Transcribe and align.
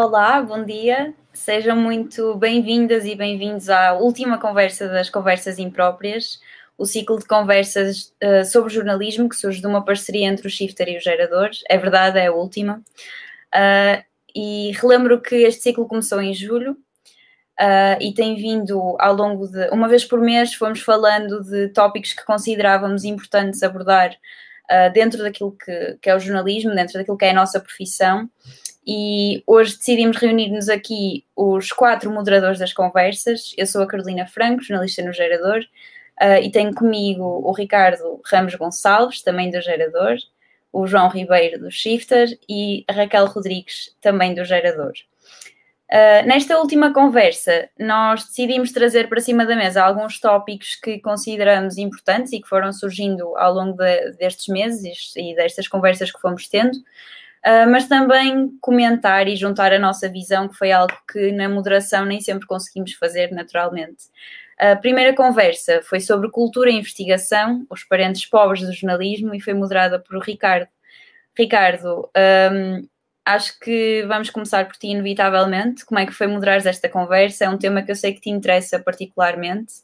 Olá, 0.00 0.40
bom 0.40 0.64
dia. 0.64 1.12
Sejam 1.32 1.74
muito 1.74 2.36
bem-vindas 2.36 3.04
e 3.04 3.16
bem-vindos 3.16 3.68
à 3.68 3.94
última 3.94 4.38
conversa 4.38 4.86
das 4.86 5.10
Conversas 5.10 5.58
Impróprias, 5.58 6.38
o 6.78 6.86
ciclo 6.86 7.18
de 7.18 7.26
conversas 7.26 8.14
uh, 8.22 8.44
sobre 8.44 8.72
jornalismo 8.72 9.28
que 9.28 9.34
surge 9.34 9.60
de 9.60 9.66
uma 9.66 9.84
parceria 9.84 10.28
entre 10.28 10.46
o 10.46 10.50
Shifter 10.50 10.88
e 10.88 10.98
os 10.98 11.02
geradores. 11.02 11.64
É 11.68 11.76
verdade, 11.76 12.16
é 12.16 12.28
a 12.28 12.32
última. 12.32 12.80
Uh, 13.52 14.00
e 14.32 14.70
relembro 14.80 15.20
que 15.20 15.34
este 15.34 15.62
ciclo 15.62 15.88
começou 15.88 16.22
em 16.22 16.32
julho 16.32 16.74
uh, 17.60 18.00
e 18.00 18.14
tem 18.14 18.36
vindo 18.36 18.94
ao 19.00 19.16
longo 19.16 19.48
de. 19.48 19.68
Uma 19.70 19.88
vez 19.88 20.04
por 20.04 20.20
mês, 20.20 20.54
fomos 20.54 20.80
falando 20.80 21.42
de 21.42 21.70
tópicos 21.70 22.12
que 22.12 22.24
considerávamos 22.24 23.02
importantes 23.02 23.64
abordar 23.64 24.16
dentro 24.92 25.22
daquilo 25.22 25.52
que, 25.52 25.98
que 25.98 26.10
é 26.10 26.14
o 26.14 26.20
jornalismo, 26.20 26.74
dentro 26.74 26.92
daquilo 26.92 27.16
que 27.16 27.24
é 27.24 27.30
a 27.30 27.34
nossa 27.34 27.58
profissão 27.58 28.28
e 28.90 29.42
hoje 29.46 29.76
decidimos 29.76 30.16
reunir-nos 30.16 30.70
aqui 30.70 31.22
os 31.36 31.70
quatro 31.72 32.10
moderadores 32.10 32.58
das 32.58 32.72
conversas. 32.72 33.52
Eu 33.58 33.66
sou 33.66 33.82
a 33.82 33.86
Carolina 33.86 34.26
Franco, 34.26 34.62
jornalista 34.62 35.02
no 35.02 35.12
Gerador, 35.12 35.60
uh, 36.22 36.42
e 36.42 36.50
tenho 36.50 36.74
comigo 36.74 37.22
o 37.22 37.52
Ricardo 37.52 38.18
Ramos 38.24 38.54
Gonçalves, 38.54 39.20
também 39.20 39.50
do 39.50 39.60
Gerador, 39.60 40.16
o 40.72 40.86
João 40.86 41.10
Ribeiro 41.10 41.58
do 41.58 41.70
Shifter 41.70 42.38
e 42.48 42.86
a 42.88 42.94
Raquel 42.94 43.26
Rodrigues, 43.26 43.94
também 44.00 44.34
do 44.34 44.42
Gerador. 44.42 44.92
Uh, 45.90 46.26
nesta 46.26 46.58
última 46.58 46.90
conversa, 46.90 47.68
nós 47.78 48.24
decidimos 48.24 48.72
trazer 48.72 49.06
para 49.10 49.20
cima 49.20 49.44
da 49.44 49.54
mesa 49.54 49.82
alguns 49.82 50.18
tópicos 50.18 50.76
que 50.76 50.98
consideramos 50.98 51.76
importantes 51.76 52.32
e 52.32 52.40
que 52.40 52.48
foram 52.48 52.72
surgindo 52.72 53.36
ao 53.36 53.52
longo 53.52 53.76
de, 53.76 54.12
destes 54.12 54.48
meses 54.48 55.12
e 55.14 55.34
destas 55.34 55.68
conversas 55.68 56.10
que 56.10 56.20
fomos 56.20 56.48
tendo. 56.48 56.78
Uh, 57.46 57.70
mas 57.70 57.86
também 57.86 58.56
comentar 58.60 59.28
e 59.28 59.36
juntar 59.36 59.72
a 59.72 59.78
nossa 59.78 60.08
visão, 60.08 60.48
que 60.48 60.56
foi 60.56 60.72
algo 60.72 60.94
que 61.10 61.32
na 61.32 61.48
moderação 61.48 62.04
nem 62.04 62.20
sempre 62.20 62.46
conseguimos 62.46 62.92
fazer 62.94 63.30
naturalmente. 63.30 64.06
A 64.58 64.74
primeira 64.74 65.14
conversa 65.14 65.80
foi 65.82 66.00
sobre 66.00 66.30
cultura 66.30 66.68
e 66.68 66.74
investigação, 66.74 67.64
os 67.70 67.84
parentes 67.84 68.26
pobres 68.26 68.62
do 68.62 68.72
jornalismo, 68.72 69.32
e 69.32 69.40
foi 69.40 69.54
moderada 69.54 70.00
por 70.00 70.20
Ricardo. 70.20 70.68
Ricardo, 71.38 72.10
um, 72.52 72.88
acho 73.24 73.56
que 73.60 74.04
vamos 74.08 74.30
começar 74.30 74.66
por 74.66 74.76
ti, 74.76 74.88
inevitavelmente. 74.88 75.86
Como 75.86 76.00
é 76.00 76.06
que 76.06 76.12
foi 76.12 76.26
moderar 76.26 76.66
esta 76.66 76.88
conversa? 76.88 77.44
É 77.44 77.48
um 77.48 77.56
tema 77.56 77.82
que 77.82 77.92
eu 77.92 77.96
sei 77.96 78.12
que 78.12 78.20
te 78.20 78.30
interessa 78.30 78.80
particularmente. 78.80 79.74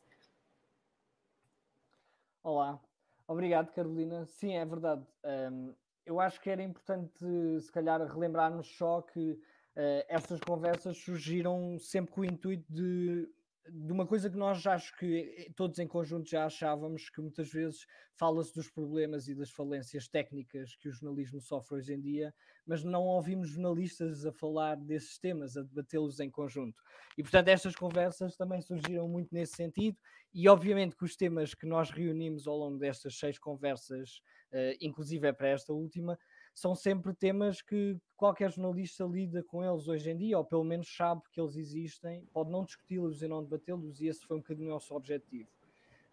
Olá, 2.43 2.81
obrigado, 3.29 3.73
Carolina. 3.73 4.27
Sim, 4.27 4.57
é 4.57 4.65
verdade. 4.65 5.03
Um, 5.25 5.73
eu 6.07 6.21
acho 6.21 6.41
que 6.41 6.51
era 6.51 6.63
importante, 6.63 7.25
se 7.61 7.73
calhar, 7.73 8.01
relembrarmos 8.07 8.67
só 8.77 9.03
que 9.03 9.33
uh, 9.33 10.05
essas 10.09 10.41
conversas 10.41 10.97
surgiram 10.99 11.79
sempre 11.79 12.13
com 12.13 12.21
o 12.21 12.25
intuito 12.25 12.65
de, 12.73 13.29
de 13.71 13.93
uma 13.93 14.07
coisa 14.07 14.29
que 14.29 14.37
nós 14.37 14.67
acho 14.67 14.97
que 14.99 15.35
eh, 15.37 15.53
todos 15.57 15.79
em 15.79 15.87
conjunto 15.87 16.29
já 16.29 16.45
achávamos, 16.45 17.09
que 17.09 17.21
muitas 17.21 17.51
vezes 17.51 17.87
fala-se 18.17 18.55
dos 18.55 18.71
problemas 18.71 19.27
e 19.29 19.35
das 19.35 19.51
falências 19.51 20.07
técnicas 20.09 20.77
que 20.77 20.89
o 20.89 20.93
jornalismo 20.93 21.41
sofre 21.41 21.77
hoje 21.77 21.95
em 21.95 22.01
dia, 22.01 22.35
mas 22.67 22.85
não 22.85 23.03
ouvimos 23.05 23.51
jornalistas 23.51 24.25
a 24.25 24.33
falar 24.33 24.77
desses 24.77 25.19
temas, 25.19 25.57
a 25.57 25.63
debatê-los 25.63 26.21
em 26.21 26.31
conjunto. 26.31 26.81
E, 27.17 27.23
portanto, 27.23 27.49
estas 27.49 27.75
conversas 27.75 28.37
também 28.37 28.61
surgiram 28.61 29.09
muito 29.09 29.35
nesse 29.35 29.55
sentido, 29.55 29.97
e 30.33 30.49
obviamente 30.49 30.97
que 30.97 31.05
os 31.05 31.17
temas 31.17 31.55
que 31.55 31.67
nós 31.67 31.91
reunimos 31.91 32.47
ao 32.47 32.57
longo 32.57 32.79
destas 32.79 33.19
seis 33.19 33.39
conversas 33.39 34.21
uh, 34.55 34.77
inclusive 34.81 35.27
é 35.27 35.33
para 35.33 35.49
esta 35.49 35.73
última, 35.73 36.19
são 36.55 36.75
sempre 36.75 37.13
temas 37.13 37.61
que 37.61 37.97
qualquer 38.17 38.51
jornalista 38.53 39.05
lida 39.05 39.43
com 39.43 39.65
eles 39.65 39.89
hoje 39.89 40.11
em 40.11 40.17
dia, 40.17 40.39
ou 40.39 40.45
pelo 40.45 40.65
menos 40.65 40.89
sabe 40.97 41.21
que 41.33 41.41
eles 41.41 41.57
existem, 41.57 42.23
pode 42.33 42.51
não 42.51 42.65
discuti-los 42.65 43.23
e 43.23 43.29
não 43.29 43.43
debatê-los, 43.43 44.01
e 44.01 44.07
esse 44.07 44.25
foi 44.25 44.37
um 44.37 44.41
bocadinho 44.41 44.71
o 44.71 44.75
nosso 44.75 44.95
objetivo. 44.95 45.49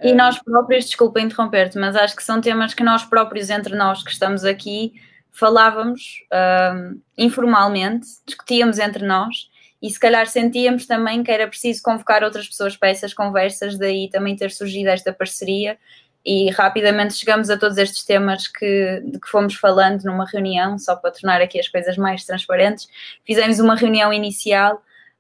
E 0.04 0.14
nós 0.14 0.42
próprios, 0.42 0.86
desculpa 0.86 1.22
interromper-te, 1.22 1.78
mas 1.78 1.96
acho 1.96 2.16
que 2.16 2.24
são 2.24 2.42
temas 2.42 2.74
que 2.74 2.84
nós 2.84 3.06
próprios, 3.06 3.52
entre 3.52 3.76
nós 3.76 4.04
que 4.04 4.10
estamos 4.10 4.44
aqui, 4.44 4.94
falávamos 5.30 6.26
um, 6.74 7.00
informalmente, 7.16 8.08
discutíamos 8.26 8.80
entre 8.80 9.06
nós 9.06 9.50
e 9.80 9.90
se 9.90 10.00
calhar 10.00 10.28
sentíamos 10.28 10.88
também 10.88 11.24
que 11.24 11.32
era 11.32 11.48
preciso 11.48 11.84
convocar 11.84 12.24
outras 12.24 12.48
pessoas 12.48 12.76
para 12.76 12.90
essas 12.90 13.14
conversas, 13.14 13.78
daí 13.78 14.10
também 14.10 14.36
ter 14.36 14.52
surgido 14.52 14.90
esta 14.90 15.14
parceria 15.14 15.78
e 16.26 16.50
rapidamente 16.52 17.16
chegamos 17.16 17.50
a 17.50 17.58
todos 17.58 17.78
estes 17.78 18.04
temas 18.04 18.48
que, 18.48 19.02
de 19.06 19.20
que 19.20 19.28
fomos 19.28 19.56
falando 19.56 20.04
numa 20.04 20.26
reunião, 20.26 20.78
só 20.78 20.96
para 20.96 21.12
tornar 21.12 21.42
aqui 21.42 21.60
as 21.60 21.68
coisas 21.68 21.98
mais 21.98 22.26
transparentes. 22.26 22.88
Fizemos 23.26 23.60
uma 23.60 23.76
reunião 23.76 24.14
inicial 24.14 24.76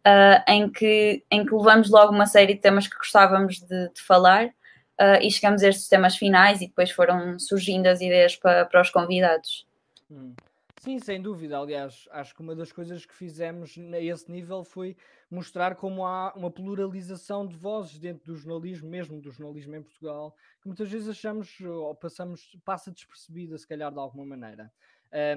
uh, 0.06 0.44
em, 0.48 0.70
que, 0.70 1.24
em 1.30 1.46
que 1.46 1.54
levamos 1.54 1.90
logo 1.90 2.14
uma 2.14 2.26
série 2.26 2.54
de 2.54 2.62
temas 2.62 2.88
que 2.88 2.98
gostávamos 2.98 3.60
de, 3.60 3.90
de 3.90 4.02
falar 4.02 4.46
uh, 4.46 5.22
e 5.22 5.32
chegamos 5.32 5.64
a 5.64 5.70
estes 5.70 5.88
temas 5.88 6.16
finais 6.16 6.62
e 6.62 6.68
depois 6.68 6.92
foram 6.92 7.40
surgindo 7.40 7.88
as 7.88 8.02
ideias 8.02 8.36
para, 8.36 8.66
para 8.66 8.82
os 8.82 8.90
convidados. 8.90 9.66
Hum. 10.10 10.34
Sim, 10.82 10.98
sem 10.98 11.22
dúvida. 11.22 11.60
Aliás, 11.60 12.10
acho 12.12 12.34
que 12.34 12.42
uma 12.42 12.56
das 12.56 12.72
coisas 12.72 13.06
que 13.06 13.14
fizemos 13.14 13.76
a 13.94 14.00
esse 14.00 14.32
nível 14.32 14.64
foi 14.64 14.98
mostrar 15.32 15.76
como 15.78 16.06
há 16.06 16.34
uma 16.36 16.52
pluralização 16.52 17.48
de 17.48 17.56
vozes 17.56 17.98
dentro 17.98 18.26
do 18.26 18.36
jornalismo, 18.36 18.90
mesmo 18.90 19.22
do 19.22 19.32
jornalismo 19.32 19.76
em 19.76 19.82
Portugal, 19.82 20.36
que 20.62 20.68
muitas 20.68 20.92
vezes 20.92 21.08
achamos 21.08 21.60
ou 21.62 21.96
passamos, 21.96 22.58
passa 22.66 22.92
despercebida, 22.92 23.58
se 23.58 23.66
calhar, 23.66 23.92
de 23.92 23.98
alguma 23.98 24.26
maneira. 24.26 24.72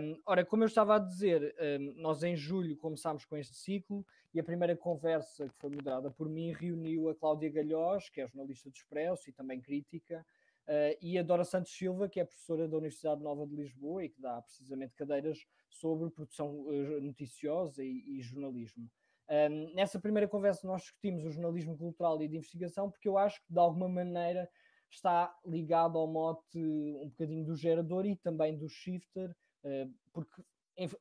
Um, 0.01 0.21
ora, 0.27 0.45
como 0.45 0.65
eu 0.65 0.67
estava 0.67 0.97
a 0.97 0.99
dizer, 0.99 1.55
um, 1.81 2.01
nós 2.01 2.23
em 2.23 2.37
julho 2.37 2.77
começámos 2.77 3.25
com 3.25 3.37
este 3.37 3.55
ciclo 3.55 4.05
e 4.33 4.41
a 4.41 4.45
primeira 4.45 4.77
conversa 4.77 5.49
que 5.49 5.55
foi 5.59 5.71
moderada 5.71 6.11
por 6.11 6.29
mim 6.29 6.53
reuniu 6.53 7.09
a 7.09 7.15
Cláudia 7.15 7.51
Galhós, 7.51 8.09
que 8.09 8.21
é 8.21 8.27
jornalista 8.27 8.69
do 8.69 8.75
Expresso 8.75 9.31
e 9.31 9.33
também 9.33 9.61
crítica, 9.61 10.25
Uh, 10.67 10.97
e 11.03 11.19
a 11.19 11.23
Dora 11.23 11.45
Santos 11.45 11.77
Silva, 11.77 12.09
que 12.09 12.19
é 12.19 12.25
professora 12.25 12.67
da 12.67 12.79
Universidade 12.79 13.23
Nova 13.23 13.47
de 13.47 13.55
Lisboa 13.55 14.03
e 14.03 14.09
que 14.09 14.19
dá 14.19 14.41
precisamente 14.41 14.95
cadeiras 14.95 15.47
sobre 15.69 16.09
produção 16.09 16.61
uh, 16.61 17.01
noticiosa 17.03 17.85
e, 17.85 18.03
e 18.07 18.23
jornalismo. 18.23 18.91
Um, 19.29 19.75
nessa 19.75 19.99
primeira 19.99 20.29
conversa 20.29 20.67
nós 20.67 20.83
discutimos 20.83 21.25
o 21.25 21.31
jornalismo 21.31 21.77
cultural 21.79 22.21
e 22.23 22.29
de 22.29 22.37
investigação 22.37 22.91
porque 22.91 23.09
eu 23.09 23.17
acho 23.17 23.41
que 23.43 23.53
de 23.53 23.59
alguma 23.59 23.89
maneira 23.89 24.47
está 24.91 25.35
ligado 25.47 25.97
ao 25.97 26.07
mote 26.07 26.59
um 26.59 27.09
bocadinho 27.09 27.45
do 27.45 27.57
gerador 27.57 28.05
e 28.05 28.17
também 28.17 28.57
do 28.57 28.69
shifter, 28.69 29.35
uh, 29.65 29.93
porque 30.13 30.43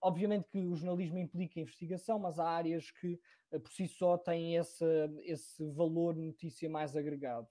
obviamente 0.02 0.48
que 0.50 0.60
o 0.60 0.76
jornalismo 0.76 1.18
implica 1.18 1.60
investigação, 1.60 2.18
mas 2.18 2.40
há 2.40 2.48
áreas 2.48 2.92
que 2.92 3.20
por 3.50 3.72
si 3.72 3.88
só 3.88 4.18
têm 4.18 4.56
esse, 4.56 4.86
esse 5.24 5.70
valor 5.72 6.16
notícia 6.16 6.70
mais 6.70 6.96
agregado 6.96 7.48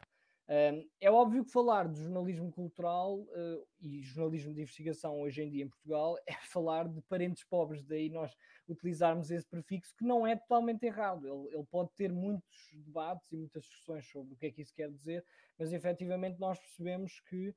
é 1.01 1.11
óbvio 1.11 1.45
que 1.45 1.51
falar 1.51 1.89
de 1.89 2.03
jornalismo 2.03 2.51
cultural 2.51 3.21
uh, 3.21 3.67
e 3.81 4.03
jornalismo 4.03 4.53
de 4.53 4.61
investigação 4.61 5.21
hoje 5.21 5.43
em 5.43 5.49
dia 5.49 5.65
em 5.65 5.69
Portugal 5.69 6.17
é 6.27 6.35
falar 6.45 6.89
de 6.89 7.01
parentes 7.03 7.45
pobres, 7.45 7.85
daí 7.85 8.11
nós 8.11 8.35
utilizarmos 8.69 9.31
esse 9.31 9.47
prefixo 9.49 9.95
que 9.97 10.05
não 10.05 10.27
é 10.27 10.37
totalmente 10.37 10.85
errado. 10.85 11.27
Ele, 11.27 11.65
pode 11.71 11.91
ter 11.97 12.13
muitos 12.13 12.71
debates 12.75 13.31
e 13.33 13.37
muitas 13.37 13.65
discussões 13.65 14.07
sobre 14.11 14.35
o 14.35 14.37
que 14.37 14.47
é 14.47 14.51
que 14.51 14.63
isso 14.63 14.75
quer 14.75 14.91
dizer, 14.91 15.25
mas 15.59 15.73
efetivamente 15.73 16.39
nós 16.39 16.59
percebemos 16.59 17.21
que 17.29 17.55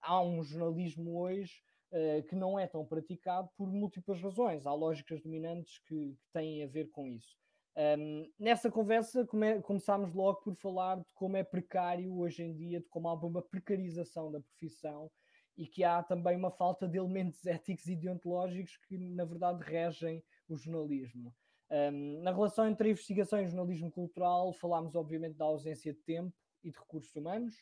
há 0.00 0.22
um 0.22 0.42
jornalismo 0.42 1.18
hoje 1.20 1.62
uh, 1.92 2.22
que 2.24 2.34
não 2.34 2.58
é 2.58 2.66
tão 2.66 2.84
praticado 2.84 3.48
por 3.56 3.68
múltiplas 3.68 4.20
razões. 4.20 4.66
Há 4.66 4.72
lógicas 4.72 5.20
dominantes 5.22 5.78
que 5.80 6.16
têm 6.32 6.62
a 6.62 6.66
ver 6.66 6.88
com 6.90 7.06
isso. 7.06 7.36
Um, 7.80 8.30
nessa 8.38 8.70
conversa 8.70 9.26
come, 9.26 9.62
começámos 9.62 10.12
logo 10.12 10.42
por 10.42 10.54
falar 10.54 10.98
de 10.98 11.10
como 11.14 11.38
é 11.38 11.42
precário 11.42 12.14
hoje 12.18 12.42
em 12.42 12.54
dia, 12.54 12.78
de 12.78 12.86
como 12.90 13.08
há 13.08 13.14
uma 13.14 13.40
precarização 13.40 14.30
da 14.30 14.38
profissão 14.38 15.10
e 15.56 15.66
que 15.66 15.82
há 15.82 16.02
também 16.02 16.36
uma 16.36 16.50
falta 16.50 16.86
de 16.86 16.98
elementos 16.98 17.44
éticos 17.46 17.86
e 17.86 17.96
deontológicos 17.96 18.76
que, 18.86 18.98
na 18.98 19.24
verdade, 19.24 19.62
regem 19.64 20.22
o 20.46 20.58
jornalismo. 20.58 21.34
Um, 21.70 22.20
na 22.20 22.32
relação 22.32 22.68
entre 22.68 22.88
a 22.88 22.90
investigação 22.90 23.40
e 23.40 23.44
o 23.44 23.48
jornalismo 23.48 23.90
cultural, 23.90 24.52
falámos, 24.52 24.94
obviamente, 24.94 25.38
da 25.38 25.46
ausência 25.46 25.94
de 25.94 26.00
tempo 26.00 26.36
e 26.62 26.70
de 26.70 26.78
recursos 26.78 27.16
humanos, 27.16 27.54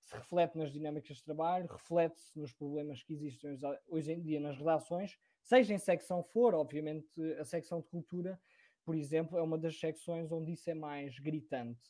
que 0.00 0.06
se 0.06 0.14
reflete 0.14 0.58
nas 0.58 0.70
dinâmicas 0.70 1.16
de 1.16 1.24
trabalho, 1.24 1.66
reflete-se 1.66 2.38
nos 2.38 2.52
problemas 2.52 3.02
que 3.02 3.14
existem 3.14 3.56
hoje 3.88 4.12
em 4.12 4.20
dia 4.20 4.38
nas 4.38 4.58
redações, 4.58 5.16
seja 5.42 5.72
em 5.72 5.78
secção 5.78 6.22
for, 6.22 6.54
obviamente, 6.54 7.08
a 7.38 7.44
secção 7.44 7.80
de 7.80 7.86
cultura 7.86 8.38
por 8.84 8.94
exemplo, 8.94 9.38
é 9.38 9.42
uma 9.42 9.58
das 9.58 9.78
secções 9.78 10.30
onde 10.32 10.52
isso 10.52 10.68
é 10.70 10.74
mais 10.74 11.18
gritante. 11.18 11.80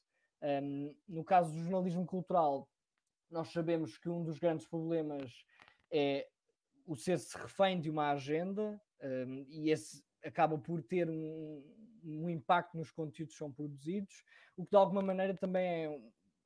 Um, 0.43 0.95
no 1.09 1.25
caso 1.25 1.53
do 1.53 1.59
jornalismo 1.59 2.05
cultural, 2.05 2.69
nós 3.31 3.49
sabemos 3.53 3.97
que 3.97 4.09
um 4.09 4.23
dos 4.23 4.39
grandes 4.39 4.67
problemas 4.67 5.45
é 5.91 6.29
o 6.87 6.97
ser-se 6.97 7.37
refém 7.39 7.81
de 7.81 7.89
uma 7.89 8.11
agenda 8.11 8.81
um, 9.03 9.47
e 9.49 9.71
esse 9.71 10.05
acaba 10.25 10.59
por 10.59 10.83
ter 10.83 11.09
um, 11.09 11.63
um, 12.05 12.29
impacto 12.29 12.77
nos 12.77 12.91
conteúdos 12.91 13.35
que 13.35 13.39
são 13.39 13.53
produzidos, 13.53 14.25
o 14.57 14.65
que 14.65 14.71
de 14.71 14.77
alguma 14.77 15.03
maneira 15.03 15.35
também 15.35 15.65
é 15.65 16.01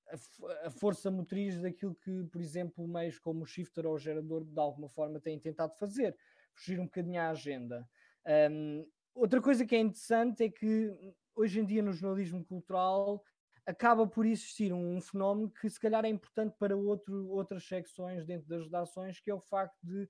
a, 0.08 0.66
a, 0.66 0.70
força 0.70 1.10
motriz 1.10 1.60
daquilo 1.60 1.94
que, 1.94 2.24
por 2.24 2.40
exemplo, 2.40 2.86
meios 2.86 3.18
como 3.18 3.42
o 3.42 3.46
Shifter 3.46 3.86
ou 3.86 3.94
o 3.94 3.98
Gerador 3.98 4.44
de 4.44 4.58
alguma 4.58 4.88
forma 4.88 5.20
têm 5.20 5.38
tentado 5.38 5.74
fazer, 5.76 6.16
fugir 6.54 6.78
um 6.78 6.84
bocadinho 6.84 7.20
à 7.20 7.30
agenda. 7.30 7.88
Um, 8.50 8.86
outra 9.16 9.40
coisa 9.40 9.64
que 9.64 9.74
é 9.74 9.80
interessante 9.80 10.44
é 10.44 10.48
que 10.48 10.92
hoje 11.34 11.60
em 11.60 11.64
dia 11.64 11.82
no 11.82 11.92
jornalismo 11.92 12.44
cultural 12.44 13.24
acaba 13.66 14.06
por 14.06 14.24
existir 14.24 14.72
um, 14.72 14.96
um, 14.96 15.00
fenómeno 15.00 15.50
que 15.50 15.68
se 15.68 15.80
calhar 15.80 16.04
é 16.04 16.08
importante 16.08 16.54
para 16.58 16.76
outro, 16.76 17.28
outras 17.30 17.66
secções 17.66 18.24
dentro 18.24 18.48
das 18.48 18.64
redações, 18.64 19.18
que 19.18 19.30
é 19.30 19.34
o 19.34 19.40
facto 19.40 19.76
de 19.82 20.08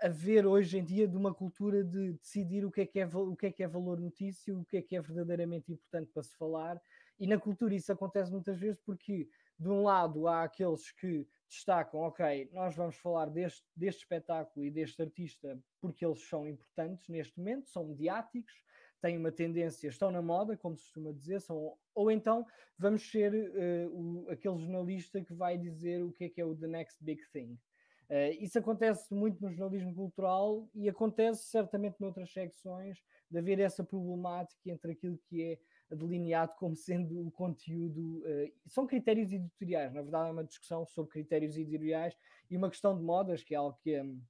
haver 0.00 0.46
hoje 0.46 0.78
em 0.78 0.84
dia 0.84 1.08
de 1.08 1.16
uma 1.16 1.34
cultura 1.34 1.82
de 1.82 2.12
decidir 2.12 2.64
o 2.64 2.70
que 2.70 2.82
é 2.82 2.86
que 2.86 3.00
é, 3.00 3.06
o 3.06 3.34
que 3.34 3.46
é, 3.46 3.52
que 3.52 3.62
é 3.62 3.68
valor 3.68 3.98
notícia, 3.98 4.56
o 4.56 4.64
que 4.64 4.76
é 4.76 4.82
que 4.82 4.94
é 4.94 5.00
verdadeiramente 5.00 5.72
importante 5.72 6.10
para 6.12 6.22
se 6.22 6.36
falar, 6.36 6.80
e 7.18 7.26
na 7.26 7.38
cultura 7.38 7.74
isso 7.74 7.90
acontece 7.90 8.30
muitas 8.30 8.58
vezes 8.58 8.80
porque 8.84 9.28
de 9.58 9.68
um 9.68 9.82
lado 9.82 10.28
há 10.28 10.44
aqueles 10.44 10.90
que 10.92 11.26
destacam, 11.48 12.00
ok, 12.00 12.48
nós 12.52 12.76
vamos 12.76 12.96
falar 12.96 13.30
deste, 13.30 13.66
deste 13.74 14.02
espetáculo 14.02 14.64
e 14.64 14.70
deste 14.70 15.00
artista 15.02 15.58
porque 15.80 16.04
eles 16.04 16.22
são 16.28 16.46
importantes 16.46 17.08
neste 17.08 17.38
momento, 17.38 17.68
são 17.68 17.86
mediáticos, 17.86 18.52
têm 19.00 19.16
uma 19.16 19.32
tendência, 19.32 19.88
estão 19.88 20.10
na 20.10 20.20
moda, 20.20 20.56
como 20.56 20.76
se 20.76 20.84
costuma 20.84 21.12
dizer, 21.12 21.40
são, 21.40 21.76
ou 21.94 22.10
então 22.10 22.46
vamos 22.78 23.08
ser 23.10 23.32
uh, 23.32 23.90
o, 23.92 24.30
aquele 24.30 24.58
jornalista 24.58 25.22
que 25.22 25.32
vai 25.32 25.56
dizer 25.56 26.02
o 26.02 26.12
que 26.12 26.24
é 26.24 26.28
que 26.28 26.40
é 26.40 26.44
o 26.44 26.54
the 26.54 26.66
next 26.66 27.02
big 27.02 27.20
thing. 27.32 27.58
Uh, 28.10 28.32
isso 28.40 28.58
acontece 28.58 29.12
muito 29.12 29.40
no 29.42 29.50
jornalismo 29.50 29.94
cultural 29.94 30.68
e 30.74 30.88
acontece 30.88 31.44
certamente 31.44 32.00
noutras 32.00 32.32
secções 32.32 32.98
de 33.30 33.38
haver 33.38 33.60
essa 33.60 33.84
problemática 33.84 34.70
entre 34.70 34.92
aquilo 34.92 35.18
que 35.28 35.42
é 35.42 35.58
delineado 35.90 36.52
como 36.56 36.76
sendo 36.76 37.26
o 37.26 37.30
conteúdo. 37.30 38.18
Uh, 38.18 38.52
são 38.66 38.86
critérios 38.86 39.32
editoriais, 39.32 39.92
na 39.92 40.02
verdade 40.02 40.28
é 40.28 40.32
uma 40.32 40.44
discussão 40.44 40.84
sobre 40.86 41.12
critérios 41.12 41.56
editoriais 41.56 42.16
e 42.50 42.56
uma 42.56 42.70
questão 42.70 42.96
de 42.96 43.02
modas, 43.02 43.42
que 43.42 43.54
é 43.54 43.58
algo 43.58 43.78
que, 43.82 44.00
um, 44.00 44.20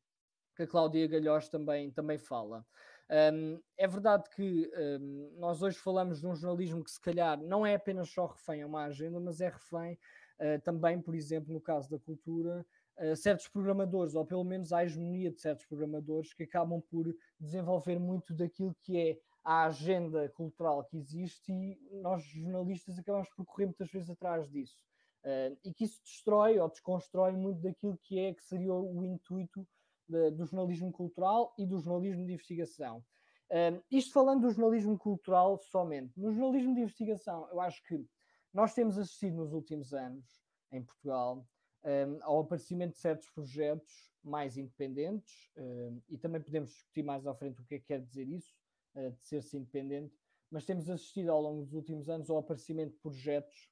que 0.57 0.63
a 0.63 0.67
Cláudia 0.67 1.07
Galhós 1.07 1.49
também, 1.49 1.91
também 1.91 2.19
fala. 2.19 2.65
Um, 3.11 3.59
é 3.79 3.87
verdade 3.89 4.29
que 4.31 4.71
um, 5.01 5.35
nós 5.39 5.63
hoje 5.63 5.79
falamos 5.79 6.21
de 6.21 6.27
um 6.27 6.35
jornalismo 6.35 6.85
que 6.85 6.91
se 6.91 7.01
calhar 7.01 7.41
não 7.41 7.65
é 7.65 7.75
apenas 7.75 8.11
só 8.11 8.27
refém 8.27 8.63
a 8.63 8.67
uma 8.67 8.85
agenda, 8.85 9.19
mas 9.19 9.41
é 9.41 9.49
refém 9.49 9.99
uh, 10.39 10.61
também, 10.63 11.01
por 11.01 11.15
exemplo, 11.15 11.53
no 11.53 11.61
caso 11.61 11.89
da 11.91 11.99
cultura, 11.99 12.67
uh, 12.99 13.17
certos 13.17 13.49
programadores, 13.49 14.15
ou 14.15 14.27
pelo 14.27 14.45
menos 14.45 14.73
a 14.73 14.85
hegemonia 14.85 15.31
de 15.31 15.41
certos 15.41 15.65
programadores 15.65 16.35
que 16.35 16.43
acabam 16.43 16.83
por 16.83 17.07
desenvolver 17.41 17.99
muito 17.99 18.35
daquilo 18.35 18.77
que 18.81 18.99
é 18.99 19.19
a 19.49 19.65
agenda 19.65 20.29
cultural 20.29 20.85
que 20.85 20.99
existe 20.99 21.51
e 21.51 21.79
nós 22.03 22.23
jornalistas 22.23 22.99
acabamos 22.99 23.31
por 23.31 23.47
correr 23.47 23.65
muitas 23.65 23.91
vezes 23.91 24.11
atrás 24.11 24.47
disso. 24.51 24.77
Uh, 25.25 25.57
e 25.65 25.73
que 25.73 25.85
isso 25.85 25.99
destrói 26.05 26.59
ou 26.59 26.69
desconstrói 26.69 27.33
muito 27.33 27.63
daquilo 27.63 27.97
que 27.97 28.19
é 28.19 28.35
que 28.35 28.45
seria 28.45 28.75
o 28.75 29.03
intuito 29.03 29.67
de, 30.07 30.33
do 30.33 30.45
jornalismo 30.45 30.93
cultural 30.93 31.55
e 31.57 31.65
do 31.65 31.79
jornalismo 31.79 32.27
de 32.27 32.35
investigação. 32.35 33.03
Um, 33.51 33.81
isto 33.91 34.13
falando 34.13 34.43
do 34.43 34.51
jornalismo 34.51 34.99
cultural 34.99 35.57
somente. 35.57 36.13
No 36.21 36.31
jornalismo 36.31 36.75
de 36.75 36.83
investigação, 36.83 37.49
eu 37.51 37.59
acho 37.59 37.83
que 37.85 38.07
nós 38.53 38.75
temos 38.75 38.99
assistido 38.99 39.37
nos 39.37 39.55
últimos 39.55 39.95
anos, 39.95 40.27
em 40.71 40.85
Portugal, 40.85 41.47
um, 41.85 42.19
ao 42.23 42.41
aparecimento 42.41 42.93
de 42.93 42.99
certos 42.99 43.31
projetos 43.31 44.13
mais 44.23 44.59
independentes, 44.59 45.51
um, 45.57 46.03
e 46.07 46.19
também 46.19 46.43
podemos 46.43 46.69
discutir 46.69 47.03
mais 47.03 47.27
à 47.27 47.35
frente 47.35 47.63
o 47.63 47.65
que 47.65 47.77
é 47.77 47.79
que 47.79 47.87
quer 47.87 48.03
dizer 48.03 48.29
isso, 48.29 48.53
uh, 48.53 48.68
de 48.95 49.25
ser-se 49.25 49.57
independente, 49.57 50.15
mas 50.51 50.65
temos 50.65 50.89
assistido 50.89 51.31
ao 51.31 51.41
longo 51.41 51.63
dos 51.63 51.75
últimos 51.75 52.09
anos 52.09 52.31
ao 52.31 52.39
aparecimento 52.39 52.93
de 52.93 52.99
projetos 52.99 53.71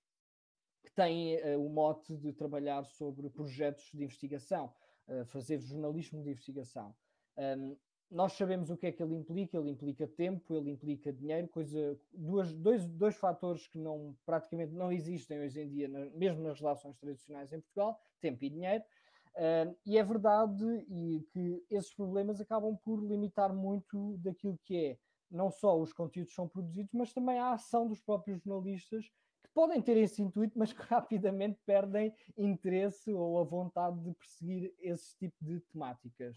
que 0.85 0.93
têm 0.93 1.37
uh, 1.37 1.65
o 1.65 1.69
mote 1.69 2.17
de 2.17 2.33
trabalhar 2.33 2.85
sobre 2.85 3.29
projetos 3.29 3.91
de 3.93 4.05
investigação 4.05 4.73
fazer 5.27 5.61
jornalismo 5.61 6.23
de 6.23 6.31
investigação. 6.31 6.95
Um, 7.37 7.77
nós 8.11 8.33
sabemos 8.35 8.71
o 8.71 8.77
que 8.77 8.87
é 8.87 8.93
que 8.93 9.03
ele 9.03 9.17
implica, 9.17 9.59
ele 9.59 9.71
implica 9.71 10.07
tempo, 10.07 10.55
ele 10.55 10.71
implica 10.71 11.13
dinheiro, 11.13 11.49
coisa, 11.49 11.99
duas, 12.13 12.53
dois, 12.55 12.87
dois 12.87 13.17
fatores 13.17 13.67
que 13.67 13.79
não, 13.79 14.17
praticamente 14.25 14.73
não 14.73 14.93
existem 14.93 15.41
hoje 15.41 15.61
em 15.61 15.69
dia, 15.69 15.89
na, 15.89 16.07
mesmo 16.11 16.43
nas 16.43 16.61
relações 16.61 16.97
tradicionais 16.99 17.53
em 17.53 17.61
Portugal, 17.61 18.01
tempo 18.21 18.45
e 18.45 18.51
dinheiro. 18.51 18.85
Uh, 19.35 19.77
e 19.85 19.99
é 19.99 20.05
verdade 20.05 20.65
e 20.89 21.27
que 21.31 21.63
esses 21.69 21.93
problemas 21.93 22.41
acabam 22.41 22.77
por 22.77 23.03
limitar 23.05 23.53
muito 23.53 24.17
daquilo 24.19 24.59
que 24.65 24.77
é 24.77 24.99
não 25.31 25.51
só 25.51 25.79
os 25.79 25.93
conteúdos 25.93 26.31
que 26.31 26.37
são 26.37 26.49
produzidos, 26.49 26.93
mas 26.93 27.13
também 27.13 27.39
a 27.39 27.53
ação 27.53 27.87
dos 27.87 28.01
próprios 28.01 28.43
jornalistas 28.43 29.11
podem 29.55 29.81
ter 29.81 29.97
esse 29.97 30.21
intuito, 30.21 30.59
mas 30.59 30.73
que 30.73 30.83
rapidamente 30.85 31.59
perdem 31.65 32.13
interesse 32.37 33.13
ou 33.13 33.39
a 33.41 33.45
vontade 33.45 33.99
de 34.01 34.13
perseguir 34.13 34.75
esse 34.79 35.17
tipo 35.17 35.37
de 35.43 35.61
temáticas. 35.61 36.37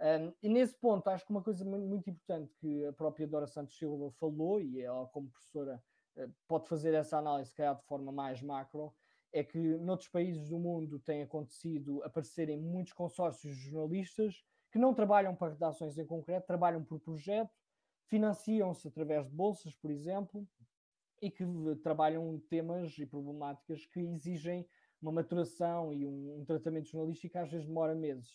Um, 0.00 0.32
e 0.42 0.48
nesse 0.48 0.76
ponto, 0.78 1.08
acho 1.08 1.24
que 1.24 1.30
uma 1.30 1.42
coisa 1.42 1.64
muito, 1.64 2.08
importante 2.08 2.52
que 2.56 2.86
a 2.86 2.92
própria 2.92 3.26
Dora 3.26 3.46
Santos 3.46 3.76
Silva 3.76 4.10
falou, 4.18 4.60
e 4.60 4.80
ela, 4.80 5.06
como 5.08 5.28
professora, 5.28 5.82
uh, 6.16 6.32
pode 6.48 6.68
fazer 6.68 6.94
essa 6.94 7.18
análise, 7.18 7.50
se 7.50 7.56
calhar 7.56 7.76
de 7.76 7.84
forma 7.84 8.10
mais 8.10 8.42
macro, 8.42 8.92
é 9.32 9.42
que 9.42 9.58
noutros 9.58 10.08
países 10.08 10.48
do 10.48 10.58
mundo 10.58 10.98
tem 10.98 11.22
acontecido 11.22 12.02
aparecerem 12.04 12.60
muitos 12.60 12.92
consórcios 12.92 13.56
de 13.56 13.70
jornalistas 13.70 14.44
que 14.70 14.78
não 14.78 14.94
trabalham 14.94 15.34
para 15.34 15.52
redações 15.52 15.98
em 15.98 16.06
concreto, 16.06 16.46
trabalham 16.46 16.84
por 16.84 17.00
projeto, 17.00 17.50
financiam-se 18.12 18.86
através 18.86 19.26
de 19.26 19.34
bolsas, 19.34 19.74
por 19.74 19.90
exemplo, 19.90 20.46
e 21.22 21.30
que 21.30 21.46
trabalham 21.82 22.38
temas 22.50 22.98
e 22.98 23.06
problemáticas 23.06 23.86
que 23.86 24.00
exigem 24.00 24.68
uma 25.00 25.10
maturação 25.10 25.94
e 25.94 26.06
um, 26.06 26.40
um 26.40 26.44
tratamento 26.44 26.90
jornalístico 26.90 27.32
que 27.32 27.38
às 27.38 27.50
vezes 27.50 27.66
demora 27.66 27.94
meses. 27.94 28.30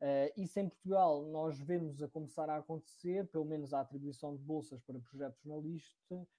Uh, 0.00 0.30
isso 0.40 0.60
em 0.60 0.68
Portugal 0.68 1.26
nós 1.26 1.58
vemos 1.58 2.00
a 2.00 2.08
começar 2.08 2.48
a 2.48 2.58
acontecer, 2.58 3.26
pelo 3.28 3.44
menos 3.44 3.74
a 3.74 3.80
atribuição 3.80 4.36
de 4.36 4.44
bolsas 4.44 4.80
para 4.82 5.00
projetos 5.00 5.42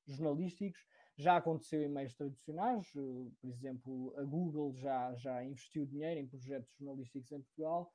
jornalísticos, 0.05 0.87
já 1.17 1.35
aconteceu 1.35 1.83
em 1.83 1.89
meios 1.89 2.15
tradicionais, 2.15 2.87
uh, 2.95 3.33
por 3.41 3.49
exemplo, 3.49 4.13
a 4.17 4.23
Google 4.23 4.73
já, 4.75 5.13
já 5.15 5.43
investiu 5.43 5.85
dinheiro 5.85 6.21
em 6.21 6.27
projetos 6.27 6.71
jornalísticos 6.77 7.33
em 7.33 7.41
Portugal, 7.41 7.91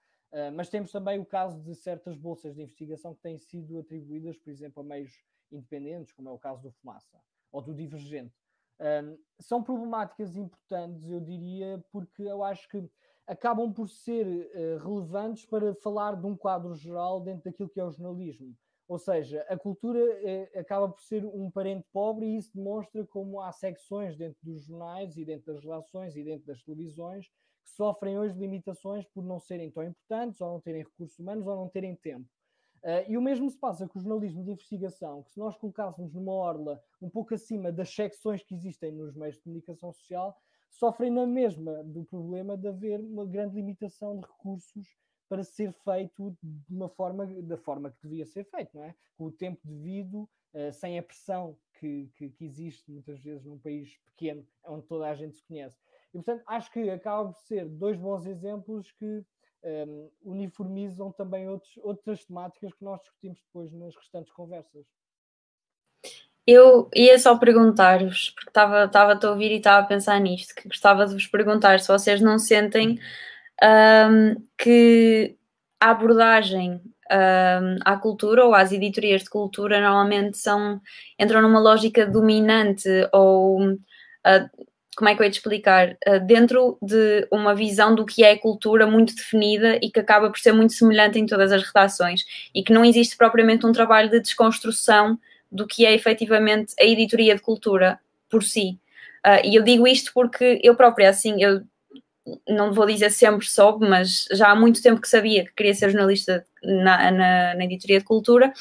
mas 0.54 0.68
temos 0.70 0.90
também 0.90 1.18
o 1.18 1.26
caso 1.26 1.60
de 1.62 1.74
certas 1.74 2.16
bolsas 2.16 2.54
de 2.54 2.62
investigação 2.62 3.14
que 3.14 3.20
têm 3.20 3.36
sido 3.36 3.78
atribuídas, 3.78 4.38
por 4.38 4.50
exemplo, 4.50 4.82
a 4.82 4.84
meios 4.84 5.12
independentes, 5.50 6.12
como 6.12 6.28
é 6.28 6.32
o 6.32 6.38
caso 6.38 6.62
do 6.62 6.70
Fumaça 6.70 7.20
ou 7.50 7.60
do 7.60 7.74
divergente. 7.74 8.34
Um, 8.80 9.16
são 9.38 9.62
problemáticas 9.62 10.36
importantes, 10.36 11.08
eu 11.08 11.20
diria, 11.20 11.84
porque 11.92 12.22
eu 12.22 12.42
acho 12.42 12.68
que 12.68 12.90
acabam 13.26 13.72
por 13.72 13.88
ser 13.88 14.26
uh, 14.26 14.78
relevantes 14.78 15.44
para 15.46 15.74
falar 15.76 16.16
de 16.16 16.26
um 16.26 16.36
quadro 16.36 16.74
geral 16.74 17.20
dentro 17.20 17.44
daquilo 17.44 17.68
que 17.68 17.78
é 17.78 17.84
o 17.84 17.90
jornalismo. 17.90 18.56
Ou 18.88 18.98
seja, 18.98 19.46
a 19.48 19.56
cultura 19.56 20.00
uh, 20.00 20.58
acaba 20.58 20.88
por 20.88 21.00
ser 21.00 21.24
um 21.24 21.50
parente 21.50 21.86
pobre 21.92 22.26
e 22.26 22.36
isso 22.36 22.50
demonstra 22.54 23.06
como 23.06 23.40
há 23.40 23.52
secções 23.52 24.16
dentro 24.16 24.38
dos 24.42 24.64
jornais 24.64 25.16
e 25.16 25.24
dentro 25.24 25.52
das 25.52 25.62
relações 25.62 26.16
e 26.16 26.24
dentro 26.24 26.46
das 26.46 26.62
televisões 26.62 27.30
que 27.62 27.70
sofrem 27.70 28.18
hoje 28.18 28.38
limitações 28.38 29.04
por 29.06 29.24
não 29.24 29.38
serem 29.38 29.70
tão 29.70 29.82
importantes, 29.82 30.40
ou 30.40 30.52
não 30.52 30.60
terem 30.60 30.82
recursos 30.82 31.18
humanos, 31.18 31.46
ou 31.46 31.56
não 31.56 31.68
terem 31.68 31.94
tempo. 31.96 32.28
Uh, 32.82 33.06
e 33.08 33.16
o 33.16 33.22
mesmo 33.22 33.48
se 33.48 33.56
passa 33.56 33.86
com 33.86 33.96
o 33.96 34.02
jornalismo 34.02 34.42
de 34.42 34.50
investigação, 34.50 35.22
que 35.22 35.30
se 35.30 35.38
nós 35.38 35.56
colocássemos 35.56 36.12
numa 36.12 36.32
orla 36.32 36.82
um 37.00 37.08
pouco 37.08 37.32
acima 37.32 37.70
das 37.70 37.94
secções 37.94 38.42
que 38.42 38.54
existem 38.54 38.90
nos 38.90 39.14
meios 39.14 39.36
de 39.36 39.42
comunicação 39.42 39.92
social, 39.92 40.36
sofrem 40.68 41.10
na 41.10 41.24
mesma 41.24 41.84
do 41.84 42.04
problema 42.04 42.56
de 42.56 42.66
haver 42.66 43.00
uma 43.00 43.24
grande 43.24 43.54
limitação 43.54 44.18
de 44.18 44.26
recursos 44.26 44.96
para 45.28 45.44
ser 45.44 45.72
feito 45.72 46.36
de 46.42 46.74
uma 46.74 46.88
forma, 46.88 47.24
da 47.42 47.56
forma 47.56 47.90
que 47.90 48.02
devia 48.02 48.26
ser 48.26 48.44
feito, 48.44 48.76
não 48.76 48.84
é? 48.84 48.94
Com 49.16 49.26
o 49.26 49.32
tempo 49.32 49.60
devido, 49.64 50.28
uh, 50.52 50.72
sem 50.72 50.98
a 50.98 51.02
pressão 51.02 51.56
que, 51.78 52.10
que, 52.16 52.30
que, 52.30 52.44
existe 52.44 52.90
muitas 52.90 53.20
vezes 53.20 53.44
num 53.44 53.58
país 53.58 53.96
pequeno, 54.06 54.44
onde 54.64 54.86
toda 54.86 55.08
a 55.08 55.14
gente 55.14 55.36
se 55.36 55.44
conhece. 55.44 55.78
E, 56.14 56.18
portanto, 56.18 56.42
acho 56.46 56.70
que 56.70 56.90
acaba 56.90 57.32
por 57.32 57.40
ser 57.42 57.66
dois 57.66 57.96
bons 57.96 58.26
exemplos 58.26 58.90
que 58.92 59.24
um, 59.64 60.10
uniformizam 60.22 61.12
também 61.12 61.48
outros, 61.48 61.72
outras 61.78 62.24
temáticas 62.24 62.72
que 62.74 62.84
nós 62.84 63.00
discutimos 63.00 63.40
depois 63.46 63.72
nas 63.72 63.94
restantes 63.96 64.32
conversas. 64.32 64.84
Eu 66.46 66.90
ia 66.94 67.18
só 67.18 67.38
perguntar-vos, 67.38 68.30
porque 68.30 68.50
estava, 68.50 68.84
estava 68.84 69.12
a 69.14 69.30
ouvir 69.30 69.52
e 69.52 69.56
estava 69.56 69.84
a 69.84 69.86
pensar 69.86 70.18
nisto, 70.20 70.54
que 70.54 70.68
gostava 70.68 71.06
de 71.06 71.14
vos 71.14 71.26
perguntar 71.26 71.78
se 71.78 71.88
vocês 71.88 72.20
não 72.20 72.38
sentem 72.38 72.98
um, 73.62 74.34
que 74.58 75.36
a 75.80 75.90
abordagem 75.90 76.82
um, 77.12 77.76
à 77.84 77.96
cultura 77.96 78.44
ou 78.44 78.54
às 78.54 78.72
editorias 78.72 79.22
de 79.22 79.30
cultura 79.30 79.80
normalmente 79.80 80.36
são 80.36 80.80
entram 81.18 81.42
numa 81.42 81.60
lógica 81.60 82.06
dominante 82.06 82.88
ou 83.12 83.62
uh, 83.72 84.66
como 84.96 85.08
é 85.08 85.14
que 85.14 85.22
eu 85.22 85.24
ia 85.24 85.30
te 85.30 85.38
explicar? 85.38 85.96
Uh, 86.06 86.20
dentro 86.24 86.78
de 86.82 87.26
uma 87.30 87.54
visão 87.54 87.94
do 87.94 88.04
que 88.04 88.22
é 88.22 88.36
cultura 88.36 88.86
muito 88.86 89.14
definida 89.14 89.78
e 89.82 89.90
que 89.90 90.00
acaba 90.00 90.28
por 90.28 90.38
ser 90.38 90.52
muito 90.52 90.74
semelhante 90.74 91.18
em 91.18 91.26
todas 91.26 91.50
as 91.50 91.62
redações 91.62 92.24
e 92.54 92.62
que 92.62 92.72
não 92.72 92.84
existe 92.84 93.16
propriamente 93.16 93.66
um 93.66 93.72
trabalho 93.72 94.10
de 94.10 94.20
desconstrução 94.20 95.18
do 95.50 95.66
que 95.66 95.86
é 95.86 95.94
efetivamente 95.94 96.74
a 96.80 96.84
editoria 96.84 97.34
de 97.34 97.42
cultura 97.42 97.98
por 98.30 98.42
si. 98.42 98.78
Uh, 99.24 99.44
e 99.44 99.54
eu 99.54 99.62
digo 99.62 99.86
isto 99.86 100.12
porque 100.12 100.60
eu 100.62 100.74
própria, 100.74 101.08
assim, 101.08 101.42
eu 101.42 101.62
não 102.48 102.72
vou 102.72 102.86
dizer 102.86 103.10
sempre 103.10 103.46
soube, 103.46 103.88
mas 103.88 104.26
já 104.32 104.50
há 104.50 104.54
muito 104.54 104.82
tempo 104.82 105.00
que 105.00 105.08
sabia 105.08 105.44
que 105.44 105.54
queria 105.54 105.74
ser 105.74 105.90
jornalista 105.90 106.44
na, 106.62 107.10
na, 107.10 107.54
na 107.54 107.64
editoria 107.64 107.98
de 107.98 108.04
cultura 108.04 108.52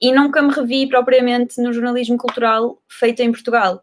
e 0.00 0.12
nunca 0.12 0.42
me 0.42 0.52
revi 0.52 0.88
propriamente 0.88 1.60
no 1.60 1.72
jornalismo 1.72 2.16
cultural 2.16 2.80
feito 2.88 3.20
em 3.20 3.30
Portugal, 3.30 3.82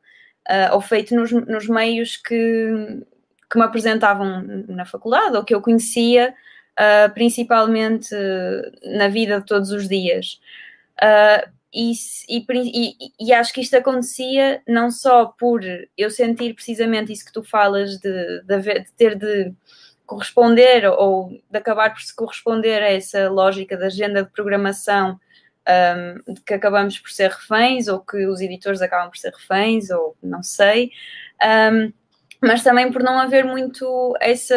uh, 0.49 0.73
ou 0.73 0.81
feito 0.81 1.15
nos, 1.15 1.31
nos 1.31 1.67
meios 1.67 2.17
que, 2.17 3.03
que 3.49 3.57
me 3.57 3.63
apresentavam 3.63 4.43
na 4.67 4.85
faculdade 4.85 5.37
ou 5.37 5.43
que 5.43 5.53
eu 5.53 5.61
conhecia, 5.61 6.33
uh, 6.79 7.13
principalmente 7.13 8.09
na 8.83 9.07
vida 9.07 9.39
de 9.39 9.45
todos 9.45 9.71
os 9.71 9.87
dias. 9.87 10.39
Uh, 11.01 11.49
e, 11.71 11.93
e, 12.27 12.95
e, 13.19 13.31
acho 13.31 13.53
que 13.53 13.61
isto 13.61 13.77
acontecia 13.77 14.59
não 14.67 14.89
só 14.89 15.27
por 15.27 15.61
eu 15.95 16.09
sentir 16.09 16.55
precisamente 16.55 17.13
isso 17.13 17.23
que 17.23 17.31
tu 17.31 17.43
falas 17.43 17.97
de, 17.99 18.41
de, 18.41 18.59
de 18.59 18.91
ter 18.97 19.15
de 19.15 19.53
corresponder 20.03 20.87
ou 20.87 21.29
de 21.29 21.57
acabar 21.57 21.93
por 21.93 22.01
se 22.01 22.15
corresponder 22.15 22.81
a 22.81 22.91
essa 22.91 23.29
lógica 23.29 23.77
da 23.77 23.85
agenda 23.85 24.23
de 24.23 24.31
programação 24.31 25.19
um, 25.69 26.33
que 26.45 26.53
acabamos 26.53 26.97
por 26.99 27.11
ser 27.11 27.29
reféns 27.29 27.87
ou 27.87 27.99
que 27.99 28.25
os 28.25 28.41
editores 28.41 28.81
acabam 28.81 29.09
por 29.09 29.17
ser 29.17 29.31
reféns 29.31 29.89
ou 29.89 30.15
não 30.21 30.41
sei, 30.41 30.91
um, 31.71 31.91
mas 32.41 32.63
também 32.63 32.91
por 32.91 33.03
não 33.03 33.19
haver 33.19 33.45
muito 33.45 34.15
essa, 34.19 34.55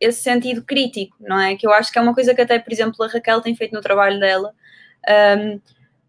esse 0.00 0.22
sentido 0.22 0.62
crítico, 0.62 1.16
não 1.20 1.38
é? 1.40 1.56
Que 1.56 1.66
eu 1.66 1.72
acho 1.72 1.92
que 1.92 1.98
é 1.98 2.02
uma 2.02 2.14
coisa 2.14 2.34
que 2.34 2.40
até, 2.40 2.58
por 2.58 2.72
exemplo, 2.72 3.04
a 3.04 3.08
Raquel 3.08 3.40
tem 3.40 3.54
feito 3.54 3.72
no 3.72 3.80
trabalho 3.80 4.18
dela, 4.20 4.52
um, 5.38 5.60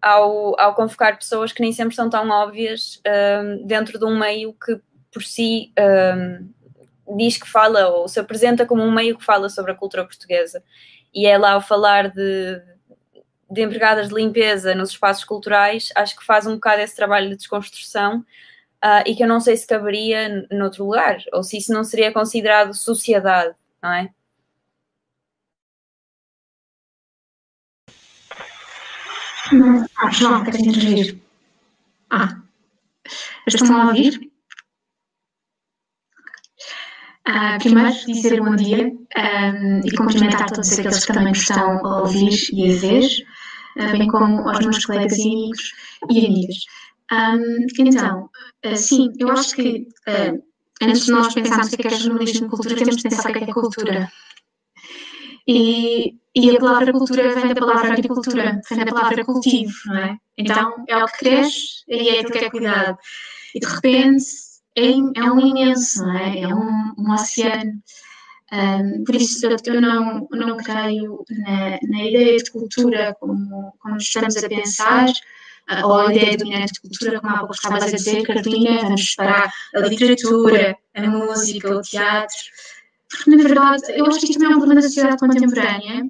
ao, 0.01 0.59
ao 0.59 0.75
convocar 0.75 1.17
pessoas 1.17 1.51
que 1.51 1.61
nem 1.61 1.73
sempre 1.73 1.95
são 1.95 2.09
tão 2.09 2.29
óbvias 2.29 3.01
um, 3.07 3.65
dentro 3.65 3.97
de 3.97 4.05
um 4.05 4.17
meio 4.17 4.53
que 4.53 4.79
por 5.11 5.23
si 5.23 5.71
um, 5.79 7.17
diz 7.17 7.37
que 7.37 7.49
fala 7.49 7.87
ou 7.87 8.07
se 8.07 8.19
apresenta 8.19 8.65
como 8.65 8.83
um 8.83 8.91
meio 8.91 9.17
que 9.17 9.25
fala 9.25 9.49
sobre 9.49 9.71
a 9.71 9.75
cultura 9.75 10.05
portuguesa. 10.05 10.63
E 11.13 11.25
é 11.25 11.37
lá 11.37 11.53
ao 11.53 11.61
falar 11.61 12.11
de, 12.11 12.61
de 13.49 13.61
empregadas 13.61 14.09
de 14.09 14.15
limpeza 14.15 14.73
nos 14.73 14.89
espaços 14.89 15.23
culturais, 15.23 15.89
acho 15.95 16.17
que 16.17 16.25
faz 16.25 16.45
um 16.47 16.55
bocado 16.55 16.81
esse 16.81 16.95
trabalho 16.95 17.29
de 17.29 17.35
desconstrução 17.35 18.19
uh, 18.83 19.03
e 19.05 19.15
que 19.15 19.23
eu 19.23 19.27
não 19.27 19.39
sei 19.39 19.55
se 19.55 19.67
caberia 19.67 20.47
noutro 20.51 20.85
lugar, 20.85 21.17
ou 21.31 21.43
se 21.43 21.57
isso 21.57 21.71
não 21.73 21.83
seria 21.83 22.11
considerado 22.11 22.73
sociedade, 22.73 23.55
não 23.81 23.93
é? 23.93 24.09
Ah, 29.97 30.09
João, 30.09 30.43
quero 30.43 30.57
intervir. 30.57 31.21
Ah, 32.09 32.41
estão 33.47 33.79
a 33.79 33.87
ouvir? 33.87 34.31
Ah, 37.27 37.57
primeiro, 37.59 37.91
dizer 38.05 38.39
bom 38.39 38.55
dia 38.55 38.85
um, 38.87 39.79
e 39.83 39.91
cumprimentar 39.97 40.47
todos 40.51 40.77
aqueles 40.77 41.03
que 41.03 41.11
também 41.13 41.31
estão 41.31 41.83
a 41.83 42.01
ouvir 42.01 42.37
e 42.53 42.71
a 42.71 42.79
ver, 42.79 43.07
uh, 43.77 43.91
bem 43.97 44.07
como 44.07 44.47
aos 44.47 44.59
meus 44.59 44.85
colegas 44.85 45.17
e 45.17 45.27
amigos 45.27 45.71
e 46.11 46.25
amigas. 46.27 46.57
Um, 47.11 47.65
então, 47.79 48.29
uh, 48.63 48.77
sim, 48.77 49.11
eu 49.17 49.31
acho 49.31 49.55
que 49.55 49.87
antes 50.83 51.05
de 51.05 51.11
nós 51.11 51.33
pensarmos 51.33 51.73
o 51.73 51.77
que 51.77 51.87
é, 51.87 51.93
é 51.93 51.97
jornalismo 51.97 52.45
e 52.45 52.49
cultura, 52.49 52.75
temos 52.75 52.97
de 52.97 53.03
pensar 53.03 53.29
o 53.31 53.33
que 53.33 53.39
é, 53.39 53.45
que 53.45 53.49
é 53.49 53.53
cultura. 53.53 54.11
E, 55.47 56.15
e 56.35 56.55
a 56.55 56.59
palavra 56.59 56.91
cultura 56.91 57.33
vem 57.33 57.47
da 57.47 57.55
palavra 57.55 57.91
agricultura, 57.91 58.61
vem 58.69 58.85
da 58.85 58.91
palavra 58.91 59.25
cultivo, 59.25 59.73
não 59.87 59.97
é? 59.97 60.17
Então 60.37 60.85
é 60.87 61.03
o 61.03 61.07
que 61.07 61.17
cresce 61.17 61.83
e 61.87 62.09
é 62.09 62.19
aquilo 62.19 62.31
que 62.31 62.45
é 62.45 62.49
cuidado. 62.51 62.97
E 63.55 63.59
de 63.59 63.65
repente 63.65 64.25
é, 64.75 64.89
é 64.89 65.31
um 65.31 65.39
imenso, 65.39 66.03
não 66.03 66.17
é? 66.17 66.39
É 66.41 66.47
um, 66.47 66.93
um 66.97 67.13
oceano. 67.13 67.81
Um, 68.51 69.03
por 69.03 69.15
isso 69.15 69.45
eu, 69.45 69.57
eu 69.65 69.81
não, 69.81 70.27
não 70.31 70.57
creio 70.57 71.25
na, 71.29 71.79
na, 71.81 72.03
ideia 72.03 72.37
de 72.37 72.51
cultura 72.51 73.15
como, 73.19 73.73
como 73.79 73.97
estamos 73.97 74.37
a 74.37 74.47
pensar, 74.47 75.09
uh, 75.09 75.85
ou 75.85 75.93
a 75.93 76.13
ideia 76.13 76.37
dominante 76.37 76.73
de 76.73 76.81
cultura, 76.81 77.19
como 77.19 77.33
há 77.33 77.39
pouco 77.39 77.55
estavas 77.55 77.83
a 77.83 77.91
dizer, 77.91 78.21
Carolina, 78.23 78.81
vamos 78.81 79.09
separar 79.09 79.51
a 79.73 79.79
literatura, 79.79 80.77
a 80.93 81.01
música, 81.01 81.75
o 81.75 81.81
teatro. 81.81 82.37
Porque, 83.09 83.31
na 83.31 83.43
verdade, 83.43 83.83
eu 83.89 84.05
acho 84.05 84.19
que 84.19 84.25
isto 84.25 84.39
também 84.39 84.53
é 84.53 84.55
um 84.55 84.59
problema 84.59 84.81
da 84.81 84.87
sociedade 84.87 85.17
contemporânea, 85.17 86.03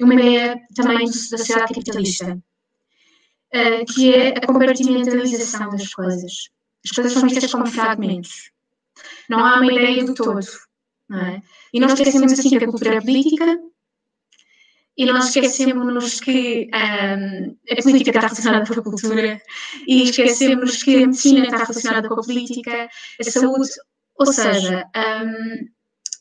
uma 0.00 0.14
ideia 0.14 0.60
também 0.74 1.06
da 1.06 1.12
sociedade 1.12 1.72
capitalista, 1.72 2.34
uh, 2.34 3.94
que 3.94 4.12
é 4.12 4.28
a 4.30 4.46
compartimentalização 4.46 5.70
das 5.70 5.94
coisas. 5.94 6.50
As 6.84 6.90
coisas 6.92 7.12
são 7.12 7.28
vistas 7.28 7.52
como 7.52 7.66
fragmentos. 7.66 8.50
Não 9.28 9.44
há 9.44 9.56
uma 9.56 9.72
ideia 9.72 10.04
do 10.04 10.14
todo. 10.14 10.40
É? 11.12 11.42
E 11.72 11.80
nós 11.80 11.92
esquecemos 11.92 12.32
assim 12.32 12.50
que 12.50 12.64
a 12.64 12.66
cultura 12.66 12.96
é 12.96 13.00
política 13.00 13.58
e 14.96 15.06
nós 15.06 15.28
esquecemos 15.28 16.20
que 16.20 16.68
um, 16.74 17.56
a 17.70 17.82
política 17.82 18.10
está 18.10 18.20
relacionada 18.20 18.66
com 18.66 18.80
a 18.80 18.82
cultura 18.82 19.42
e 19.86 20.02
esquecemos 20.02 20.82
que 20.82 20.96
a 20.96 21.06
medicina 21.06 21.44
está 21.44 21.56
relacionada 21.56 22.08
com 22.08 22.20
a 22.20 22.22
política, 22.22 22.88
a 23.18 23.24
saúde, 23.24 23.70
ou 24.16 24.26
seja, 24.26 24.86
um, 24.94 25.68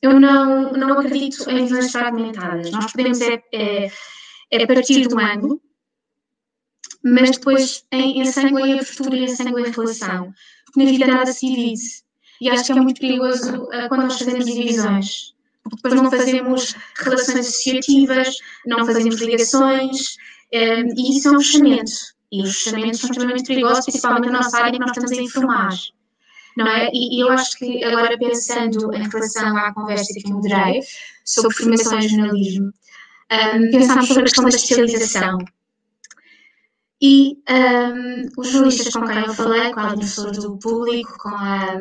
eu 0.01 0.19
não, 0.19 0.71
não 0.71 0.99
acredito 0.99 1.49
em 1.49 1.65
visões 1.65 1.91
fragmentadas. 1.91 2.71
Nós 2.71 2.91
podemos 2.91 3.19
é, 3.19 3.43
é, 3.53 3.91
é 4.51 4.65
partir 4.65 5.07
de 5.07 5.13
um 5.13 5.19
ângulo, 5.19 5.61
mas 7.03 7.31
depois 7.31 7.85
em, 7.91 8.21
em 8.21 8.25
sangue 8.25 8.61
em 8.61 8.73
abertura 8.73 9.15
e 9.15 9.23
em 9.23 9.27
sangue 9.27 9.61
em 9.61 9.71
relação. 9.71 10.33
Porque 10.65 10.83
na 10.83 10.91
vida 10.91 11.07
nada 11.07 11.31
se 11.31 11.47
divide. 11.47 11.81
E 12.41 12.49
acho 12.49 12.65
que 12.65 12.71
é 12.71 12.75
muito 12.75 13.01
perigoso 13.01 13.63
uh, 13.63 13.89
quando 13.89 14.03
nós 14.03 14.17
fazemos 14.17 14.45
divisões. 14.45 15.33
Porque 15.63 15.75
depois 15.77 15.93
não 16.01 16.09
fazemos 16.09 16.75
relações 16.97 17.39
associativas, 17.39 18.35
não 18.65 18.85
fazemos 18.85 19.21
ligações, 19.21 20.15
um, 20.53 20.93
e 20.97 21.17
isso 21.17 21.27
é 21.27 21.31
um 21.31 21.39
fechamento. 21.41 21.91
E 22.31 22.43
os 22.43 22.61
fechamentos 22.61 22.99
são 22.99 23.09
extremamente 23.09 23.47
perigosos, 23.47 23.85
principalmente 23.85 24.25
na 24.27 24.39
nossa 24.39 24.57
área 24.57 24.71
que 24.71 24.79
nós 24.79 24.91
estamos 24.91 25.11
a 25.11 25.21
informar 25.21 25.73
não 26.59 26.67
é? 26.67 26.89
E, 26.93 27.17
e 27.17 27.21
eu 27.21 27.29
acho 27.29 27.57
que 27.57 27.83
agora 27.83 28.17
pensando 28.17 28.93
em 28.93 29.09
relação 29.09 29.57
à 29.57 29.73
conversa 29.73 30.13
que 30.13 30.31
moderei 30.31 30.81
sobre 31.23 31.55
formação 31.55 31.97
em 31.99 32.09
jornalismo, 32.09 32.71
um, 33.31 33.71
pensámos 33.71 34.07
sobre 34.07 34.21
a 34.21 34.25
questão 34.25 34.43
da 34.43 34.49
especialização. 34.49 35.37
E 37.01 37.37
um, 37.49 38.29
os 38.37 38.49
jornalistas 38.49 38.93
com 38.93 39.05
quem 39.05 39.19
eu 39.19 39.33
falei, 39.33 39.71
com 39.71 39.79
a 39.79 39.87
administradora 39.87 40.41
do 40.41 40.59
público, 40.59 41.17
com 41.17 41.29
a, 41.29 41.77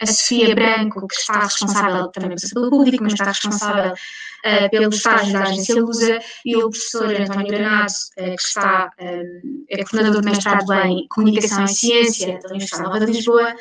a 0.00 0.06
Sofia 0.06 0.52
Branco, 0.52 1.06
que 1.06 1.14
está 1.14 1.42
responsável 1.42 2.08
também 2.08 2.36
pelo 2.52 2.70
público, 2.70 3.04
mas 3.04 3.12
está 3.12 3.26
responsável 3.26 3.92
uh, 3.92 4.70
pelo 4.70 4.88
estágio 4.88 5.32
da 5.32 5.42
agência 5.44 5.80
Lusa, 5.80 6.18
e 6.44 6.56
o 6.56 6.70
professor 6.70 7.14
António 7.14 7.46
Granado, 7.46 7.92
uh, 8.18 8.36
que 8.36 8.42
está, 8.42 8.90
um, 9.00 9.64
é 9.70 9.84
coordenador 9.84 10.22
de 10.22 10.30
mestrado 10.30 10.72
em 10.72 11.06
Comunicação 11.08 11.64
e 11.64 11.68
Ciência 11.68 12.40
da 12.42 12.48
Universidade 12.48 12.82
Nova 12.82 12.98
de 12.98 13.12
Lisboa, 13.12 13.54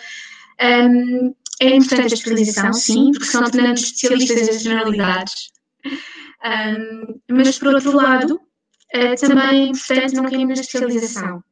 um, 0.90 1.36
é 1.62 1.76
importante 1.76 2.14
a 2.14 2.16
especialização, 2.16 2.74
sim, 2.74 3.12
porque 3.12 3.28
são 3.28 3.44
tornando 3.44 3.76
especialistas 3.76 4.48
em 4.50 4.60
generalidades. 4.60 5.52
Um, 6.44 7.20
mas, 7.30 7.60
por 7.60 7.76
outro 7.76 7.96
lado, 7.96 8.42
uh, 8.96 9.16
também 9.20 9.64
é 9.64 9.68
importante 9.68 10.16
não 10.16 10.24
cairmos 10.24 10.58
na 10.58 10.62
especialização. 10.62 11.44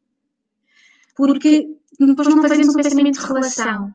Porque 1.15 1.67
depois 1.99 2.27
não 2.27 2.41
fazemos 2.41 2.69
um 2.69 2.73
pensamento 2.73 3.19
de 3.19 3.25
relação. 3.25 3.93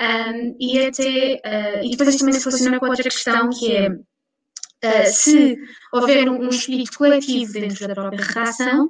Um, 0.00 0.56
e 0.58 0.80
até, 0.80 1.34
uh, 1.44 1.84
e 1.84 1.90
depois 1.90 2.08
isto 2.08 2.20
também 2.20 2.34
se 2.34 2.44
relaciona 2.44 2.80
com 2.80 2.86
outra 2.86 3.02
questão 3.04 3.50
que 3.50 3.72
é 3.72 3.88
uh, 3.90 5.12
se 5.12 5.56
houver 5.92 6.28
um, 6.28 6.44
um, 6.44 6.48
espírito 6.48 6.98
coletivo 6.98 7.52
dentro 7.52 7.86
da 7.86 7.94
própria 7.94 8.24
redação, 8.24 8.88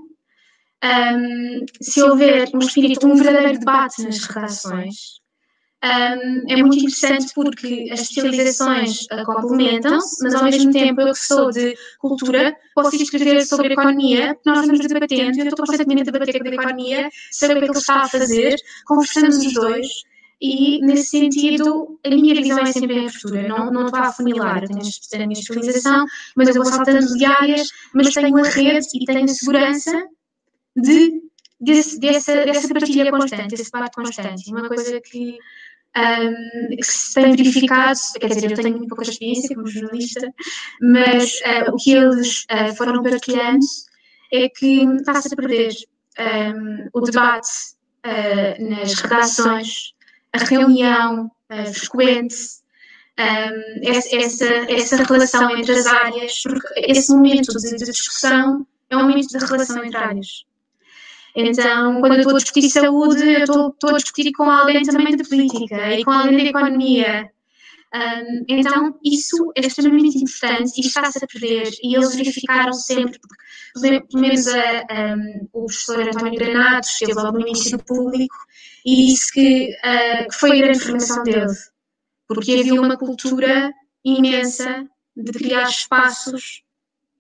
um, 0.84 1.66
se 1.80 2.02
houver 2.02 2.48
um 2.54 2.58
espírito, 2.58 3.06
um 3.06 3.14
verdadeiro 3.14 3.58
debate 3.58 4.02
nas 4.02 4.24
redações, 4.24 5.21
um, 5.84 6.44
é 6.48 6.56
muito 6.62 6.76
interessante 6.76 7.32
porque 7.34 7.88
as 7.90 8.02
especializações 8.02 9.02
uh, 9.12 9.24
complementam-se, 9.24 10.22
mas 10.22 10.34
ao 10.34 10.44
mesmo 10.44 10.70
tempo 10.70 11.00
eu 11.00 11.12
que 11.12 11.18
sou 11.18 11.50
de 11.50 11.74
cultura 11.98 12.56
posso 12.72 12.94
escrever 12.94 13.44
sobre 13.44 13.72
economia, 13.72 14.38
nós 14.46 14.64
vamos 14.64 14.86
debatendo, 14.86 15.40
eu 15.40 15.44
estou 15.44 15.66
constantemente 15.66 16.08
a 16.08 16.12
debater 16.12 16.40
com 16.40 16.48
a 16.48 16.52
economia, 16.52 17.10
saber 17.32 17.54
o 17.54 17.58
que 17.58 17.64
é 17.64 17.66
que 17.66 17.72
ele 17.72 17.78
está 17.78 18.02
a 18.02 18.08
fazer, 18.08 18.54
conversamos 18.86 19.38
os 19.38 19.52
dois 19.54 19.88
e 20.40 20.80
nesse 20.84 21.18
sentido 21.18 21.98
a 22.06 22.10
minha 22.10 22.34
visão 22.34 22.58
é 22.60 22.72
sempre 22.72 22.94
em 22.94 23.00
abertura, 23.00 23.48
não, 23.48 23.72
não 23.72 23.86
estou 23.86 24.00
a 24.00 24.06
afunilar, 24.06 24.60
tenho 24.60 25.24
a 25.24 25.26
minha 25.26 25.40
especialização, 25.40 26.04
mas 26.36 26.48
eu 26.48 26.54
vou 26.54 26.64
saltando 26.64 27.06
de 27.16 27.24
áreas, 27.24 27.68
mas 27.92 28.14
tenho 28.14 28.36
a 28.36 28.48
rede 28.48 28.86
e 28.94 29.04
tenho 29.04 29.24
a 29.24 29.28
segurança 29.28 30.04
de 30.76 31.22
desse, 31.60 31.98
dessa, 32.00 32.44
dessa 32.44 32.68
partilha 32.68 33.10
constante, 33.10 33.50
desse 33.50 33.70
debate 33.70 33.94
constante. 33.94 34.50
Uma 34.50 34.68
coisa 34.68 35.00
que 35.00 35.38
um, 35.96 36.76
que 36.76 36.84
se 36.84 37.14
tem 37.14 37.37
verificado, 37.37 37.99
quer 38.18 38.28
dizer, 38.28 38.50
eu 38.50 38.56
tenho 38.56 38.88
pouca 38.88 39.02
experiência 39.02 39.54
como 39.54 39.66
jornalista, 39.66 40.32
mas 40.80 41.34
uh, 41.40 41.70
o 41.72 41.76
que 41.76 41.92
eles 41.92 42.44
uh, 42.44 42.75
foram 42.76 43.02
partilhando 43.02 43.64
é 44.32 44.49
que 44.49 44.84
está-se 44.84 45.32
a 45.32 45.37
perder 45.37 45.75
um, 46.18 46.88
o 46.94 47.00
debate 47.00 47.49
uh, 48.06 48.70
nas 48.70 48.94
redações, 48.94 49.92
a 50.32 50.38
reunião 50.38 51.30
frequente, 51.75 52.34
um, 53.20 53.88
essa, 54.16 54.46
essa, 54.70 54.96
relação 55.04 55.54
entre 55.54 55.72
as 55.72 55.87
áreas, 55.87 56.42
porque 56.42 56.66
esse 56.76 57.12
momento 57.14 57.52
de 57.52 57.76
discussão 57.76 58.66
é 58.88 58.96
um 58.96 59.02
momento 59.02 59.26
de 59.26 59.44
relação 59.44 59.84
entre 59.84 59.99
áreas. 59.99 60.46
Então, 61.34 62.00
quando 62.00 62.14
eu 62.14 62.20
estou 62.20 62.36
a 62.36 62.38
discutir 62.38 62.68
saúde, 62.68 63.24
eu 63.24 63.40
estou, 63.40 63.68
estou 63.68 63.90
a 63.90 63.96
discutir 63.96 64.32
com 64.32 64.44
alguém 64.44 64.82
também 64.82 65.16
da 65.16 65.24
política 65.24 65.94
e 65.94 66.04
com 66.04 66.10
alguém 66.10 66.44
da 66.44 66.50
economia. 66.50 67.30
Um, 67.94 68.44
então, 68.48 68.98
isso 69.04 69.52
é 69.54 69.66
extremamente 69.66 70.16
importante 70.18 70.78
e 70.78 70.86
está-se 70.86 71.22
a 71.22 71.26
perder. 71.26 71.70
E 71.82 71.94
eles 71.94 72.14
verificaram 72.14 72.72
sempre, 72.72 73.18
porque, 73.72 74.00
pelo 74.00 74.22
menos 74.22 74.46
a, 74.48 74.84
um, 75.14 75.48
o 75.52 75.66
professor 75.66 76.00
António 76.00 76.38
Granados 76.38 76.88
esteve 76.88 77.12
logo 77.12 77.38
no 77.38 77.46
início 77.46 77.78
público 77.78 78.36
e 78.84 79.06
disse 79.06 79.32
que, 79.32 79.70
uh, 79.70 80.28
que 80.28 80.34
foi 80.34 80.52
a 80.52 80.62
grande 80.64 80.80
formação 80.80 81.22
dele, 81.22 81.52
porque 82.26 82.52
havia 82.52 82.80
uma 82.80 82.96
cultura 82.96 83.70
imensa 84.04 84.86
de 85.14 85.32
criar 85.32 85.68
espaços 85.68 86.62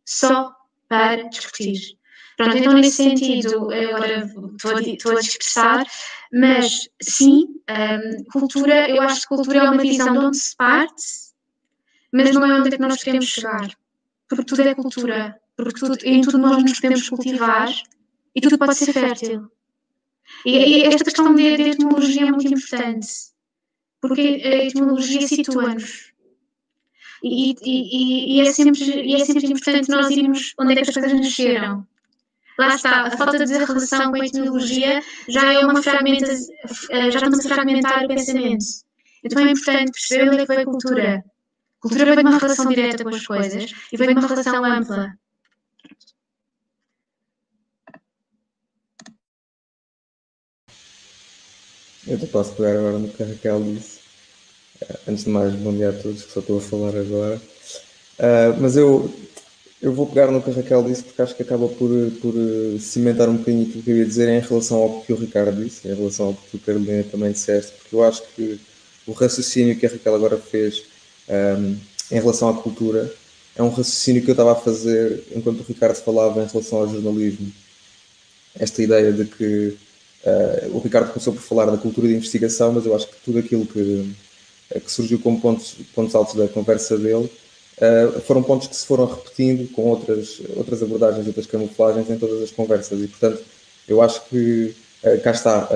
só 0.04 0.54
para 0.88 1.28
discutir. 1.28 2.01
Pronto, 2.42 2.58
então 2.58 2.72
nesse 2.72 2.96
sentido, 2.96 3.70
agora 3.70 4.24
estou 4.24 4.76
a, 4.76 4.80
estou 4.80 5.12
a 5.12 5.20
dispersar, 5.20 5.86
mas 6.32 6.88
sim, 7.00 7.46
um, 7.70 8.24
cultura, 8.32 8.90
eu 8.90 9.00
acho 9.00 9.22
que 9.22 9.28
cultura 9.28 9.58
é 9.58 9.70
uma 9.70 9.80
visão 9.80 10.12
de 10.12 10.18
onde 10.18 10.36
se 10.36 10.56
parte, 10.56 11.02
mas 12.12 12.34
não 12.34 12.44
é 12.44 12.58
onde 12.58 12.68
é 12.68 12.72
que 12.72 12.82
nós 12.82 13.02
queremos 13.02 13.26
chegar. 13.26 13.70
Porque 14.28 14.44
tudo 14.44 14.62
é 14.62 14.74
cultura, 14.74 15.40
porque 15.56 15.78
tudo, 15.78 15.96
em 16.02 16.20
tudo 16.20 16.38
nós 16.38 16.60
nos 16.62 16.80
podemos 16.80 17.08
cultivar 17.08 17.68
e 18.34 18.40
tudo 18.40 18.58
pode 18.58 18.74
ser 18.74 18.92
fértil. 18.92 19.48
E, 20.44 20.56
e 20.56 20.82
esta 20.84 21.04
questão 21.04 21.32
de, 21.34 21.56
de 21.56 21.62
etimologia 21.70 22.26
é 22.26 22.30
muito 22.32 22.52
importante, 22.52 23.08
porque 24.00 24.42
a 24.44 24.64
etimologia 24.64 25.28
situa-nos. 25.28 26.12
E, 27.22 27.54
e, 27.62 28.36
e, 28.36 28.40
é 28.40 28.52
sempre, 28.52 28.82
e 28.82 29.14
é 29.14 29.24
sempre 29.24 29.46
importante 29.46 29.88
nós 29.88 30.10
irmos 30.10 30.54
onde 30.58 30.72
é 30.72 30.74
que 30.76 30.82
as 30.82 30.94
coisas 30.94 31.12
nasceram. 31.12 31.86
Lá 32.58 32.74
está, 32.74 33.02
a 33.06 33.16
falta 33.16 33.44
de 33.44 33.52
relação 33.52 34.10
com 34.10 34.20
a 34.20 34.26
etimologia 34.26 35.02
já 35.28 35.52
é 35.52 35.58
uma 35.64 35.82
fragmenta, 35.82 36.32
eh, 36.90 37.10
já 37.10 37.18
estamos 37.18 37.46
a 37.46 37.48
fragmentar 37.48 38.04
o 38.04 38.08
pensamento. 38.08 38.64
Então 39.24 39.46
é 39.46 39.50
importante 39.50 39.92
perceber 39.92 40.28
onde 40.28 40.42
é 40.42 40.46
que 40.46 40.54
veio 40.54 40.60
a 40.60 40.64
cultura. 40.64 41.24
A 41.78 41.80
cultura 41.80 42.04
vem 42.04 42.14
de 42.16 42.20
uma 42.22 42.38
relação 42.38 42.68
direta 42.68 43.04
com 43.04 43.10
as 43.10 43.26
coisas 43.26 43.72
e 43.92 43.96
vem 43.96 44.08
de 44.08 44.14
uma 44.14 44.28
relação 44.28 44.64
ampla. 44.64 45.12
Eu 52.06 52.18
te 52.18 52.26
posso 52.26 52.54
pegar 52.54 52.72
agora 52.72 52.98
no 52.98 53.08
que 53.08 53.22
a 53.22 53.26
Raquel 53.26 53.62
disse. 53.62 54.00
Eh, 54.82 54.98
antes 55.08 55.24
de 55.24 55.30
mais, 55.30 55.54
bom 55.54 55.72
dia 55.72 55.90
a 55.90 55.92
todos, 55.92 56.24
que 56.24 56.32
só 56.32 56.40
estou 56.40 56.58
a 56.58 56.60
falar 56.60 56.96
agora. 56.96 57.40
Uh, 58.18 58.60
mas 58.60 58.76
eu 58.76 59.12
eu 59.82 59.92
vou 59.92 60.06
pegar 60.06 60.30
no 60.30 60.40
que 60.40 60.48
a 60.48 60.52
Raquel 60.52 60.84
disse 60.84 61.02
porque 61.02 61.20
acho 61.20 61.34
que 61.34 61.42
acaba 61.42 61.66
por, 61.66 61.90
por 62.20 62.34
eh, 62.36 62.78
cimentar 62.78 63.28
um 63.28 63.36
bocadinho 63.36 63.66
aquilo 63.66 63.82
que 63.82 63.90
eu 63.90 63.96
ia 63.96 64.06
dizer 64.06 64.28
em 64.28 64.40
relação 64.40 64.78
ao 64.78 65.02
que 65.02 65.12
o 65.12 65.16
Ricardo 65.16 65.62
disse, 65.62 65.88
em 65.88 65.94
relação 65.94 66.26
ao 66.26 66.34
que 66.34 66.50
tu, 66.52 66.58
Carolina, 66.60 67.04
também 67.10 67.32
disseste, 67.32 67.72
porque 67.72 67.96
eu 67.96 68.04
acho 68.04 68.22
que 68.36 68.60
o 69.08 69.12
raciocínio 69.12 69.76
que 69.76 69.84
a 69.84 69.88
Raquel 69.88 70.14
agora 70.14 70.38
fez 70.38 70.84
um, 71.28 71.34
ehm, 71.34 71.76
em 72.12 72.14
relação 72.14 72.48
à 72.48 72.54
cultura 72.54 73.12
é 73.56 73.62
um 73.62 73.70
raciocínio 73.70 74.22
que 74.22 74.30
eu 74.30 74.34
estava 74.34 74.52
a 74.52 74.54
fazer 74.54 75.24
enquanto 75.34 75.60
o 75.60 75.64
Ricardo 75.64 75.96
falava 75.96 76.42
em 76.42 76.46
relação 76.46 76.78
ao 76.78 76.88
jornalismo. 76.88 77.52
Esta 78.58 78.82
ideia 78.82 79.12
de 79.12 79.24
que 79.24 79.76
uh, 80.24 80.76
o 80.76 80.78
Ricardo 80.78 81.08
começou 81.08 81.32
por 81.32 81.42
falar 81.42 81.66
da 81.66 81.76
cultura 81.76 82.06
de 82.08 82.14
investigação, 82.14 82.72
mas 82.72 82.86
eu 82.86 82.94
acho 82.94 83.08
que 83.08 83.16
tudo 83.24 83.38
aquilo 83.38 83.66
que, 83.66 84.14
que 84.72 84.92
surgiu 84.92 85.18
como 85.18 85.40
pontos, 85.40 85.74
pontos 85.94 86.14
altos 86.14 86.34
da 86.34 86.48
conversa 86.48 86.96
dele 86.96 87.30
Uh, 87.78 88.20
foram 88.20 88.42
pontos 88.42 88.68
que 88.68 88.76
se 88.76 88.86
foram 88.86 89.06
repetindo 89.06 89.68
com 89.72 89.82
outras, 89.82 90.40
outras 90.56 90.82
abordagens, 90.82 91.26
outras 91.26 91.46
camuflagens 91.46 92.08
em 92.10 92.18
todas 92.18 92.42
as 92.42 92.50
conversas 92.50 93.00
e, 93.00 93.08
portanto, 93.08 93.42
eu 93.88 94.02
acho 94.02 94.24
que 94.26 94.74
uh, 95.02 95.20
cá 95.22 95.30
está. 95.30 95.68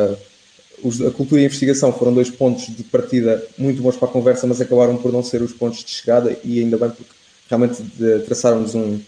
Os, 0.83 1.01
a 1.01 1.11
cultura 1.11 1.41
e 1.41 1.45
a 1.45 1.47
investigação 1.47 1.91
foram 1.91 2.13
dois 2.13 2.29
pontos 2.29 2.67
de 2.67 2.83
partida 2.85 3.43
muito 3.57 3.81
bons 3.81 3.97
para 3.97 4.09
a 4.09 4.11
conversa, 4.13 4.47
mas 4.47 4.61
acabaram 4.61 4.99
por 4.99 5.11
não 5.11 5.23
ser 5.23 5.41
os 5.41 5.53
pontos 5.53 5.83
de 5.83 5.91
chegada 5.91 6.37
e 6.45 6.61
ainda 6.61 6.77
bem 6.77 6.91
porque 6.91 7.11
realmente 7.49 7.83
traçaram-nos 8.27 8.75
um, 8.75 9.01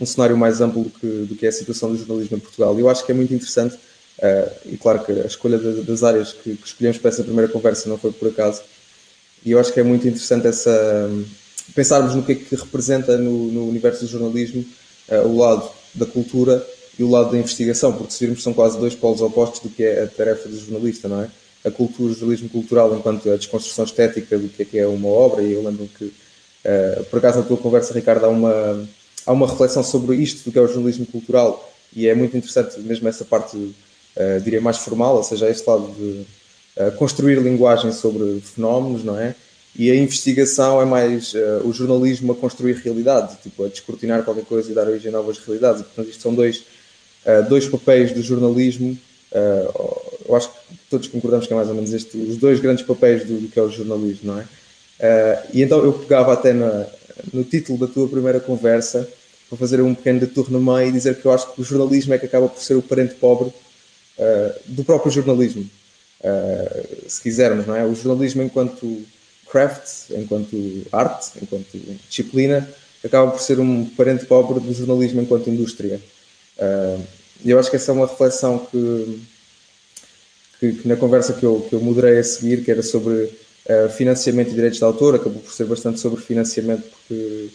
um 0.00 0.06
cenário 0.06 0.34
mais 0.36 0.62
amplo 0.62 0.84
do 0.84 0.90
que, 0.90 1.06
do 1.06 1.36
que 1.36 1.44
é 1.44 1.50
a 1.50 1.52
situação 1.52 1.92
do 1.92 1.98
jornalismo 1.98 2.38
em 2.38 2.40
Portugal. 2.40 2.76
Eu 2.78 2.88
acho 2.88 3.04
que 3.04 3.12
é 3.12 3.14
muito 3.14 3.34
interessante, 3.34 3.78
e 4.64 4.78
claro 4.78 5.04
que 5.04 5.12
a 5.12 5.26
escolha 5.26 5.58
de, 5.58 5.82
das 5.82 6.02
áreas 6.02 6.32
que, 6.32 6.56
que 6.56 6.66
escolhemos 6.66 6.96
para 6.96 7.10
essa 7.10 7.22
primeira 7.22 7.52
conversa 7.52 7.86
não 7.86 7.98
foi 7.98 8.12
por 8.12 8.28
acaso, 8.28 8.62
e 9.44 9.50
eu 9.50 9.58
acho 9.58 9.72
que 9.74 9.80
é 9.80 9.82
muito 9.82 10.08
interessante 10.08 10.46
essa 10.46 11.10
pensarmos 11.74 12.14
no 12.14 12.22
que 12.22 12.32
é 12.32 12.34
que 12.34 12.54
representa 12.54 13.16
no, 13.16 13.50
no 13.50 13.68
universo 13.68 14.04
do 14.04 14.10
jornalismo 14.10 14.64
uh, 15.08 15.26
o 15.26 15.38
lado 15.38 15.70
da 15.94 16.06
cultura 16.06 16.66
e 16.98 17.02
o 17.02 17.10
lado 17.10 17.30
da 17.30 17.38
investigação, 17.38 17.92
porque 17.92 18.12
se 18.12 18.20
virmos 18.20 18.42
são 18.42 18.52
quase 18.52 18.78
dois 18.78 18.94
polos 18.94 19.20
opostos 19.20 19.60
do 19.60 19.68
que 19.70 19.82
é 19.82 20.02
a 20.02 20.06
tarefa 20.06 20.48
do 20.48 20.58
jornalista, 20.58 21.08
não 21.08 21.22
é? 21.22 21.30
A 21.64 21.70
cultura, 21.70 22.12
o 22.12 22.14
jornalismo 22.14 22.48
cultural 22.48 22.94
enquanto 22.94 23.30
a 23.30 23.36
desconstrução 23.36 23.84
estética 23.84 24.38
do 24.38 24.48
que 24.48 24.62
é 24.62 24.64
que 24.64 24.78
é 24.78 24.86
uma 24.86 25.08
obra, 25.08 25.42
e 25.42 25.52
eu 25.52 25.62
lembro 25.62 25.88
que, 25.96 26.04
uh, 26.04 27.04
por 27.10 27.18
acaso 27.18 27.38
na 27.38 27.44
tua 27.44 27.56
conversa, 27.56 27.94
Ricardo, 27.94 28.24
há 28.24 28.28
uma, 28.28 28.88
há 29.26 29.32
uma 29.32 29.46
reflexão 29.46 29.82
sobre 29.82 30.16
isto 30.16 30.44
do 30.44 30.52
que 30.52 30.58
é 30.58 30.62
o 30.62 30.66
jornalismo 30.66 31.06
cultural, 31.06 31.72
e 31.94 32.06
é 32.06 32.14
muito 32.14 32.36
interessante 32.36 32.78
mesmo 32.80 33.08
essa 33.08 33.24
parte, 33.24 33.56
uh, 33.56 34.40
diria, 34.42 34.60
mais 34.60 34.78
formal, 34.78 35.16
ou 35.16 35.22
seja, 35.22 35.48
este 35.48 35.68
lado 35.68 35.92
de 35.96 36.26
construir 36.96 37.38
linguagem 37.42 37.92
sobre 37.92 38.40
fenómenos, 38.40 39.04
não 39.04 39.18
é? 39.18 39.34
E 39.76 39.90
a 39.90 39.94
investigação 39.94 40.80
é 40.82 40.84
mais 40.84 41.32
uh, 41.32 41.62
o 41.64 41.72
jornalismo 41.72 42.32
a 42.32 42.34
construir 42.34 42.74
realidade, 42.74 43.36
tipo, 43.42 43.64
a 43.64 43.68
descortinar 43.68 44.24
qualquer 44.24 44.44
coisa 44.44 44.70
e 44.70 44.74
dar 44.74 44.86
origem 44.86 45.08
a 45.08 45.12
novas 45.12 45.38
realidades. 45.38 45.82
Portanto, 45.82 46.08
isto 46.10 46.22
são 46.22 46.34
dois, 46.34 46.64
uh, 47.24 47.48
dois 47.48 47.68
papéis 47.68 48.12
do 48.12 48.22
jornalismo. 48.22 48.98
Uh, 49.30 50.10
eu 50.28 50.36
acho 50.36 50.48
que 50.48 50.56
todos 50.90 51.06
concordamos 51.08 51.46
que 51.46 51.52
é 51.52 51.56
mais 51.56 51.68
ou 51.68 51.74
menos 51.74 51.92
este, 51.92 52.16
os 52.16 52.36
dois 52.36 52.58
grandes 52.58 52.84
papéis 52.84 53.24
do, 53.24 53.38
do 53.40 53.48
que 53.48 53.58
é 53.58 53.62
o 53.62 53.70
jornalismo, 53.70 54.32
não 54.32 54.40
é? 54.40 54.46
e 55.54 55.62
então 55.62 55.82
eu 55.82 55.94
pegava 55.94 56.34
até 56.34 56.52
na, 56.52 56.84
no 57.32 57.42
título 57.42 57.78
da 57.78 57.86
tua 57.86 58.06
primeira 58.06 58.38
conversa 58.38 59.08
para 59.48 59.56
fazer 59.56 59.80
um 59.80 59.94
pequeno 59.94 60.20
detour 60.20 60.50
no 60.50 60.60
meio 60.60 60.90
e 60.90 60.92
dizer 60.92 61.16
que 61.16 61.24
eu 61.24 61.32
acho 61.32 61.54
que 61.54 61.60
o 61.62 61.64
jornalismo 61.64 62.12
é 62.12 62.18
que 62.18 62.26
acaba 62.26 62.50
por 62.50 62.62
ser 62.62 62.74
o 62.74 62.82
parente 62.82 63.14
pobre 63.14 63.50
do 64.66 64.84
próprio 64.84 65.10
jornalismo, 65.10 65.66
se 67.08 67.22
quisermos, 67.22 67.66
não 67.66 67.74
é? 67.74 67.82
O 67.86 67.94
jornalismo 67.94 68.42
enquanto 68.42 69.02
craft, 69.50 70.10
enquanto 70.10 70.56
arte, 70.92 71.32
enquanto 71.42 71.66
disciplina, 72.08 72.68
acaba 73.04 73.30
por 73.30 73.40
ser 73.40 73.58
um 73.58 73.84
parente 73.84 74.26
pobre 74.26 74.60
do 74.60 74.72
jornalismo 74.72 75.20
enquanto 75.20 75.50
indústria. 75.50 76.00
Uh, 76.58 77.02
eu 77.44 77.58
acho 77.58 77.70
que 77.70 77.76
essa 77.76 77.90
é 77.90 77.94
uma 77.94 78.06
reflexão 78.06 78.58
que, 78.58 79.22
que, 80.58 80.72
que, 80.74 80.88
na 80.88 80.96
conversa 80.96 81.32
que 81.32 81.44
eu, 81.44 81.66
que 81.68 81.74
eu 81.74 81.80
moderei 81.80 82.18
a 82.18 82.24
seguir, 82.24 82.62
que 82.62 82.70
era 82.70 82.82
sobre 82.82 83.24
uh, 83.24 83.88
financiamento 83.96 84.50
e 84.50 84.54
direitos 84.54 84.78
de 84.78 84.84
autor, 84.84 85.14
acabou 85.14 85.40
por 85.40 85.52
ser 85.52 85.64
bastante 85.64 85.98
sobre 85.98 86.20
financiamento, 86.20 86.84
porque, 86.88 87.48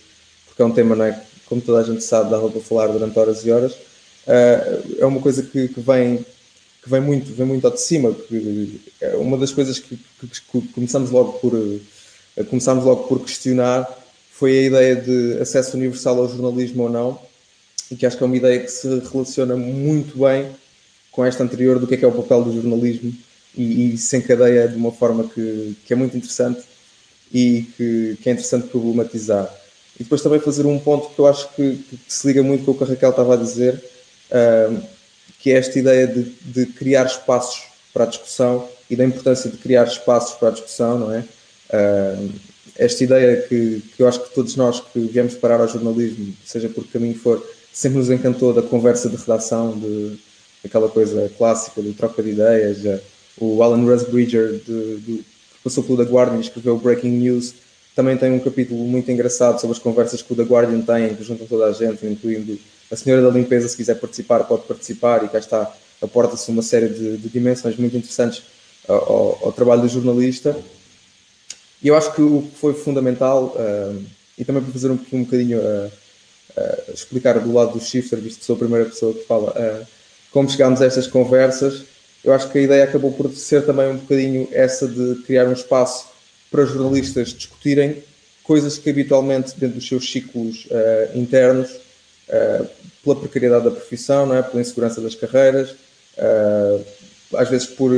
porque 0.47 0.61
é 0.61 0.65
um 0.65 0.71
tema, 0.71 0.95
não 0.95 1.05
é, 1.05 1.21
como 1.45 1.61
toda 1.61 1.79
a 1.79 1.83
gente 1.83 2.03
sabe, 2.03 2.31
dava 2.31 2.49
para 2.49 2.61
falar 2.61 2.87
durante 2.87 3.17
horas 3.17 3.45
e 3.45 3.51
horas. 3.51 3.73
Uh, 3.73 4.97
é 4.99 5.05
uma 5.05 5.21
coisa 5.21 5.43
que, 5.43 5.67
que 5.67 5.79
vem 5.79 6.25
que 6.85 6.91
vem 6.91 7.01
muito, 7.01 7.33
vem 7.33 7.47
muito 7.47 7.65
ao 7.65 7.73
de 7.73 7.81
cima, 7.81 8.13
que 8.13 8.79
é 9.01 9.15
uma 9.17 9.39
das 9.39 9.51
coisas 9.51 9.79
que, 9.79 9.97
que, 9.97 10.27
que 10.27 10.67
começamos 10.67 11.09
logo 11.09 11.33
por 11.39 11.51
eh, 12.37 12.43
começámos 12.43 12.85
logo 12.85 13.05
por 13.07 13.25
questionar 13.25 13.89
foi 14.31 14.59
a 14.59 14.61
ideia 14.61 14.95
de 14.95 15.39
acesso 15.41 15.77
universal 15.77 16.19
ao 16.19 16.29
jornalismo 16.29 16.83
ou 16.83 16.89
não, 16.89 17.19
e 17.89 17.95
que 17.95 18.05
acho 18.05 18.15
que 18.15 18.23
é 18.23 18.25
uma 18.27 18.37
ideia 18.37 18.59
que 18.59 18.67
se 18.67 18.87
relaciona 19.11 19.55
muito 19.55 20.19
bem 20.19 20.51
com 21.11 21.25
esta 21.25 21.43
anterior 21.43 21.79
do 21.79 21.87
que 21.87 21.95
é, 21.95 21.97
que 21.97 22.05
é 22.05 22.07
o 22.07 22.11
papel 22.11 22.43
do 22.43 22.53
jornalismo 22.53 23.11
e, 23.57 23.93
e 23.93 23.97
se 23.97 24.17
encadeia 24.17 24.67
de 24.67 24.75
uma 24.75 24.91
forma 24.91 25.23
que, 25.23 25.75
que 25.85 25.91
é 25.91 25.95
muito 25.95 26.15
interessante 26.15 26.61
e 27.33 27.65
que, 27.75 28.17
que, 28.21 28.29
é 28.29 28.33
interessante 28.33 28.67
problematizar. 28.67 29.51
E 29.99 30.03
depois 30.03 30.21
também 30.21 30.39
fazer 30.39 30.67
um 30.67 30.77
ponto 30.77 31.15
que 31.15 31.19
eu 31.19 31.25
acho 31.25 31.49
que, 31.55 31.77
que 31.77 31.99
se 32.07 32.27
liga 32.27 32.43
muito 32.43 32.63
com 32.63 32.71
o 32.71 32.77
que 32.77 32.83
a 32.83 32.87
Raquel 32.87 33.09
estava 33.09 33.33
a 33.33 33.37
dizer, 33.37 33.81
uh, 34.29 34.94
que 35.45 35.51
é 35.51 35.57
esta 35.57 35.77
ideia 35.77 36.07
de, 36.07 36.23
de, 36.41 36.65
criar 36.65 37.05
espaços 37.05 37.65
para 37.93 38.05
a 38.05 38.07
discussão 38.07 38.67
e 38.89 38.95
da 38.95 39.05
importância 39.05 39.47
de 39.47 39.57
criar 39.57 39.83
espaços 39.83 40.35
para 40.39 40.47
a 40.47 40.51
discussão, 40.51 40.97
não 40.97 41.13
é? 41.13 41.19
Uh, 41.69 42.31
esta 42.75 43.03
ideia 43.03 43.43
que, 43.43 43.83
que 43.95 44.01
eu 44.01 44.07
acho 44.07 44.23
que 44.23 44.33
todos 44.33 44.55
nós 44.55 44.79
que 44.79 44.99
viemos 45.01 45.35
parar 45.35 45.61
ao 45.61 45.67
jornalismo, 45.67 46.33
seja 46.43 46.67
por 46.67 46.83
que 46.83 46.93
caminho 46.93 47.13
for, 47.13 47.47
sempre 47.71 47.99
nos 47.99 48.09
encantou 48.09 48.55
da 48.55 48.63
conversa 48.63 49.07
de 49.07 49.17
redação, 49.17 49.77
de 49.77 50.17
aquela 50.63 50.89
coisa 50.89 51.31
clássica 51.37 51.79
de 51.79 51.93
troca 51.93 52.23
de 52.23 52.31
ideias. 52.31 52.79
O 53.37 53.61
Alan 53.61 53.85
Rusbridger, 53.85 54.53
de, 54.65 54.97
de, 54.97 55.17
que 55.17 55.63
passou 55.63 55.83
pelo 55.83 56.03
The 56.03 56.11
Guardian 56.11 56.37
e 56.37 56.41
escreveu 56.41 56.75
Breaking 56.75 57.19
News, 57.19 57.53
também 57.95 58.17
tem 58.17 58.31
um 58.31 58.39
capítulo 58.39 58.83
muito 58.83 59.11
engraçado 59.11 59.61
sobre 59.61 59.77
as 59.77 59.83
conversas 59.83 60.23
que 60.23 60.33
o 60.33 60.35
The 60.35 60.41
Guardian 60.41 60.81
tem, 60.81 61.13
que 61.13 61.23
juntam 61.23 61.45
toda 61.45 61.65
a 61.65 61.71
gente, 61.71 62.03
incluindo 62.07 62.57
a 62.91 62.95
senhora 62.95 63.21
da 63.21 63.29
limpeza, 63.29 63.67
se 63.67 63.77
quiser 63.77 63.95
participar, 63.95 64.43
pode 64.43 64.63
participar, 64.63 65.23
e 65.23 65.27
cá 65.27 65.39
está, 65.39 65.73
aporta-se 66.01 66.49
uma 66.51 66.61
série 66.61 66.89
de, 66.89 67.17
de, 67.17 67.29
dimensões 67.29 67.75
muito 67.77 67.97
interessantes 67.97 68.43
ao, 68.87 69.39
ao, 69.43 69.51
trabalho 69.51 69.81
do 69.81 69.87
jornalista. 69.87 70.55
E 71.81 71.87
eu 71.87 71.95
acho 71.95 72.13
que 72.13 72.21
o 72.21 72.43
que 72.43 72.57
foi 72.57 72.73
fundamental, 72.73 73.55
uh, 73.55 74.03
e 74.37 74.45
também 74.45 74.61
para 74.61 74.71
fazer 74.71 74.91
um, 74.91 74.99
um 75.13 75.23
bocadinho 75.23 75.59
a, 75.59 75.87
uh, 75.87 76.93
explicar 76.93 77.39
do 77.39 77.51
lado 77.51 77.73
do 77.73 77.83
shifter, 77.83 78.19
visto 78.19 78.39
que 78.39 78.45
sou 78.45 78.55
a 78.55 78.59
primeira 78.59 78.85
pessoa 78.85 79.13
que 79.13 79.23
fala, 79.25 79.51
uh, 79.51 79.87
como 80.31 80.49
chegámos 80.49 80.81
a 80.81 80.85
estas 80.85 81.07
conversas. 81.07 81.83
Eu 82.23 82.33
acho 82.33 82.49
que 82.51 82.57
a 82.57 82.61
ideia 82.61 82.83
acabou 82.83 83.11
por 83.11 83.31
ser 83.31 83.65
também 83.65 83.87
um 83.87 83.97
bocadinho 83.97 84.47
essa 84.51 84.87
de 84.87 85.21
criar 85.23 85.47
um 85.47 85.53
espaço 85.53 86.07
para 86.51 86.65
jornalistas 86.65 87.33
discutirem 87.33 88.03
coisas 88.43 88.77
que 88.77 88.89
habitualmente 88.89 89.53
dentro 89.57 89.75
dos 89.75 89.87
seus 89.87 90.11
ciclos 90.11 90.67
uh, 92.29 92.67
pela 93.03 93.15
precariedade 93.15 93.65
da 93.65 93.71
profissão, 93.71 94.25
não 94.25 94.35
é? 94.35 94.41
pela 94.41 94.61
insegurança 94.61 94.99
das 95.01 95.15
carreiras, 95.15 95.75
às 97.35 97.49
vezes 97.49 97.67
por, 97.67 97.91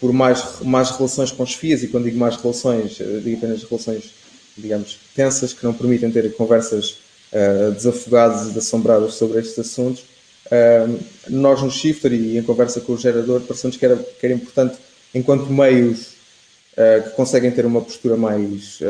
por 0.00 0.12
mais, 0.12 0.60
mais 0.60 0.90
relações 0.90 1.30
com 1.30 1.42
as 1.42 1.54
FIAs, 1.54 1.82
e 1.82 1.88
quando 1.88 2.04
digo 2.04 2.18
mais 2.18 2.36
relações, 2.36 2.96
digo 3.22 3.36
apenas 3.36 3.62
relações, 3.62 4.12
digamos, 4.56 4.98
tensas, 5.14 5.52
que 5.52 5.62
não 5.64 5.74
permitem 5.74 6.10
ter 6.10 6.34
conversas 6.34 6.98
uh, 7.34 7.72
desafogados 7.72 8.42
e 8.42 8.48
desassombrados 8.48 9.14
sobre 9.14 9.40
estes 9.40 9.58
assuntos. 9.58 10.04
Uh, 10.46 11.00
nós 11.28 11.62
no 11.62 11.70
Shifter 11.70 12.12
e 12.12 12.38
em 12.38 12.42
conversa 12.42 12.80
com 12.80 12.92
o 12.92 12.98
gerador 12.98 13.40
parecemos 13.40 13.76
que 13.76 13.84
era, 13.84 13.96
que 13.96 14.24
era 14.24 14.34
importante, 14.34 14.76
enquanto 15.14 15.50
meios 15.50 16.14
uh, 16.72 17.02
que 17.02 17.10
conseguem 17.10 17.50
ter 17.50 17.66
uma 17.66 17.80
postura 17.80 18.16
mais 18.16 18.80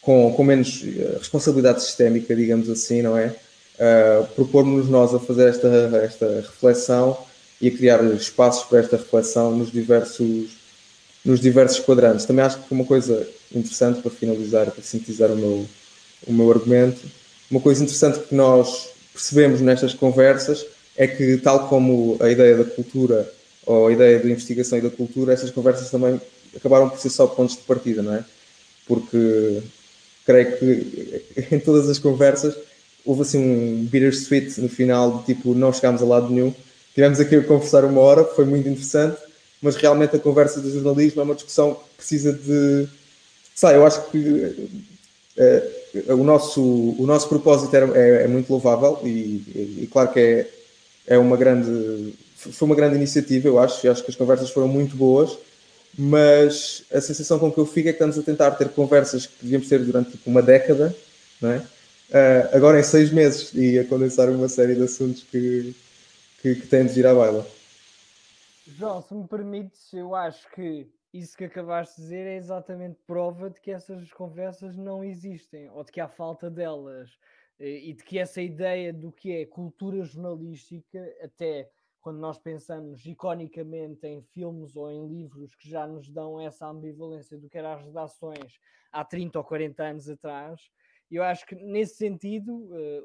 com, 0.00 0.32
com 0.32 0.44
menos 0.44 0.82
responsabilidade 1.18 1.82
sistémica, 1.82 2.34
digamos 2.34 2.68
assim, 2.68 3.02
não 3.02 3.16
é? 3.16 3.34
Uh, 3.74 4.26
Propor-nos 4.34 4.88
nós 4.88 5.14
a 5.14 5.18
fazer 5.18 5.48
esta, 5.48 5.68
esta 6.02 6.26
reflexão 6.40 7.18
e 7.60 7.68
a 7.68 7.70
criar 7.70 8.04
espaços 8.14 8.64
para 8.64 8.78
esta 8.78 8.96
reflexão 8.96 9.56
nos 9.56 9.72
diversos, 9.72 10.56
nos 11.24 11.40
diversos 11.40 11.80
quadrantes. 11.80 12.24
Também 12.24 12.44
acho 12.44 12.58
que 12.58 12.72
uma 12.72 12.84
coisa 12.84 13.26
interessante 13.52 14.00
para 14.00 14.10
finalizar, 14.10 14.70
para 14.70 14.82
sintetizar 14.82 15.30
o 15.30 15.36
meu, 15.36 15.66
o 16.26 16.32
meu 16.32 16.50
argumento, 16.50 17.00
uma 17.50 17.60
coisa 17.60 17.82
interessante 17.82 18.20
que 18.20 18.34
nós 18.34 18.90
percebemos 19.12 19.60
nestas 19.60 19.94
conversas 19.94 20.66
é 20.96 21.06
que, 21.06 21.36
tal 21.38 21.68
como 21.68 22.16
a 22.20 22.30
ideia 22.30 22.56
da 22.56 22.64
cultura 22.64 23.30
ou 23.66 23.88
a 23.88 23.92
ideia 23.92 24.18
da 24.18 24.28
investigação 24.28 24.78
e 24.78 24.82
da 24.82 24.90
cultura, 24.90 25.32
essas 25.32 25.50
conversas 25.50 25.90
também 25.90 26.20
acabaram 26.54 26.88
por 26.88 26.98
ser 26.98 27.10
só 27.10 27.26
pontos 27.26 27.56
de 27.56 27.62
partida, 27.62 28.02
não 28.02 28.14
é? 28.14 28.24
Porque 28.86 29.62
creio 30.26 30.58
que 30.58 31.24
em 31.54 31.58
todas 31.58 31.88
as 31.88 31.98
conversas 31.98 32.56
houve 33.04 33.22
assim 33.22 33.38
um 33.38 33.84
bittersweet 33.84 34.60
no 34.60 34.68
final, 34.68 35.18
de 35.18 35.34
tipo, 35.34 35.54
não 35.54 35.72
chegámos 35.72 36.02
a 36.02 36.04
lado 36.04 36.30
nenhum. 36.30 36.54
Tivemos 36.94 37.20
aqui 37.20 37.36
a 37.36 37.42
conversar 37.42 37.84
uma 37.84 38.00
hora, 38.00 38.24
foi 38.24 38.44
muito 38.44 38.68
interessante, 38.68 39.18
mas 39.60 39.76
realmente 39.76 40.16
a 40.16 40.18
conversa 40.18 40.60
do 40.60 40.70
jornalismo 40.70 41.20
é 41.20 41.24
uma 41.24 41.34
discussão 41.34 41.74
que 41.74 41.96
precisa 41.96 42.32
de. 42.32 42.88
Sei, 43.54 43.76
eu 43.76 43.86
acho 43.86 44.10
que. 44.10 44.18
Uh, 45.36 45.84
o 46.08 46.24
nosso, 46.24 46.60
o 46.60 47.06
nosso 47.06 47.28
propósito 47.28 47.74
é, 47.76 48.24
é 48.24 48.28
muito 48.28 48.50
louvável 48.50 48.98
e, 49.04 49.08
e, 49.08 49.78
e, 49.82 49.88
claro 49.90 50.12
que 50.12 50.18
é, 50.18 50.48
é 51.06 51.18
uma 51.18 51.36
grande 51.36 52.14
foi 52.52 52.66
uma 52.66 52.74
grande 52.74 52.96
iniciativa, 52.96 53.48
eu 53.48 53.58
acho, 53.58 53.86
e 53.86 53.88
acho 53.88 54.02
que 54.02 54.10
as 54.10 54.16
conversas 54.16 54.50
foram 54.50 54.68
muito 54.68 54.96
boas, 54.96 55.38
mas 55.96 56.82
a 56.92 57.00
sensação 57.00 57.38
com 57.38 57.50
que 57.50 57.58
eu 57.58 57.66
fico 57.66 57.88
é 57.88 57.92
que 57.92 57.96
estamos 57.96 58.18
a 58.18 58.22
tentar 58.22 58.50
ter 58.52 58.68
conversas 58.68 59.26
que 59.26 59.32
devíamos 59.40 59.68
ter 59.68 59.78
durante 59.80 60.10
tipo, 60.12 60.28
uma 60.28 60.42
década, 60.42 60.94
não 61.40 61.52
é? 61.52 61.62
Uh, 62.10 62.54
agora 62.54 62.78
em 62.78 62.82
seis 62.82 63.10
meses 63.10 63.52
e 63.54 63.78
a 63.78 63.86
condensar 63.86 64.28
uma 64.28 64.48
série 64.48 64.74
de 64.74 64.82
assuntos 64.82 65.22
que, 65.24 65.74
que, 66.40 66.54
que 66.56 66.66
têm 66.66 66.86
de 66.86 66.92
vir 66.92 67.06
à 67.06 67.14
baila. 67.14 67.46
João, 68.66 69.02
se 69.02 69.14
me 69.14 69.26
permites, 69.26 69.92
eu 69.92 70.14
acho 70.14 70.48
que 70.50 70.86
isso 71.12 71.36
que 71.36 71.44
acabaste 71.44 71.96
de 71.96 72.02
dizer 72.02 72.26
é 72.26 72.36
exatamente 72.36 72.98
prova 73.06 73.48
de 73.48 73.60
que 73.60 73.70
essas 73.70 74.10
conversas 74.12 74.76
não 74.76 75.04
existem 75.04 75.70
ou 75.70 75.84
de 75.84 75.92
que 75.92 76.00
há 76.00 76.08
falta 76.08 76.50
delas 76.50 77.10
e 77.58 77.92
de 77.92 78.02
que 78.02 78.18
essa 78.18 78.42
ideia 78.42 78.92
do 78.92 79.12
que 79.12 79.32
é 79.32 79.46
cultura 79.46 80.02
jornalística, 80.02 80.98
até 81.22 81.70
quando 82.00 82.18
nós 82.18 82.36
pensamos 82.36 83.06
iconicamente 83.06 84.06
em 84.06 84.20
filmes 84.20 84.76
ou 84.76 84.90
em 84.90 85.06
livros 85.06 85.54
que 85.54 85.70
já 85.70 85.86
nos 85.86 86.10
dão 86.10 86.40
essa 86.40 86.66
ambivalência 86.66 87.38
do 87.38 87.48
que 87.48 87.56
eram 87.56 87.72
as 87.72 87.82
redações 87.84 88.58
há 88.92 89.04
30 89.04 89.38
ou 89.38 89.44
40 89.44 89.82
anos 89.82 90.08
atrás, 90.08 90.60
eu 91.16 91.22
acho 91.22 91.46
que 91.46 91.54
nesse 91.54 91.96
sentido 91.96 92.68
eh, 92.72 93.02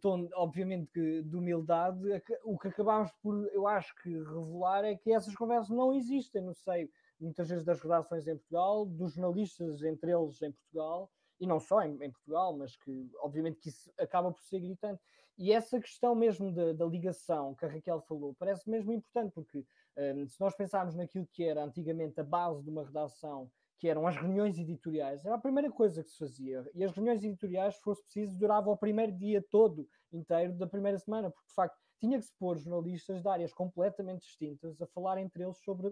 tom, 0.00 0.28
obviamente, 0.34 1.22
de 1.22 1.36
humildade, 1.36 2.00
o 2.44 2.58
que 2.58 2.68
acabámos 2.68 3.10
por, 3.22 3.46
eu 3.52 3.66
acho 3.66 3.94
que, 4.02 4.10
revelar 4.10 4.84
é 4.84 4.96
que 4.96 5.12
essas 5.12 5.34
conversas 5.34 5.70
não 5.70 5.92
existem 5.92 6.42
no 6.42 6.54
seio, 6.54 6.88
muitas 7.20 7.48
vezes, 7.48 7.64
das 7.64 7.80
redações 7.80 8.26
em 8.26 8.36
Portugal, 8.36 8.86
dos 8.86 9.14
jornalistas 9.14 9.82
entre 9.82 10.12
eles 10.12 10.40
em 10.42 10.52
Portugal, 10.52 11.10
e 11.40 11.46
não 11.46 11.60
só 11.60 11.82
em, 11.82 11.92
em 12.02 12.10
Portugal, 12.10 12.56
mas 12.56 12.76
que, 12.76 13.10
obviamente, 13.20 13.58
que 13.60 13.68
isso 13.68 13.92
acaba 13.98 14.32
por 14.32 14.42
ser 14.42 14.60
gritante. 14.60 15.02
E 15.36 15.52
essa 15.52 15.80
questão 15.80 16.14
mesmo 16.14 16.52
da, 16.52 16.72
da 16.72 16.86
ligação 16.86 17.54
que 17.54 17.64
a 17.64 17.68
Raquel 17.68 18.00
falou 18.02 18.34
parece 18.38 18.70
mesmo 18.70 18.92
importante, 18.92 19.32
porque 19.32 19.64
um, 19.96 20.28
se 20.28 20.40
nós 20.40 20.56
pensarmos 20.56 20.94
naquilo 20.94 21.26
que 21.32 21.44
era 21.44 21.64
antigamente 21.64 22.20
a 22.20 22.24
base 22.24 22.62
de 22.62 22.70
uma 22.70 22.84
redação 22.84 23.50
que 23.78 23.88
eram 23.88 24.06
as 24.06 24.16
reuniões 24.16 24.58
editoriais, 24.58 25.24
era 25.24 25.34
a 25.34 25.40
primeira 25.40 25.70
coisa 25.70 26.02
que 26.02 26.10
se 26.10 26.18
fazia. 26.18 26.68
E 26.74 26.84
as 26.84 26.92
reuniões 26.92 27.22
editoriais, 27.22 27.76
se 27.76 27.82
fosse 27.82 28.02
preciso, 28.02 28.38
duravam 28.38 28.72
o 28.72 28.76
primeiro 28.76 29.12
dia 29.12 29.44
todo 29.50 29.88
inteiro 30.12 30.54
da 30.54 30.66
primeira 30.66 30.98
semana, 30.98 31.30
porque 31.30 31.48
de 31.48 31.54
facto 31.54 31.76
tinha 31.98 32.18
que 32.18 32.24
se 32.24 32.34
pôr 32.38 32.58
jornalistas 32.58 33.22
de 33.22 33.28
áreas 33.28 33.52
completamente 33.52 34.22
distintas 34.22 34.80
a 34.80 34.86
falar 34.86 35.18
entre 35.18 35.42
eles 35.42 35.58
sobre, 35.58 35.90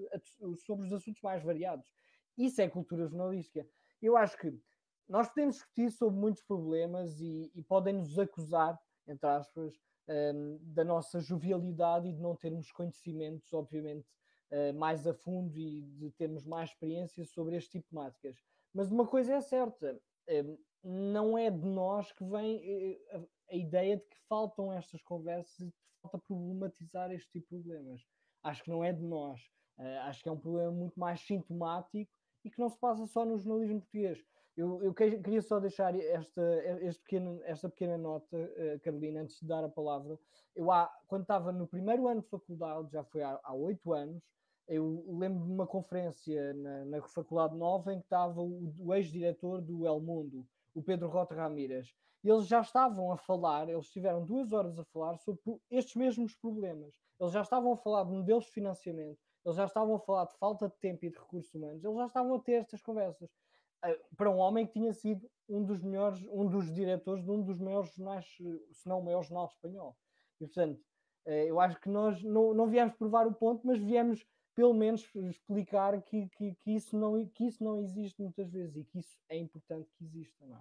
sobre 0.64 0.87
os 0.87 0.92
assuntos 0.92 1.21
mais 1.23 1.42
variados. 1.42 1.92
Isso 2.37 2.61
é 2.61 2.68
cultura 2.68 3.07
jornalística. 3.07 3.66
Eu 4.01 4.16
acho 4.16 4.37
que 4.38 4.53
nós 5.09 5.29
podemos 5.29 5.57
discutir 5.57 5.90
sobre 5.90 6.18
muitos 6.18 6.42
problemas 6.42 7.21
e, 7.21 7.51
e 7.55 7.62
podem 7.62 7.95
nos 7.95 8.18
acusar, 8.18 8.79
entre 9.07 9.29
aspas, 9.29 9.75
um, 10.09 10.59
da 10.62 10.85
nossa 10.85 11.21
jovialidade 11.21 12.09
e 12.09 12.12
de 12.12 12.21
não 12.21 12.37
termos 12.37 12.71
conhecimentos, 12.73 13.53
obviamente, 13.53 14.07
uh, 14.53 14.75
mais 14.75 15.07
a 15.07 15.15
fundo 15.15 15.59
e 15.59 15.83
de 15.83 16.11
termos 16.12 16.45
mais 16.45 16.71
experiência 16.71 17.25
sobre 17.25 17.57
este 17.57 17.71
tipo 17.71 17.85
de 17.85 17.91
temáticas. 17.91 18.37
Mas 18.73 18.91
uma 18.91 19.07
coisa 19.07 19.35
é 19.35 19.41
certa, 19.41 19.99
uh, 20.29 20.59
não 20.85 21.37
é 21.37 21.51
de 21.51 21.67
nós 21.67 22.12
que 22.12 22.25
vem 22.25 22.99
uh, 23.15 23.29
a, 23.51 23.57
ideia 23.57 23.97
de 23.97 24.05
que 24.05 24.17
faltam 24.29 24.73
estas 24.73 25.03
conversas 25.03 25.59
e 25.61 25.71
que 25.71 25.79
falta 26.03 26.19
problematizar 26.19 27.11
este 27.12 27.31
tipo 27.33 27.57
de 27.57 27.62
problemas. 27.62 28.03
Acho 28.43 28.62
que 28.62 28.71
não 28.71 28.85
é 28.85 28.93
de 28.93 29.03
nós. 29.03 29.41
acho 30.05 30.23
que 30.23 30.29
é 30.29 30.33
um 30.33 30.38
problema 30.38 30.73
muito 30.73 30.99
mais 30.99 31.21
sintomático 31.21 32.11
e 32.45 32.51
que 32.51 32.59
não 32.59 32.69
se 32.69 32.77
passa 32.79 33.07
só 33.07 33.25
no 33.25 33.38
jornalismo 33.38 33.81
português. 33.81 34.25
Eu, 34.57 34.83
eu 34.83 34.93
queria 34.93 35.41
só 35.41 35.61
deixar 35.61 35.95
esta, 35.95 36.43
pequeno, 37.05 37.41
esta 37.45 37.69
pequena 37.71 37.97
nota, 37.97 38.37
Carolina, 38.83 39.21
antes 39.21 39.38
de 39.38 39.47
dar 39.47 39.62
a 39.62 39.69
palavra. 39.69 40.19
Eu, 40.57 40.73
há, 40.73 40.93
quando 41.07 41.23
estava 41.23 41.53
no 41.53 41.69
primeiro 41.69 42.09
ano 42.09 42.21
de 42.21 42.29
faculdade, 42.29 42.91
já 42.91 43.05
foi 43.05 43.23
há 43.23 43.55
oito 43.55 43.93
anos, 43.93 44.21
eu 44.68 45.05
lembro 45.18 45.44
de 45.44 45.53
uma 45.53 45.66
conferência 45.66 46.55
na, 46.55 46.85
na 46.85 47.03
Faculdade 47.03 47.57
Nova 47.57 47.92
em 47.92 47.98
que 47.98 48.07
estava 48.07 48.40
o, 48.40 48.72
o 48.79 48.94
ex-diretor 48.94 49.61
do 49.61 49.87
El 49.87 50.01
Mundo, 50.01 50.46
o 50.75 50.83
Pedro 50.83 51.09
Rota 51.09 51.35
Ramírez. 51.35 51.94
E 52.25 52.29
eles 52.29 52.46
já 52.46 52.61
estavam 52.61 53.11
a 53.11 53.16
falar, 53.16 53.68
eles 53.68 53.90
tiveram 53.90 54.25
duas 54.25 54.53
horas 54.53 54.79
a 54.79 54.85
falar 54.85 55.16
sobre 55.18 55.42
estes 55.70 55.96
mesmos 55.96 56.35
problemas. 56.37 56.94
Eles 57.18 57.33
já 57.33 57.42
estavam 57.42 57.72
a 57.72 57.77
falar 57.77 58.05
de 58.05 58.12
modelos 58.12 58.44
de 58.44 58.53
financiamento, 58.53 59.18
eles 59.44 59.57
já 59.57 59.64
estavam 59.64 59.96
a 59.96 59.98
falar 59.98 60.27
de 60.27 60.37
falta 60.38 60.68
de 60.68 60.77
tempo 60.77 61.05
e 61.05 61.11
de 61.11 61.18
recursos 61.18 61.53
humanos, 61.53 61.85
eles 61.85 61.96
já 61.96 62.07
estavam 62.07 62.35
a 62.35 62.40
ter 62.40 62.53
estas 62.53 62.81
conversas. 62.81 63.29
Uh, 63.85 64.16
para 64.16 64.31
um 64.31 64.38
homem 64.38 64.64
que 64.64 64.75
tinha 64.75 64.92
sido 64.92 65.29
um 65.48 65.64
dos 65.64 65.83
melhores, 65.83 66.25
um 66.29 66.46
dos 66.46 66.72
diretores 66.72 67.25
de 67.25 67.31
um 67.31 67.42
dos 67.42 67.59
maiores 67.59 67.92
jornais, 67.92 68.25
se 68.70 68.88
não 68.88 69.01
o 69.01 69.05
maior 69.05 69.22
jornal 69.25 69.46
espanhol. 69.46 69.96
E 70.40 70.46
portanto, 70.46 70.81
uh, 71.27 71.31
eu 71.31 71.59
acho 71.59 71.81
que 71.81 71.88
nós 71.88 72.22
não, 72.22 72.55
não 72.55 72.68
viemos 72.68 72.94
provar 72.94 73.27
o 73.27 73.35
ponto, 73.35 73.66
mas 73.66 73.81
viemos 73.81 74.25
pelo 74.55 74.75
menos 74.75 75.05
explicar 75.31 76.01
que, 76.03 76.29
que, 76.37 76.55
que, 76.62 76.71
isso 76.77 76.97
não, 76.97 77.25
que 77.27 77.47
isso 77.47 77.62
não 77.62 77.83
existe 77.83 78.21
muitas 78.21 78.51
vezes 78.51 78.77
e 78.77 78.85
que 78.85 78.99
isso 78.99 79.17
é 79.29 79.37
importante 79.37 79.88
que 79.99 80.05
exista, 80.05 80.45
não 80.47 80.57
é? 80.57 80.61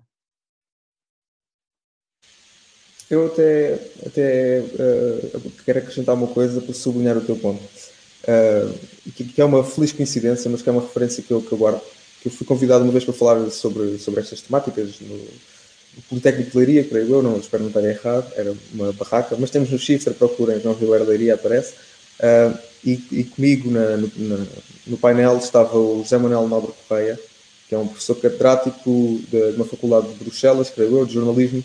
Eu 3.10 3.28
até, 3.28 3.74
até 4.06 4.62
uh, 4.62 5.52
quero 5.66 5.80
acrescentar 5.80 6.16
uma 6.16 6.28
coisa 6.28 6.62
para 6.62 6.74
sublinhar 6.74 7.18
o 7.18 7.26
teu 7.26 7.36
ponto, 7.36 7.62
uh, 7.62 9.12
que, 9.12 9.26
que, 9.26 9.42
é 9.42 9.44
uma 9.44 9.66
feliz 9.66 9.92
coincidência, 9.92 10.50
mas 10.50 10.62
que 10.62 10.70
é 10.70 10.72
uma 10.72 10.82
referência 10.82 11.22
que 11.22 11.32
eu, 11.32 11.42
que 11.42 11.52
eu 11.52 11.58
guardo, 11.58 11.82
que 12.22 12.30
eu 12.30 12.32
fui 12.32 12.48
convidado 12.48 12.86
uma 12.86 12.94
vez 12.94 13.04
para 13.04 13.14
falar 13.14 13.50
sobre, 13.52 13.98
sobre 13.98 14.22
estas 14.22 14.40
temáticas 14.40 15.02
no, 15.02 15.18
no 15.18 16.02
Politécnico 16.08 16.52
de 16.52 16.58
Leiria, 16.58 16.86
creio 16.86 17.16
eu, 17.16 17.22
não 17.22 17.38
espero 17.38 17.64
não 17.64 17.70
estar 17.70 17.84
errado, 17.84 18.32
era 18.38 18.56
uma 18.74 18.94
barraca, 18.94 19.36
mas 19.38 19.50
temos 19.50 19.70
no 19.70 19.78
Shifter, 19.78 20.14
procurem, 20.14 20.62
não 20.64 20.74
Rio 20.74 20.92
Leiria, 21.04 21.34
aparece. 21.34 21.74
Uh, 22.22 22.58
e, 22.84 23.04
e 23.12 23.24
comigo 23.24 23.70
na, 23.70 23.98
no, 23.98 24.48
no, 24.88 24.98
painel 24.98 25.38
estava 25.38 25.78
o 25.78 26.02
José 26.04 26.18
Manuel 26.18 26.48
Nobre 26.48 26.72
Correia, 26.88 27.20
que 27.68 27.76
é 27.76 27.78
um 27.78 27.88
professor 27.88 28.16
catedrático 28.16 29.22
de, 29.30 29.52
de 29.52 29.56
uma 29.56 29.66
faculdade 29.66 30.08
de 30.08 30.16
Bruxelas, 30.16 30.70
creio 30.70 30.98
eu, 30.98 31.06
de 31.06 31.14
jornalismo, 31.14 31.64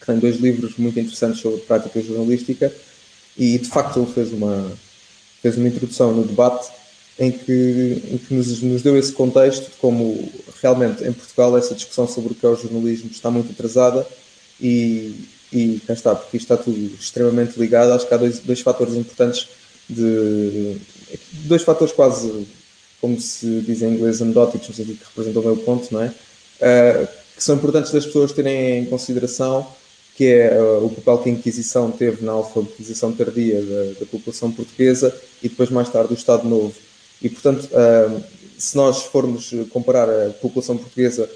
que 0.00 0.06
tem 0.06 0.18
dois 0.18 0.36
livros 0.36 0.76
muito 0.76 0.98
interessantes 0.98 1.40
sobre 1.40 1.60
prática 1.60 2.00
jornalística 2.00 2.72
e 3.36 3.58
de 3.58 3.68
facto 3.68 4.00
ele 4.00 4.12
fez 4.12 4.32
uma, 4.32 4.72
fez 5.42 5.56
uma 5.56 5.68
introdução 5.68 6.12
no 6.12 6.24
debate 6.24 6.70
em 7.18 7.32
que, 7.32 8.02
em 8.12 8.18
que 8.18 8.34
nos, 8.34 8.62
nos, 8.62 8.82
deu 8.82 8.96
esse 8.96 9.12
contexto 9.12 9.70
de 9.70 9.76
como 9.76 10.30
realmente 10.62 11.04
em 11.04 11.12
Portugal 11.12 11.56
essa 11.58 11.74
discussão 11.74 12.06
sobre 12.06 12.32
o 12.32 12.34
que 12.34 12.46
é 12.46 12.48
o 12.48 12.56
jornalismo 12.56 13.10
está 13.10 13.30
muito 13.30 13.50
atrasada 13.52 14.06
e, 14.60 15.28
e 15.52 15.80
cá 15.86 15.94
está, 15.94 16.14
porque 16.14 16.36
isto 16.36 16.52
está 16.52 16.62
tudo 16.62 16.94
extremamente 16.98 17.58
ligado. 17.58 17.92
Acho 17.92 18.06
que 18.06 18.14
há 18.14 18.16
dois, 18.16 18.40
dois 18.40 18.60
fatores 18.60 18.94
importantes, 18.94 19.48
de, 19.88 20.76
dois 21.44 21.62
fatores 21.62 21.92
quase, 21.92 22.46
como 23.00 23.20
se 23.20 23.60
diz 23.62 23.82
em 23.82 23.94
inglês, 23.94 24.20
anedóticos, 24.20 24.68
no 24.68 24.74
sentido 24.74 24.98
que 24.98 25.04
representam 25.04 25.42
o 25.42 25.44
meu 25.44 25.56
ponto, 25.56 25.92
não 25.92 26.02
é? 26.02 26.08
Uh, 26.08 27.08
que 27.36 27.44
são 27.44 27.54
importantes 27.54 27.92
das 27.92 28.04
pessoas 28.04 28.32
terem 28.32 28.80
em 28.80 28.86
consideração, 28.86 29.66
que 30.16 30.26
é 30.26 30.60
uh, 30.60 30.84
o 30.84 30.90
papel 30.90 31.18
que 31.18 31.30
a 31.30 31.32
Inquisição 31.32 31.90
teve 31.90 32.24
na 32.24 32.32
alfabetização 32.32 33.12
tardia 33.12 33.62
da, 33.62 34.00
da, 34.00 34.06
população 34.06 34.50
portuguesa 34.50 35.14
e 35.42 35.48
depois 35.48 35.70
mais 35.70 35.88
tarde 35.88 36.08
do 36.08 36.18
Estado 36.18 36.48
Novo. 36.48 36.74
E, 37.22 37.28
portanto, 37.28 37.64
uh, 37.66 38.22
se 38.58 38.76
nós 38.76 39.04
formos 39.04 39.52
comparar 39.70 40.08
a 40.10 40.30
população 40.30 40.76
portuguesa 40.76 41.28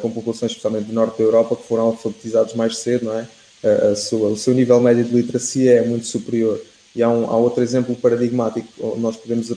com 0.00 0.10
populações 0.10 0.52
especialmente 0.52 0.86
do 0.86 0.94
norte 0.94 1.18
da 1.18 1.24
Europa 1.24 1.54
que 1.54 1.68
foram 1.68 1.84
alfabetizados 1.84 2.54
mais 2.54 2.78
cedo, 2.78 3.04
não 3.04 3.18
é? 3.18 3.94
sua, 3.94 4.30
o 4.30 4.36
seu 4.36 4.54
nível 4.54 4.80
médio 4.80 5.04
de 5.04 5.14
literacia 5.14 5.74
é 5.74 5.84
muito 5.84 6.06
superior. 6.06 6.58
E 6.96 7.02
há, 7.02 7.10
um, 7.10 7.26
há 7.26 7.36
outro 7.36 7.62
exemplo 7.62 7.94
paradigmático 7.94 8.96
nós 8.96 9.16
podemos 9.18 9.52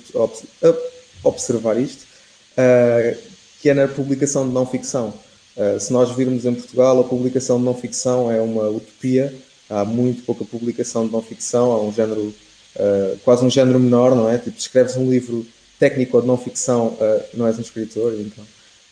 observar 1.23 1.79
isto, 1.79 2.03
uh, 2.03 3.17
que 3.61 3.69
é 3.69 3.73
na 3.73 3.87
publicação 3.87 4.45
de 4.45 4.53
não-ficção. 4.53 5.13
Uh, 5.55 5.79
se 5.79 5.93
nós 5.93 6.11
virmos 6.11 6.45
em 6.45 6.53
Portugal, 6.53 6.99
a 6.99 7.03
publicação 7.05 7.57
de 7.57 7.63
não-ficção 7.63 8.29
é 8.29 8.41
uma 8.41 8.67
utopia, 8.67 9.33
há 9.69 9.85
muito 9.85 10.23
pouca 10.23 10.43
publicação 10.43 11.07
de 11.07 11.13
não-ficção, 11.13 11.71
há 11.71 11.81
um 11.81 11.93
género, 11.93 12.33
uh, 12.75 13.17
quase 13.23 13.45
um 13.45 13.49
género 13.49 13.79
menor, 13.79 14.13
não 14.13 14.29
é? 14.29 14.37
Tipo, 14.37 14.59
escreves 14.59 14.97
um 14.97 15.09
livro 15.09 15.47
técnico 15.79 16.17
ou 16.17 16.21
de 16.21 16.27
não-ficção, 16.27 16.97
não 17.33 17.47
és 17.47 17.57
um 17.57 17.61
escritor, 17.61 18.13
então 18.19 18.43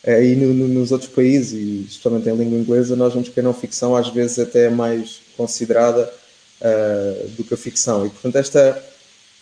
e 0.06 0.34
no, 0.36 0.54
no, 0.54 0.68
nos 0.68 0.90
outros 0.90 1.10
países, 1.10 1.52
e 1.52 1.84
especialmente 1.86 2.30
em 2.30 2.34
língua 2.34 2.58
inglesa, 2.58 2.96
nós 2.96 3.12
vemos 3.12 3.28
que 3.28 3.38
a 3.38 3.42
não 3.42 3.52
ficção 3.52 3.94
às 3.94 4.08
vezes 4.08 4.38
até 4.38 4.64
é 4.66 4.70
mais 4.70 5.20
considerada 5.36 6.10
uh, 6.60 7.28
do 7.30 7.44
que 7.44 7.54
a 7.54 7.56
ficção. 7.56 8.06
E 8.06 8.10
portanto, 8.10 8.36
esta, 8.36 8.84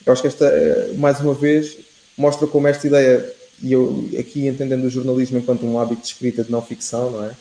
eu 0.04 0.12
acho 0.12 0.22
que 0.22 0.28
esta, 0.28 0.46
eh, 0.46 0.92
mais 0.94 1.20
uma 1.20 1.34
vez, 1.34 1.76
mostra 2.16 2.46
como 2.46 2.68
esta 2.68 2.86
ideia, 2.86 3.32
e 3.62 3.72
eu 3.72 4.08
aqui 4.18 4.46
entendendo 4.46 4.84
o 4.84 4.90
jornalismo 4.90 5.38
enquanto 5.38 5.66
um 5.66 5.78
hábito 5.78 6.02
de 6.02 6.08
escrita 6.08 6.44
de 6.44 6.50
não 6.50 6.62
ficção, 6.62 7.10
não 7.10 7.24
é? 7.24 7.34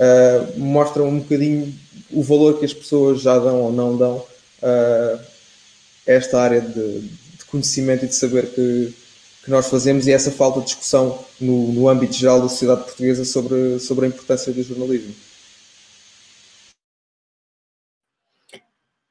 Uh, 0.00 0.58
mostra 0.58 1.02
um 1.02 1.18
bocadinho 1.18 1.74
o 2.10 2.22
valor 2.22 2.58
que 2.58 2.64
as 2.64 2.72
pessoas 2.72 3.20
já 3.20 3.38
dão 3.38 3.60
ou 3.60 3.70
não 3.72 3.98
dão 3.98 4.16
uh, 4.16 5.20
a 6.08 6.12
esta 6.12 6.40
área 6.40 6.62
de, 6.62 7.00
de 7.00 7.44
conhecimento 7.46 8.06
e 8.06 8.08
de 8.08 8.14
saber 8.14 8.46
que 8.46 8.94
que 9.42 9.50
nós 9.50 9.68
fazemos 9.68 10.06
e 10.06 10.12
essa 10.12 10.30
falta 10.30 10.60
de 10.60 10.66
discussão 10.66 11.18
no, 11.40 11.72
no 11.72 11.88
âmbito 11.88 12.14
geral 12.14 12.40
da 12.40 12.48
sociedade 12.48 12.84
portuguesa 12.84 13.24
sobre, 13.24 13.78
sobre 13.78 14.04
a 14.04 14.08
importância 14.08 14.52
do 14.52 14.62
jornalismo. 14.62 15.14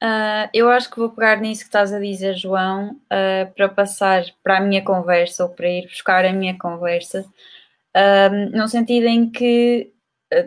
Uh, 0.02 0.48
eu 0.54 0.70
acho 0.70 0.90
que 0.90 0.98
vou 0.98 1.10
pegar 1.10 1.38
nisso 1.38 1.60
que 1.60 1.68
estás 1.68 1.92
a 1.92 2.00
dizer, 2.00 2.34
João, 2.34 2.92
uh, 2.92 3.52
para 3.54 3.68
passar 3.68 4.24
para 4.42 4.56
a 4.56 4.60
minha 4.60 4.82
conversa 4.82 5.44
ou 5.44 5.50
para 5.50 5.68
ir 5.68 5.86
buscar 5.88 6.24
a 6.24 6.32
minha 6.32 6.56
conversa, 6.58 7.20
uh, 7.94 8.56
no 8.56 8.66
sentido 8.66 9.06
em 9.06 9.30
que 9.30 9.92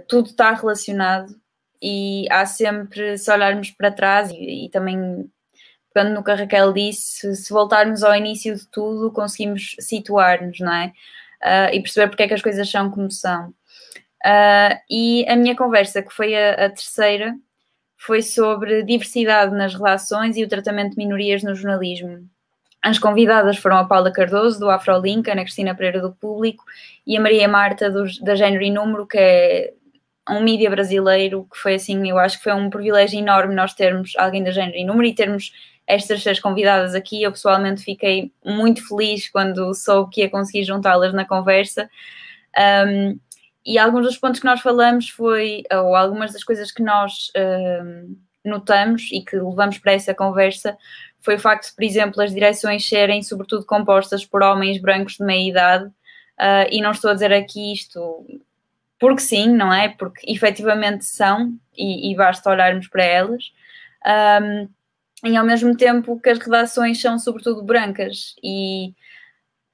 tudo 0.07 0.29
está 0.29 0.53
relacionado 0.53 1.35
e 1.81 2.25
há 2.31 2.45
sempre, 2.45 3.17
se 3.17 3.29
olharmos 3.29 3.69
para 3.69 3.91
trás 3.91 4.31
e, 4.31 4.65
e 4.65 4.69
também 4.69 5.29
pegando 5.93 6.15
no 6.15 6.23
que 6.23 6.31
a 6.31 6.35
Raquel 6.35 6.73
disse, 6.73 7.35
se 7.35 7.53
voltarmos 7.53 8.03
ao 8.03 8.15
início 8.15 8.55
de 8.55 8.65
tudo, 8.69 9.11
conseguimos 9.11 9.75
situar-nos, 9.79 10.59
não 10.59 10.73
é? 10.73 10.93
E 11.73 11.81
perceber 11.81 12.07
porque 12.07 12.23
é 12.23 12.27
que 12.27 12.33
as 12.33 12.41
coisas 12.41 12.67
são 12.71 12.89
como 12.89 13.11
são. 13.11 13.53
E 14.89 15.25
a 15.27 15.35
minha 15.35 15.55
conversa, 15.55 16.01
que 16.01 16.13
foi 16.13 16.33
a, 16.35 16.65
a, 16.65 16.69
terceira, 16.69 17.35
foi 18.05 18.21
sobre 18.21 18.83
diversidade 18.83 19.55
nas 19.55 19.73
relações 19.73 20.35
e 20.35 20.43
o 20.43 20.47
tratamento 20.47 20.91
de 20.91 20.97
minorias 20.97 21.41
no 21.41 21.55
jornalismo. 21.55 22.27
As 22.81 22.99
convidadas 22.99 23.57
foram 23.57 23.77
a 23.77 23.85
Paula 23.85 24.11
Cardoso, 24.11 24.59
do 24.59 24.69
Afrolink, 24.69 25.31
a 25.31 25.35
Cristina 25.35 25.73
Pereira, 25.73 26.01
do 26.01 26.11
Público, 26.11 26.65
e 27.07 27.15
a 27.15 27.21
Maria 27.21 27.47
Marta, 27.47 27.89
do, 27.89 28.03
da 28.21 28.35
Género 28.35 28.61
e 28.61 28.69
Número, 28.69 29.07
que 29.07 29.17
é 29.17 29.73
um 30.29 30.43
mídia 30.43 30.69
brasileiro, 30.69 31.47
que 31.49 31.57
foi 31.57 31.75
assim, 31.75 32.09
eu 32.09 32.19
acho 32.19 32.37
que 32.37 32.43
foi 32.43 32.53
um 32.53 32.69
privilégio 32.69 33.17
enorme 33.17 33.55
nós 33.55 33.73
termos 33.73 34.11
alguém 34.17 34.43
da 34.43 34.51
Género 34.51 34.77
e 34.77 34.83
Número 34.83 35.07
e 35.07 35.15
termos 35.15 35.53
estas 35.87 36.23
três 36.23 36.41
convidadas 36.41 36.93
aqui. 36.95 37.23
Eu 37.23 37.31
pessoalmente 37.31 37.83
fiquei 37.83 38.33
muito 38.43 38.85
feliz 38.85 39.29
quando 39.29 39.73
soube 39.73 40.11
que 40.11 40.21
ia 40.21 40.29
conseguir 40.29 40.65
juntá-las 40.65 41.13
na 41.13 41.25
conversa. 41.25 41.89
Um, 42.85 43.17
e 43.65 43.77
alguns 43.77 44.05
dos 44.05 44.17
pontos 44.17 44.39
que 44.39 44.45
nós 44.45 44.61
falamos 44.61 45.09
foi, 45.09 45.63
ou 45.71 45.95
algumas 45.95 46.33
das 46.33 46.43
coisas 46.43 46.71
que 46.71 46.83
nós 46.83 47.31
um, 47.35 48.15
notamos 48.43 49.09
e 49.11 49.21
que 49.21 49.35
levamos 49.35 49.77
para 49.77 49.93
essa 49.93 50.13
conversa, 50.13 50.77
foi 51.21 51.35
o 51.35 51.39
facto 51.39 51.69
de, 51.69 51.75
por 51.75 51.83
exemplo, 51.83 52.21
as 52.21 52.33
direções 52.33 52.87
serem 52.87 53.23
sobretudo 53.23 53.65
compostas 53.65 54.25
por 54.25 54.43
homens 54.43 54.81
brancos 54.81 55.13
de 55.13 55.23
meia 55.23 55.49
idade, 55.49 55.85
uh, 55.85 56.67
e 56.69 56.81
não 56.81 56.91
estou 56.91 57.11
a 57.11 57.13
dizer 57.13 57.31
aqui 57.31 57.71
isto 57.73 58.25
porque 58.99 59.21
sim, 59.21 59.49
não 59.49 59.73
é? 59.73 59.89
Porque 59.89 60.31
efetivamente 60.31 61.03
são, 61.03 61.57
e, 61.77 62.11
e 62.11 62.15
basta 62.15 62.49
olharmos 62.49 62.87
para 62.87 63.03
elas. 63.03 63.51
Um, 64.41 64.69
e 65.25 65.35
ao 65.35 65.45
mesmo 65.45 65.75
tempo 65.75 66.19
que 66.21 66.29
as 66.29 66.39
redações 66.39 67.01
são 67.01 67.19
sobretudo 67.19 67.63
brancas 67.63 68.35
e 68.41 68.93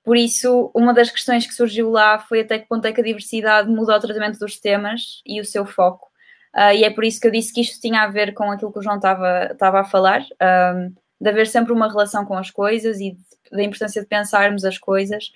por 0.10 0.18
isso 0.18 0.72
uma 0.74 0.92
das 0.92 1.12
questões 1.12 1.46
que 1.46 1.54
surgiu 1.54 1.92
lá 1.92 2.18
foi 2.18 2.42
até 2.42 2.58
que 2.58 2.68
ponto 2.68 2.84
é 2.84 2.92
que 2.92 3.00
a 3.00 3.04
diversidade 3.04 3.70
muda 3.70 3.96
o 3.96 4.00
tratamento 4.00 4.40
dos 4.40 4.60
temas 4.60 5.22
e 5.24 5.40
o 5.40 5.46
seu 5.46 5.68
foco. 5.68 6.08
Uh, 6.52 6.74
e 6.74 6.84
é 6.84 6.90
por 6.90 7.04
isso 7.04 7.22
que 7.22 7.28
eu 7.28 7.32
disse 7.32 7.54
que 7.54 7.62
isto 7.62 7.80
tinha 7.80 8.02
a 8.02 8.08
ver 8.08 8.34
com 8.34 8.50
aquilo 8.50 8.74
que 8.74 8.80
o 8.80 8.82
João 8.82 8.96
estava 8.96 9.80
a 9.82 9.84
falar 9.84 10.22
um, 10.42 10.92
de 11.22 11.30
haver 11.30 11.46
sempre 11.46 11.72
uma 11.72 11.88
relação 11.88 12.26
com 12.26 12.36
as 12.36 12.50
coisas 12.50 13.00
e 13.00 13.16
da 13.52 13.62
importância 13.62 14.02
de 14.02 14.08
pensarmos 14.08 14.66
as 14.66 14.80
coisas 14.80 15.32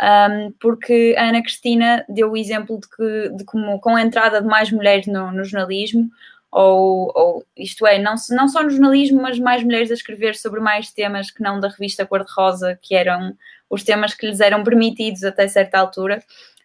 um, 0.00 0.52
porque 0.58 1.14
a 1.18 1.28
Ana 1.28 1.42
Cristina 1.42 2.02
deu 2.08 2.32
o 2.32 2.36
exemplo 2.36 2.80
de 2.80 2.88
que 2.88 3.28
de 3.36 3.44
como 3.44 3.78
com 3.78 3.94
a 3.94 4.00
entrada 4.00 4.40
de 4.40 4.48
mais 4.48 4.72
mulheres 4.72 5.06
no, 5.06 5.32
no 5.32 5.44
jornalismo 5.44 6.08
ou, 6.50 7.12
ou, 7.14 7.44
isto 7.56 7.84
é, 7.84 7.98
não, 7.98 8.14
não 8.30 8.46
só 8.46 8.62
no 8.62 8.70
jornalismo, 8.70 9.20
mas 9.20 9.40
mais 9.40 9.64
mulheres 9.64 9.90
a 9.90 9.94
escrever 9.94 10.36
sobre 10.36 10.60
mais 10.60 10.92
temas 10.92 11.28
que 11.28 11.42
não 11.42 11.58
da 11.58 11.66
revista 11.66 12.06
Cor-de-Rosa, 12.06 12.78
que 12.80 12.94
eram 12.94 13.36
os 13.74 13.82
temas 13.82 14.14
que 14.14 14.26
lhes 14.26 14.40
eram 14.40 14.62
permitidos 14.62 15.24
até 15.24 15.48
certa 15.48 15.78
altura, 15.78 16.22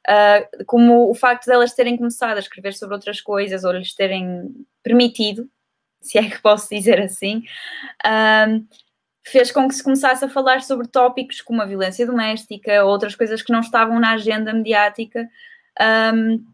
uh, 0.08 0.65
como 0.65 1.10
o 1.10 1.15
facto 1.15 1.45
de 1.45 1.52
elas 1.52 1.74
terem 1.74 1.98
começado 1.98 2.38
a 2.38 2.39
escrever 2.39 2.74
sobre 2.74 2.95
outras 2.95 3.19
coisas 3.19 3.63
ou 3.63 3.72
lhes 3.72 3.93
terem 3.93 4.54
permitido, 4.84 5.50
se 6.02 6.17
é 6.17 6.30
que 6.30 6.39
posso 6.41 6.69
dizer 6.69 7.02
assim, 7.02 7.43
uh, 8.06 8.65
fez 9.26 9.52
com 9.52 9.67
que 9.67 9.76
se 9.76 9.84
começasse 9.84 10.24
a 10.24 10.30
falar 10.30 10.62
sobre 10.62 10.88
tópicos 10.88 11.41
como 11.41 11.62
a 11.62 11.65
violência 11.65 12.06
doméstica, 12.06 12.84
ou 12.84 12.91
outras 12.91 13.15
coisas 13.15 13.41
que 13.41 13.52
não 13.52 13.60
estavam 13.60 14.00
na 14.00 14.13
agenda 14.13 14.54
mediática, 14.54 15.28
um, 16.13 16.45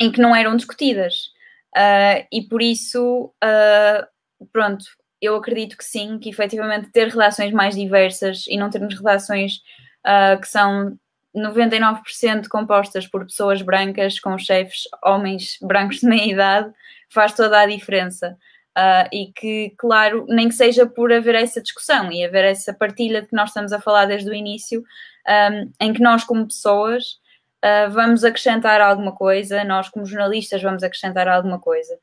em 0.00 0.10
que 0.10 0.20
não 0.20 0.34
eram 0.34 0.56
discutidas. 0.56 1.32
Uh, 1.76 2.26
e 2.32 2.42
por 2.48 2.62
isso, 2.62 3.32
uh, 3.42 4.46
pronto, 4.52 4.84
eu 5.20 5.36
acredito 5.36 5.76
que 5.76 5.84
sim, 5.84 6.18
que 6.18 6.28
efetivamente 6.28 6.90
ter 6.90 7.08
relações 7.08 7.52
mais 7.52 7.74
diversas 7.74 8.46
e 8.46 8.56
não 8.56 8.70
termos 8.70 8.94
relações 8.94 9.62
uh, 10.06 10.40
que 10.40 10.48
são 10.48 10.98
99% 11.36 12.48
compostas 12.48 13.06
por 13.06 13.24
pessoas 13.24 13.60
brancas 13.60 14.20
com 14.20 14.38
chefes 14.38 14.82
homens 15.02 15.58
brancos 15.60 16.00
de 16.00 16.06
meia 16.06 16.32
idade 16.32 16.72
faz 17.10 17.32
toda 17.32 17.60
a 17.60 17.66
diferença. 17.66 18.36
Uh, 18.76 19.06
e 19.12 19.32
que, 19.32 19.72
claro, 19.78 20.26
nem 20.28 20.48
que 20.48 20.54
seja 20.54 20.84
por 20.84 21.12
haver 21.12 21.36
essa 21.36 21.62
discussão 21.62 22.10
e 22.10 22.24
haver 22.24 22.44
essa 22.44 22.74
partilha 22.74 23.22
de 23.22 23.28
que 23.28 23.36
nós 23.36 23.50
estamos 23.50 23.72
a 23.72 23.80
falar 23.80 24.06
desde 24.06 24.28
o 24.28 24.34
início, 24.34 24.82
um, 25.28 25.72
em 25.80 25.92
que 25.92 26.02
nós, 26.02 26.24
como 26.24 26.44
pessoas, 26.44 27.20
uh, 27.64 27.88
vamos 27.90 28.24
acrescentar 28.24 28.80
alguma 28.80 29.12
coisa, 29.12 29.62
nós 29.62 29.88
como 29.88 30.04
jornalistas 30.04 30.60
vamos 30.60 30.82
acrescentar 30.82 31.28
alguma 31.28 31.60
coisa. 31.60 31.96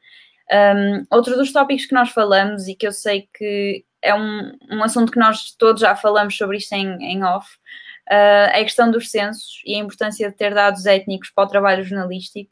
Um, 0.49 1.05
outro 1.11 1.35
dos 1.35 1.51
tópicos 1.51 1.85
que 1.85 1.93
nós 1.93 2.09
falamos 2.09 2.67
e 2.69 2.75
que 2.75 2.87
eu 2.87 2.91
sei 2.93 3.27
que 3.33 3.85
é 4.01 4.15
um, 4.15 4.57
um 4.69 4.83
assunto 4.83 5.11
que 5.11 5.19
nós 5.19 5.51
todos 5.51 5.81
já 5.81 5.95
falamos 5.95 6.37
sobre 6.37 6.57
isto 6.57 6.73
em, 6.73 6.87
em 7.03 7.23
off, 7.23 7.47
uh, 8.12 8.50
a 8.52 8.63
questão 8.63 8.91
dos 8.91 9.10
censos 9.10 9.62
e 9.65 9.76
a 9.76 9.80
importância 9.80 10.30
de 10.30 10.36
ter 10.36 10.54
dados 10.54 10.86
étnicos 10.86 11.30
para 11.30 11.45
o 11.45 11.50
trabalho 11.50 11.84
jornalístico, 11.84 12.52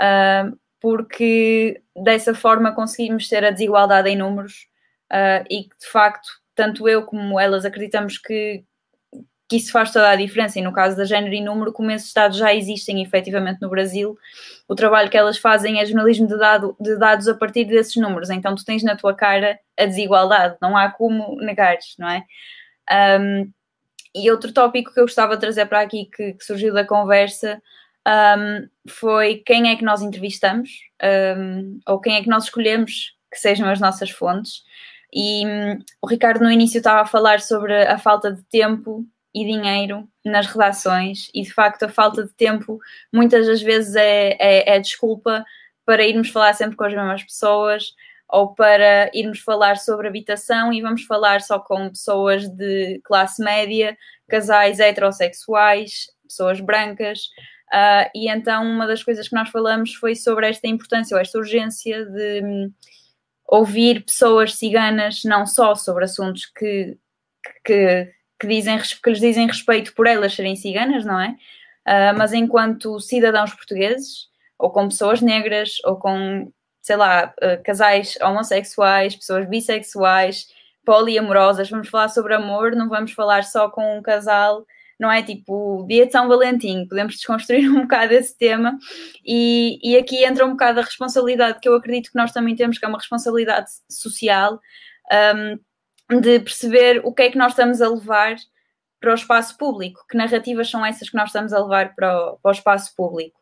uh, 0.00 0.58
porque 0.80 1.82
dessa 1.94 2.34
forma 2.34 2.74
conseguimos 2.74 3.28
ter 3.28 3.44
a 3.44 3.50
desigualdade 3.50 4.08
em 4.08 4.16
números 4.16 4.66
uh, 5.12 5.44
e 5.50 5.64
que 5.64 5.76
de 5.78 5.86
facto 5.86 6.28
tanto 6.54 6.88
eu 6.88 7.02
como 7.02 7.38
elas 7.38 7.66
acreditamos 7.66 8.16
que, 8.16 8.64
que 9.46 9.56
isso 9.56 9.70
faz 9.70 9.92
toda 9.92 10.08
a 10.08 10.16
diferença. 10.16 10.58
E 10.58 10.62
no 10.62 10.72
caso 10.72 10.96
da 10.96 11.04
género 11.04 11.34
e 11.34 11.42
número, 11.42 11.70
como 11.70 11.90
esses 11.90 12.12
dados 12.14 12.38
já 12.38 12.54
existem 12.54 13.02
efetivamente 13.02 13.60
no 13.60 13.68
Brasil, 13.68 14.16
o 14.66 14.74
trabalho 14.74 15.10
que 15.10 15.18
elas 15.18 15.36
fazem 15.36 15.80
é 15.80 15.84
jornalismo 15.84 16.26
de, 16.26 16.38
dado, 16.38 16.74
de 16.80 16.98
dados 16.98 17.28
a 17.28 17.34
partir 17.34 17.66
desses 17.66 17.96
números. 17.96 18.30
Então 18.30 18.54
tu 18.54 18.64
tens 18.64 18.82
na 18.82 18.96
tua 18.96 19.14
cara 19.14 19.58
a 19.78 19.84
desigualdade, 19.84 20.56
não 20.62 20.74
há 20.74 20.90
como 20.90 21.36
negares, 21.42 21.94
não 21.98 22.08
é? 22.08 22.24
Um, 23.20 23.52
e 24.16 24.30
outro 24.30 24.52
tópico 24.52 24.92
que 24.92 24.98
eu 24.98 25.04
gostava 25.04 25.34
de 25.34 25.40
trazer 25.40 25.66
para 25.66 25.80
aqui, 25.80 26.06
que, 26.06 26.32
que 26.32 26.44
surgiu 26.44 26.72
da 26.72 26.86
conversa, 26.86 27.62
um, 28.06 28.68
foi 28.88 29.42
quem 29.44 29.70
é 29.70 29.76
que 29.76 29.84
nós 29.84 30.00
entrevistamos 30.00 30.70
um, 31.38 31.80
ou 31.86 32.00
quem 32.00 32.16
é 32.16 32.22
que 32.22 32.28
nós 32.28 32.44
escolhemos 32.44 33.14
que 33.30 33.38
sejam 33.38 33.68
as 33.68 33.80
nossas 33.80 34.10
fontes. 34.10 34.62
E 35.12 35.46
um, 35.46 35.78
o 36.00 36.06
Ricardo 36.06 36.42
no 36.42 36.50
início 36.50 36.78
estava 36.78 37.02
a 37.02 37.06
falar 37.06 37.40
sobre 37.40 37.74
a 37.86 37.98
falta 37.98 38.32
de 38.32 38.42
tempo 38.44 39.04
e 39.34 39.44
dinheiro 39.44 40.08
nas 40.24 40.46
redações, 40.46 41.28
e 41.34 41.42
de 41.42 41.52
facto 41.52 41.82
a 41.82 41.88
falta 41.88 42.24
de 42.24 42.32
tempo 42.32 42.78
muitas 43.12 43.46
das 43.46 43.60
vezes 43.60 43.94
é, 43.94 44.36
é, 44.40 44.76
é 44.76 44.80
desculpa 44.80 45.44
para 45.84 46.06
irmos 46.06 46.30
falar 46.30 46.54
sempre 46.54 46.74
com 46.74 46.84
as 46.84 46.94
mesmas 46.94 47.22
pessoas 47.22 47.94
ou 48.28 48.54
para 48.54 49.10
irmos 49.14 49.40
falar 49.40 49.76
sobre 49.76 50.08
habitação 50.08 50.72
e 50.72 50.82
vamos 50.82 51.04
falar 51.04 51.40
só 51.40 51.58
com 51.58 51.88
pessoas 51.88 52.48
de 52.48 53.00
classe 53.04 53.42
média, 53.42 53.96
casais 54.28 54.80
heterossexuais, 54.80 56.06
pessoas 56.26 56.60
brancas. 56.60 57.20
Uh, 57.72 58.10
e 58.14 58.28
então 58.28 58.64
uma 58.64 58.86
das 58.86 59.02
coisas 59.02 59.28
que 59.28 59.34
nós 59.34 59.48
falamos 59.50 59.94
foi 59.94 60.14
sobre 60.14 60.48
esta 60.48 60.68
importância 60.68 61.16
ou 61.16 61.20
esta 61.20 61.38
urgência 61.38 62.04
de 62.04 62.42
um, 62.42 62.72
ouvir 63.46 64.04
pessoas 64.04 64.54
ciganas, 64.54 65.22
não 65.24 65.46
só 65.46 65.74
sobre 65.74 66.04
assuntos 66.04 66.46
que, 66.46 66.96
que, 67.64 68.12
que, 68.40 68.46
dizem, 68.46 68.78
que 68.78 69.10
lhes 69.10 69.20
dizem 69.20 69.46
respeito 69.46 69.94
por 69.94 70.06
elas 70.06 70.34
serem 70.34 70.56
ciganas, 70.56 71.04
não 71.04 71.20
é? 71.20 71.30
Uh, 71.86 72.18
mas 72.18 72.32
enquanto 72.32 72.98
cidadãos 73.00 73.54
portugueses, 73.54 74.28
ou 74.58 74.70
com 74.70 74.88
pessoas 74.88 75.20
negras, 75.20 75.76
ou 75.84 75.96
com, 75.96 76.52
sei 76.86 76.94
lá, 76.94 77.34
uh, 77.42 77.60
casais 77.64 78.16
homossexuais, 78.22 79.16
pessoas 79.16 79.48
bissexuais, 79.48 80.46
poliamorosas, 80.84 81.68
vamos 81.68 81.88
falar 81.88 82.08
sobre 82.10 82.32
amor, 82.32 82.76
não 82.76 82.88
vamos 82.88 83.10
falar 83.10 83.42
só 83.42 83.68
com 83.68 83.98
um 83.98 84.00
casal, 84.00 84.64
não 84.96 85.10
é? 85.10 85.20
Tipo, 85.20 85.84
dia 85.88 86.06
de 86.06 86.12
São 86.12 86.28
Valentim, 86.28 86.86
podemos 86.86 87.16
desconstruir 87.16 87.66
um 87.74 87.82
bocado 87.82 88.14
esse 88.14 88.38
tema 88.38 88.78
e, 89.24 89.80
e 89.82 89.96
aqui 89.96 90.24
entra 90.24 90.46
um 90.46 90.50
bocado 90.50 90.78
a 90.78 90.84
responsabilidade 90.84 91.58
que 91.58 91.68
eu 91.68 91.74
acredito 91.74 92.12
que 92.12 92.16
nós 92.16 92.30
também 92.30 92.54
temos, 92.54 92.78
que 92.78 92.84
é 92.84 92.88
uma 92.88 92.98
responsabilidade 92.98 93.68
social. 93.90 94.60
Um, 95.12 95.58
de 96.20 96.38
perceber 96.38 97.00
o 97.04 97.12
que 97.12 97.22
é 97.22 97.30
que 97.32 97.36
nós 97.36 97.50
estamos 97.50 97.82
a 97.82 97.88
levar 97.88 98.36
para 99.00 99.10
o 99.10 99.14
espaço 99.14 99.58
público, 99.58 100.04
que 100.08 100.16
narrativas 100.16 100.70
são 100.70 100.86
essas 100.86 101.10
que 101.10 101.16
nós 101.16 101.30
estamos 101.30 101.52
a 101.52 101.58
levar 101.58 101.96
para 101.96 102.16
o, 102.16 102.38
para 102.38 102.48
o 102.48 102.52
espaço 102.52 102.94
público. 102.94 103.40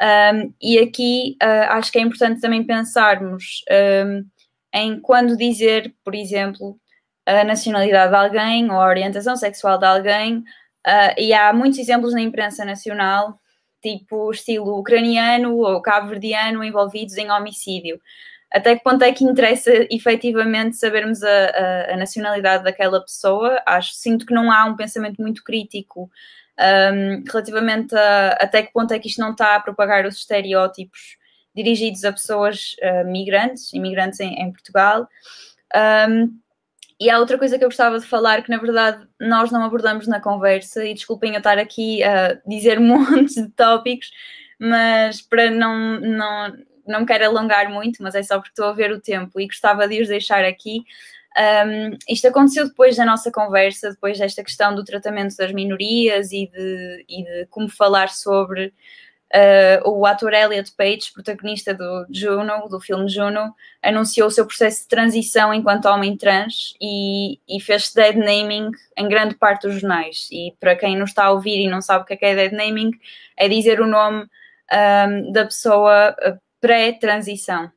Um, 0.00 0.54
e 0.62 0.78
aqui 0.78 1.36
uh, 1.42 1.72
acho 1.72 1.90
que 1.90 1.98
é 1.98 2.02
importante 2.02 2.40
também 2.40 2.64
pensarmos 2.64 3.64
um, 4.06 4.24
em 4.72 5.00
quando 5.00 5.36
dizer, 5.36 5.94
por 6.04 6.14
exemplo, 6.14 6.78
a 7.26 7.44
nacionalidade 7.44 8.10
de 8.10 8.16
alguém 8.16 8.70
ou 8.70 8.80
a 8.80 8.86
orientação 8.86 9.36
sexual 9.36 9.78
de 9.78 9.86
alguém, 9.86 10.38
uh, 10.38 11.14
e 11.18 11.32
há 11.32 11.52
muitos 11.52 11.78
exemplos 11.78 12.14
na 12.14 12.20
imprensa 12.20 12.64
nacional, 12.64 13.40
tipo 13.82 14.30
estilo 14.30 14.78
ucraniano 14.78 15.56
ou 15.56 15.82
cabo-verdiano 15.82 16.64
envolvidos 16.64 17.16
em 17.16 17.30
homicídio 17.30 18.00
até 18.50 18.76
que 18.76 18.82
ponto 18.82 19.02
é 19.02 19.12
que 19.12 19.24
interessa 19.24 19.70
efetivamente 19.90 20.76
sabermos 20.76 21.22
a, 21.22 21.28
a, 21.28 21.94
a, 21.94 21.96
nacionalidade 21.96 22.64
daquela 22.64 23.00
pessoa? 23.00 23.62
Acho, 23.66 23.92
sinto 23.92 24.24
que 24.24 24.32
não 24.32 24.50
há 24.50 24.64
um 24.64 24.76
pensamento 24.76 25.20
muito 25.20 25.44
crítico 25.44 26.10
um, 26.58 27.24
relativamente 27.26 27.94
a 27.94 28.30
até 28.40 28.62
que 28.62 28.72
ponto 28.72 28.92
é 28.92 28.98
que 28.98 29.08
isto 29.08 29.20
não 29.20 29.30
está 29.30 29.56
a 29.56 29.60
propagar 29.60 30.06
os 30.06 30.16
estereótipos 30.16 31.16
dirigidos 31.54 32.04
a 32.04 32.12
pessoas 32.12 32.76
uh, 32.82 33.06
migrantes, 33.06 33.72
imigrantes 33.72 34.20
em, 34.20 34.34
em 34.40 34.52
Portugal. 34.52 35.08
Um, 36.08 36.38
e 37.00 37.08
há 37.10 37.18
outra 37.18 37.38
coisa 37.38 37.56
que 37.56 37.64
eu 37.64 37.68
gostava 37.68 37.98
de 38.00 38.06
falar 38.06 38.42
que, 38.42 38.50
na 38.50 38.58
verdade, 38.58 39.06
nós 39.20 39.52
não 39.52 39.62
abordamos 39.62 40.08
na 40.08 40.20
conversa, 40.20 40.84
e 40.84 40.94
desculpem 40.94 41.32
eu 41.32 41.38
estar 41.38 41.56
aqui 41.56 42.02
a 42.02 42.34
dizer 42.46 42.78
montes 42.80 43.36
de 43.36 43.48
tópicos, 43.50 44.10
mas 44.58 45.22
para 45.22 45.50
não, 45.50 46.00
não, 46.00 46.56
não 46.86 47.00
me 47.00 47.06
quero 47.06 47.26
alongar 47.26 47.70
muito, 47.70 48.02
mas 48.02 48.16
é 48.16 48.22
só 48.22 48.38
porque 48.38 48.50
estou 48.50 48.66
a 48.66 48.72
ver 48.72 48.90
o 48.90 49.00
tempo 49.00 49.40
e 49.40 49.46
gostava 49.46 49.86
de 49.86 50.02
os 50.02 50.08
deixar 50.08 50.44
aqui. 50.44 50.84
Um, 51.38 51.96
isto 52.08 52.26
aconteceu 52.26 52.66
depois 52.66 52.96
da 52.96 53.04
nossa 53.04 53.30
conversa, 53.30 53.90
depois 53.90 54.18
desta 54.18 54.42
questão 54.42 54.74
do 54.74 54.84
tratamento 54.84 55.36
das 55.36 55.52
minorias 55.52 56.32
e 56.32 56.50
de, 56.50 57.04
e 57.08 57.22
de 57.22 57.46
como 57.46 57.68
falar 57.68 58.08
sobre 58.08 58.74
uh, 59.32 59.88
o 59.88 60.04
ator 60.04 60.34
Elliot 60.34 60.72
Page, 60.76 61.12
protagonista 61.14 61.72
do 61.72 62.06
Juno, 62.10 62.68
do 62.68 62.80
filme 62.80 63.08
Juno, 63.08 63.54
anunciou 63.80 64.26
o 64.26 64.30
seu 64.32 64.46
processo 64.46 64.82
de 64.82 64.88
transição 64.88 65.54
enquanto 65.54 65.86
homem 65.86 66.16
trans 66.16 66.74
e, 66.80 67.38
e 67.48 67.60
fez 67.60 67.92
dead 67.92 68.16
naming 68.16 68.72
em 68.96 69.08
grande 69.08 69.36
parte 69.36 69.68
dos 69.68 69.80
jornais. 69.80 70.26
E 70.32 70.56
para 70.58 70.74
quem 70.74 70.96
não 70.96 71.04
está 71.04 71.26
a 71.26 71.30
ouvir 71.30 71.60
e 71.60 71.68
não 71.68 71.80
sabe 71.80 72.02
o 72.02 72.04
que 72.04 72.14
é, 72.14 72.16
que 72.16 72.26
é 72.26 72.34
dead 72.34 72.52
naming, 72.52 72.90
é 73.36 73.48
dizer 73.48 73.80
o 73.80 73.86
nome 73.86 74.26
um, 74.72 75.32
da 75.32 75.44
pessoa 75.44 76.16
pré-transição. 76.60 77.70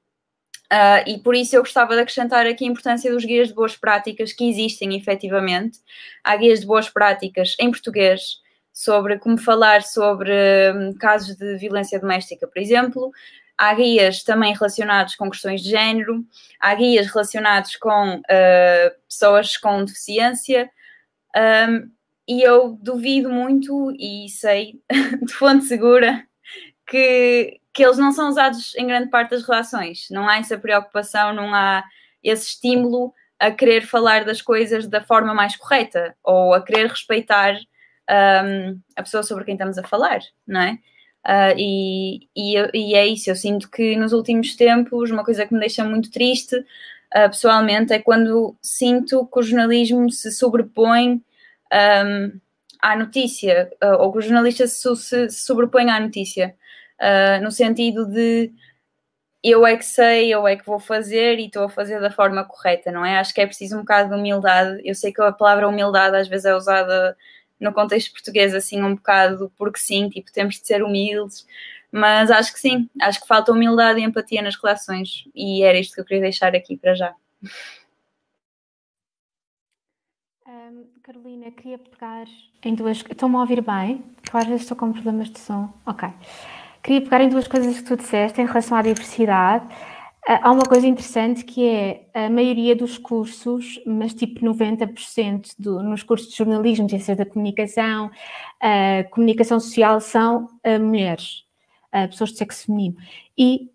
Uh, 0.72 1.04
e 1.06 1.20
por 1.20 1.36
isso 1.36 1.54
eu 1.54 1.62
gostava 1.62 1.96
de 1.96 2.02
acrescentar 2.02 2.48
aqui 2.48 2.64
a 2.64 2.68
importância 2.68 3.12
dos 3.12 3.26
guias 3.26 3.50
de 3.50 3.54
boas 3.54 3.76
práticas 3.76 4.32
que 4.32 4.50
existem 4.50 4.96
efetivamente. 4.96 5.80
Há 6.24 6.38
guias 6.38 6.62
de 6.62 6.66
boas 6.66 6.90
práticas 6.90 7.58
em 7.60 7.70
português 7.70 8.40
sobre 8.72 9.20
como 9.20 9.38
falar 9.38 9.84
sobre 9.84 10.32
um, 10.74 10.94
casos 10.94 11.36
de 11.36 11.58
violência 11.58 12.00
doméstica, 12.00 12.48
por 12.48 12.58
exemplo. 12.58 13.12
Há 13.58 13.74
guias 13.74 14.24
também 14.24 14.54
relacionados 14.54 15.16
com 15.16 15.30
questões 15.30 15.62
de 15.62 15.72
género, 15.72 16.26
há 16.58 16.74
guias 16.74 17.08
relacionados 17.08 17.76
com 17.76 18.16
uh, 18.16 19.02
pessoas 19.10 19.58
com 19.58 19.84
deficiência. 19.84 20.72
Um, 21.36 21.92
e 22.28 22.42
eu 22.42 22.78
duvido 22.82 23.30
muito 23.30 23.92
e 24.00 24.30
sei 24.30 24.80
de 25.22 25.34
fonte 25.34 25.66
segura 25.66 26.26
que, 26.88 27.61
que 27.74 27.84
eles 27.84 27.98
não 27.98 28.12
são 28.12 28.30
usados 28.30 28.76
em 28.76 28.88
grande 28.88 29.10
parte 29.10 29.32
das 29.32 29.44
relações. 29.44 30.08
Não 30.10 30.28
há 30.28 30.38
essa 30.38 30.58
preocupação, 30.58 31.34
não 31.34 31.54
há 31.54 31.84
esse 32.24 32.50
estímulo 32.50 33.14
a 33.40 33.50
querer 33.50 33.82
falar 33.82 34.24
das 34.24 34.42
coisas 34.42 34.88
da 34.88 35.02
forma 35.02 35.34
mais 35.34 35.56
correta 35.56 36.16
ou 36.24 36.54
a 36.54 36.64
querer 36.64 36.88
respeitar 36.88 37.56
um, 38.10 38.80
a 38.96 39.04
pessoa 39.04 39.24
sobre 39.24 39.46
quem 39.46 39.56
estamos 39.56 39.78
a 39.78 39.84
falar, 39.84 40.20
não 40.46 40.62
é? 40.62 40.78
Uh, 41.28 41.54
e, 41.56 42.30
e, 42.36 42.56
e, 42.74 42.96
é 42.96 43.06
isso, 43.06 43.30
eu 43.30 43.36
sinto 43.36 43.70
que 43.70 43.96
nos 43.96 44.12
últimos 44.12 44.56
tempos, 44.56 45.12
uma 45.12 45.24
coisa 45.24 45.46
que 45.46 45.54
me 45.54 45.60
deixa 45.60 45.84
muito 45.84 46.12
triste, 46.12 46.56
uh, 46.56 47.30
pessoalmente, 47.30 47.94
é 47.94 48.00
quando 48.00 48.56
sinto 48.62 49.28
que 49.28 49.40
o 49.40 49.44
jornalismo 49.44 50.10
se 50.12 50.32
sobrepõe 50.32 51.24
um, 51.72 52.40
à 52.82 52.96
notícia, 52.96 53.72
uh, 53.84 54.02
ou 54.02 54.12
que 54.12 54.18
o 54.18 54.22
jornalista 54.22 54.66
se, 54.68 54.96
se, 54.96 55.30
sobrepõe 55.30 55.90
à 55.90 56.00
notícia 56.00 56.56
uh, 57.02 57.44
no 57.44 57.52
sentido 57.52 58.06
de 58.06 58.52
eu 59.44 59.66
é 59.66 59.76
que 59.76 59.86
sei, 59.86 60.34
eu 60.34 60.48
é 60.48 60.56
que 60.56 60.66
vou 60.66 60.80
fazer 60.80 61.40
e 61.40 61.48
estou 61.48 61.64
a 61.64 61.70
fazer 61.70 62.00
da 62.00 62.12
forma 62.12 62.46
correta, 62.46 62.92
não 62.92 63.04
é? 63.04 63.18
Acho 63.18 63.34
que 63.34 63.42
é 63.42 63.48
preciso 63.48 63.76
um 63.76 63.80
bocado 63.80 64.10
de 64.10 64.16
humildade. 64.16 64.82
Eu 64.86 64.94
sei 64.94 65.12
que 65.12 65.22
a 65.22 65.32
palavra 65.32 65.68
humildade 65.68 66.16
às 66.16 66.28
vezes 66.28 66.46
é 66.46 66.56
usada 66.56 67.18
no 67.60 67.74
contexto 67.74 68.12
português 68.12 68.54
assim 68.54 68.84
um 68.84 68.96
bocado 68.96 69.52
porque 69.58 69.80
sim, 69.80 70.10
tipo, 70.10 70.32
temos 70.32 70.56
de 70.60 70.68
ser 70.68 70.84
humildes, 70.84 71.46
mas 71.92 72.30
acho 72.32 72.54
que 72.54 72.60
sim, 72.60 72.90
acho 73.02 73.22
que 73.22 73.28
falta 73.28 73.52
humildade 73.52 74.00
e 74.00 74.04
empatia 74.04 74.42
nas 74.42 74.56
relações 74.56 75.26
e 75.36 75.64
era 75.64 75.78
isto 75.80 75.96
que 75.96 76.02
eu 76.02 76.06
queria 76.06 76.22
deixar 76.24 76.56
aqui 76.56 76.78
para 76.78 76.94
já. 76.96 77.16
Carolina, 81.04 81.52
queria 81.52 81.78
pegar 81.78 82.26
em 82.64 82.74
duas. 82.74 82.98
Estão-me 82.98 83.36
a 83.36 83.40
ouvir 83.40 83.62
bem? 83.62 84.04
Vezes 84.46 84.62
estou 84.62 84.78
com 84.78 84.94
problemas 84.94 85.30
de 85.30 85.40
som. 85.40 85.74
Ok. 85.86 86.08
Queria 86.84 87.02
pegar 87.02 87.22
em 87.22 87.30
duas 87.30 87.48
coisas 87.48 87.78
que 87.78 87.84
tu 87.84 87.96
disseste 87.96 88.42
em 88.42 88.46
relação 88.46 88.78
à 88.78 88.82
diversidade. 88.82 89.68
Ah, 90.28 90.40
há 90.44 90.52
uma 90.52 90.64
coisa 90.64 90.86
interessante 90.88 91.44
que 91.44 91.68
é 91.68 92.06
a 92.14 92.30
maioria 92.30 92.76
dos 92.76 92.98
cursos, 92.98 93.82
mas 93.86 94.14
tipo 94.14 94.40
90% 94.46 95.56
do, 95.58 95.82
nos 95.82 96.04
cursos 96.04 96.30
de 96.30 96.38
jornalismo, 96.38 96.88
ciências 96.90 97.18
da 97.18 97.26
comunicação, 97.26 98.08
uh, 98.08 99.10
comunicação 99.10 99.60
social, 99.60 100.00
são 100.00 100.46
uh, 100.66 100.80
mulheres, 100.80 101.44
uh, 101.94 102.08
pessoas 102.08 102.32
de 102.32 102.38
sexo 102.38 102.66
feminino. 102.66 102.96
E 103.38 103.70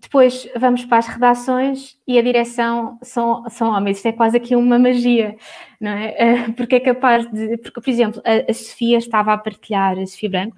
depois 0.00 0.48
vamos 0.56 0.84
para 0.84 0.98
as 0.98 1.06
redações 1.06 1.96
e 2.08 2.18
a 2.18 2.22
direção 2.22 2.98
são, 3.02 3.48
são 3.50 3.70
homens. 3.70 3.98
Isto 3.98 4.06
é 4.06 4.12
quase 4.12 4.36
aqui 4.36 4.56
uma 4.56 4.78
magia, 4.78 5.36
não 5.80 5.92
é? 5.92 6.50
porque 6.56 6.76
é 6.76 6.80
capaz 6.80 7.30
de. 7.30 7.58
Porque, 7.58 7.80
por 7.80 7.90
exemplo, 7.90 8.22
a, 8.24 8.50
a 8.50 8.54
Sofia 8.54 8.98
estava 8.98 9.32
a 9.32 9.38
partilhar, 9.38 9.98
a 9.98 10.06
Sofia 10.06 10.30
Branco, 10.30 10.56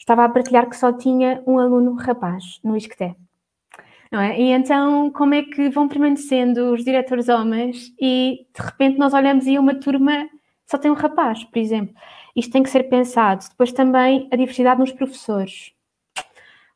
estava 0.00 0.24
a 0.24 0.28
partilhar 0.28 0.68
que 0.68 0.76
só 0.76 0.92
tinha 0.92 1.42
um 1.46 1.58
aluno 1.58 1.94
rapaz 1.94 2.58
no 2.64 2.76
ISCTE. 2.76 3.14
Não 4.10 4.20
é? 4.20 4.40
E 4.40 4.50
então, 4.50 5.10
como 5.12 5.34
é 5.34 5.42
que 5.42 5.68
vão 5.70 5.86
permanecendo 5.86 6.72
os 6.72 6.84
diretores 6.84 7.28
homens 7.28 7.94
e 8.00 8.46
de 8.52 8.62
repente 8.62 8.98
nós 8.98 9.14
olhamos 9.14 9.46
e 9.46 9.56
uma 9.56 9.74
turma 9.74 10.28
só 10.66 10.78
tem 10.78 10.90
um 10.90 10.94
rapaz, 10.94 11.44
por 11.44 11.58
exemplo? 11.58 11.94
Isto 12.34 12.52
tem 12.52 12.62
que 12.62 12.70
ser 12.70 12.84
pensado. 12.84 13.44
Depois 13.48 13.72
também 13.72 14.28
a 14.32 14.36
diversidade 14.36 14.80
nos 14.80 14.90
professores. 14.90 15.72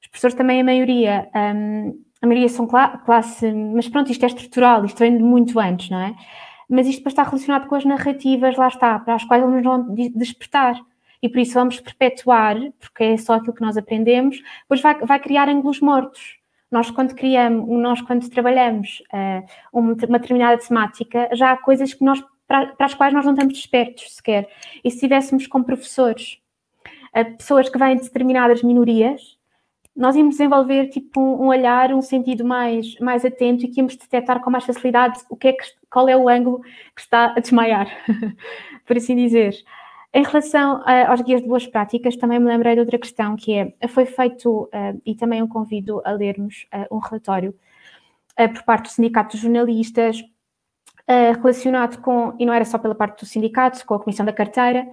Os 0.00 0.08
professores 0.08 0.36
também, 0.36 0.60
a 0.60 0.64
maioria, 0.64 1.28
um, 1.34 2.00
a 2.22 2.26
maioria 2.26 2.48
são 2.48 2.66
classe, 2.66 3.50
mas 3.52 3.88
pronto, 3.88 4.12
isto 4.12 4.22
é 4.22 4.26
estrutural, 4.26 4.84
isto 4.84 4.98
vem 4.98 5.16
de 5.16 5.22
muito 5.24 5.58
antes, 5.58 5.90
não 5.90 5.98
é? 5.98 6.14
Mas 6.68 6.86
isto 6.86 6.98
depois 6.98 7.12
está 7.12 7.22
relacionado 7.22 7.66
com 7.66 7.74
as 7.74 7.84
narrativas, 7.84 8.56
lá 8.56 8.68
está, 8.68 8.98
para 8.98 9.14
as 9.14 9.24
quais 9.24 9.42
eles 9.42 9.54
nos 9.56 9.64
vão 9.64 9.94
despertar. 10.14 10.80
E 11.24 11.28
por 11.30 11.38
isso 11.38 11.54
vamos 11.54 11.80
perpetuar, 11.80 12.54
porque 12.78 13.02
é 13.02 13.16
só 13.16 13.32
aquilo 13.32 13.54
que 13.54 13.62
nós 13.62 13.78
aprendemos, 13.78 14.42
depois 14.60 14.82
vai, 14.82 14.94
vai 15.06 15.18
criar 15.18 15.48
ângulos 15.48 15.80
mortos. 15.80 16.36
Nós, 16.70 16.90
quando 16.90 17.14
criamos, 17.14 17.66
nós, 17.80 18.02
quando 18.02 18.28
trabalhamos 18.28 19.02
uh, 19.10 19.42
uma, 19.72 19.94
determinada 19.94 20.58
temática, 20.58 21.30
já 21.32 21.52
há 21.52 21.56
coisas 21.56 21.94
que 21.94 22.04
nós, 22.04 22.22
para, 22.46 22.66
para, 22.74 22.84
as 22.84 22.92
quais 22.92 23.14
nós 23.14 23.24
não 23.24 23.32
estamos 23.32 23.54
despertos 23.54 24.16
sequer. 24.16 24.50
E 24.84 24.90
se 24.90 25.00
tivéssemos 25.00 25.46
como 25.46 25.64
professores 25.64 26.38
uh, 27.16 27.36
pessoas 27.38 27.70
que 27.70 27.78
vêm 27.78 27.96
de 27.96 28.02
determinadas 28.02 28.62
minorias, 28.62 29.38
nós 29.96 30.16
íamos 30.16 30.34
desenvolver 30.34 30.88
tipo 30.88 31.22
um, 31.22 31.44
um, 31.44 31.46
olhar, 31.46 31.90
um 31.94 32.02
sentido 32.02 32.44
mais, 32.44 32.98
mais 32.98 33.24
atento 33.24 33.64
e 33.64 33.68
que 33.68 33.80
íamos 33.80 33.96
detectar 33.96 34.40
com 34.40 34.50
mais 34.50 34.64
facilidade 34.64 35.20
o 35.30 35.36
que 35.38 35.48
é 35.48 35.52
que, 35.54 35.64
qual 35.88 36.06
é 36.06 36.14
o 36.14 36.28
ângulo 36.28 36.60
que 36.94 37.00
está 37.00 37.32
a 37.34 37.40
desmaiar, 37.40 37.88
por 38.84 38.98
assim 38.98 39.16
dizer. 39.16 39.54
Em 40.16 40.22
relação 40.22 40.76
uh, 40.82 41.10
aos 41.10 41.20
guias 41.22 41.42
de 41.42 41.48
boas 41.48 41.66
práticas, 41.66 42.16
também 42.16 42.38
me 42.38 42.46
lembrei 42.46 42.74
de 42.74 42.80
outra 42.80 42.96
questão 42.96 43.34
que 43.34 43.52
é, 43.52 43.88
foi 43.88 44.06
feito, 44.06 44.62
uh, 44.62 45.02
e 45.04 45.16
também 45.16 45.42
um 45.42 45.48
convido 45.48 46.00
a 46.04 46.12
lermos 46.12 46.68
uh, 46.72 46.94
um 46.94 47.00
relatório 47.00 47.52
por 48.36 48.64
parte 48.64 48.84
do 48.84 48.88
Sindicato 48.88 49.32
dos 49.32 49.40
Jornalistas, 49.40 50.20
relacionado 51.06 52.02
com, 52.02 52.34
e 52.36 52.44
não 52.44 52.52
era 52.52 52.64
só 52.64 52.78
pela 52.78 52.96
parte 52.96 53.20
do 53.20 53.26
sindicato, 53.26 53.86
com 53.86 53.94
a 53.94 54.00
Comissão 54.00 54.26
da 54.26 54.32
Carteira 54.32 54.88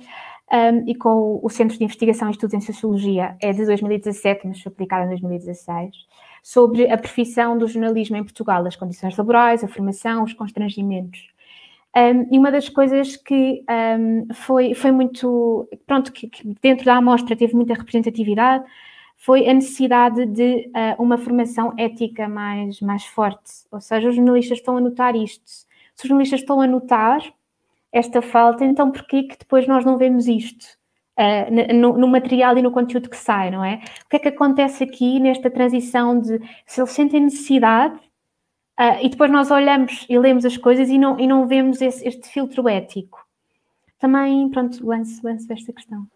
um, 0.51 0.88
e 0.88 0.93
com 0.93 1.39
o, 1.41 1.49
Centro 1.49 1.76
de 1.76 1.84
Investigação 1.84 2.28
e 2.28 2.32
Estudos 2.32 2.53
em 2.53 2.61
Sociologia, 2.61 3.36
é 3.41 3.51
de 3.51 3.65
2017, 3.65 4.45
mas 4.45 4.61
foi 4.61 4.72
aplicado 4.72 5.05
em 5.05 5.09
2016, 5.09 6.05
sobre 6.43 6.91
a 6.91 6.97
profissão 6.99 7.57
do 7.57 7.67
jornalismo 7.67 8.15
em 8.15 8.24
Portugal, 8.24 8.63
as 8.67 8.76
condições 8.76 9.17
laborais, 9.17 9.63
a 9.63 9.67
formação, 9.67 10.24
os 10.24 10.34
constrangimentos. 10.34 11.32
Um, 11.96 12.34
e 12.34 12.39
uma 12.39 12.52
das 12.52 12.70
coisas 12.70 13.18
que 13.18 13.66
um, 13.70 14.34
foi, 14.34 14.74
foi 14.74 14.92
muito, 14.92 15.68
pronto, 15.86 16.12
que, 16.12 16.28
que, 16.28 16.48
dentro 16.62 16.86
da 16.86 16.96
amostra 16.96 17.36
teve 17.36 17.54
muita 17.54 17.74
representatividade, 17.74 18.64
foi 19.18 19.48
a 19.48 19.54
necessidade 19.54 20.26
de 20.26 20.70
uh, 20.70 21.02
uma 21.02 21.18
formação 21.18 21.74
ética 21.78 22.28
mais, 22.28 22.80
mais 22.82 23.06
forte. 23.06 23.52
Ou 23.72 23.82
seja, 23.82 24.10
os 24.10 24.16
jornalistas 24.16 24.60
estão 24.60 24.78
a 24.78 24.82
notar 24.82 25.16
isto. 25.16 25.46
Se 25.96 26.06
os 26.06 26.08
jornalistas 26.08 26.39
estão 26.39 26.62
a 26.62 26.68
notar 26.68 27.22
esta 27.92 28.22
falta, 28.22 28.64
então 28.66 28.89
porquê 28.89 29.24
que 29.24 29.38
depois 29.38 29.68
nós 29.68 29.84
não 29.86 29.98
vemos 29.98 30.28
isto 30.28 30.66
uh, 31.20 31.74
no, 31.76 31.98
no, 31.98 32.08
material 32.08 32.58
e 32.58 32.62
no 32.62 32.72
conteúdo 32.72 33.10
que 33.10 33.18
sai, 33.18 33.52
não 33.52 33.64
é? 33.64 33.82
O 34.06 34.10
que 34.10 34.16
é 34.16 34.20
que 34.20 34.30
acontece 34.30 34.84
aqui 34.84 35.20
nesta 35.20 35.50
transição 35.52 36.20
de 36.20 36.39
se 36.66 36.80
eles 36.80 36.92
sentem 36.92 37.22
necessidade 37.22 38.00
Uh, 38.80 39.03
e 39.03 39.09
depois 39.09 39.30
nós 39.30 39.51
olhamos 39.51 40.05
e 40.09 40.17
lemos 40.17 40.45
as 40.45 40.57
coisas 40.57 40.89
e 40.89 40.97
não, 40.97 41.19
e 41.19 41.28
não 41.28 41.47
vemos 41.47 41.82
esse, 41.82 42.07
este 42.07 42.28
filtro 42.30 42.67
ético. 42.67 43.26
Também, 43.99 44.49
pronto, 44.49 44.86
lanço, 44.86 45.22
lanço 45.24 45.51
esta 45.51 45.72
questão. 45.72 46.07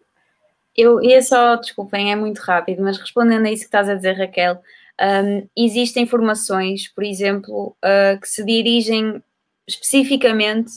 Eu 0.76 1.00
ia 1.02 1.22
só, 1.22 1.56
desculpem, 1.56 2.12
é 2.12 2.16
muito 2.16 2.38
rápido, 2.38 2.82
mas 2.82 2.98
respondendo 2.98 3.46
a 3.46 3.50
isso 3.50 3.62
que 3.62 3.68
estás 3.68 3.88
a 3.88 3.94
dizer, 3.94 4.14
Raquel, 4.14 4.60
um, 5.00 5.48
existem 5.56 6.02
informações, 6.02 6.88
por 6.88 7.04
exemplo, 7.04 7.76
uh, 7.84 8.20
que 8.20 8.28
se 8.28 8.44
dirigem 8.44 9.22
especificamente 9.66 10.72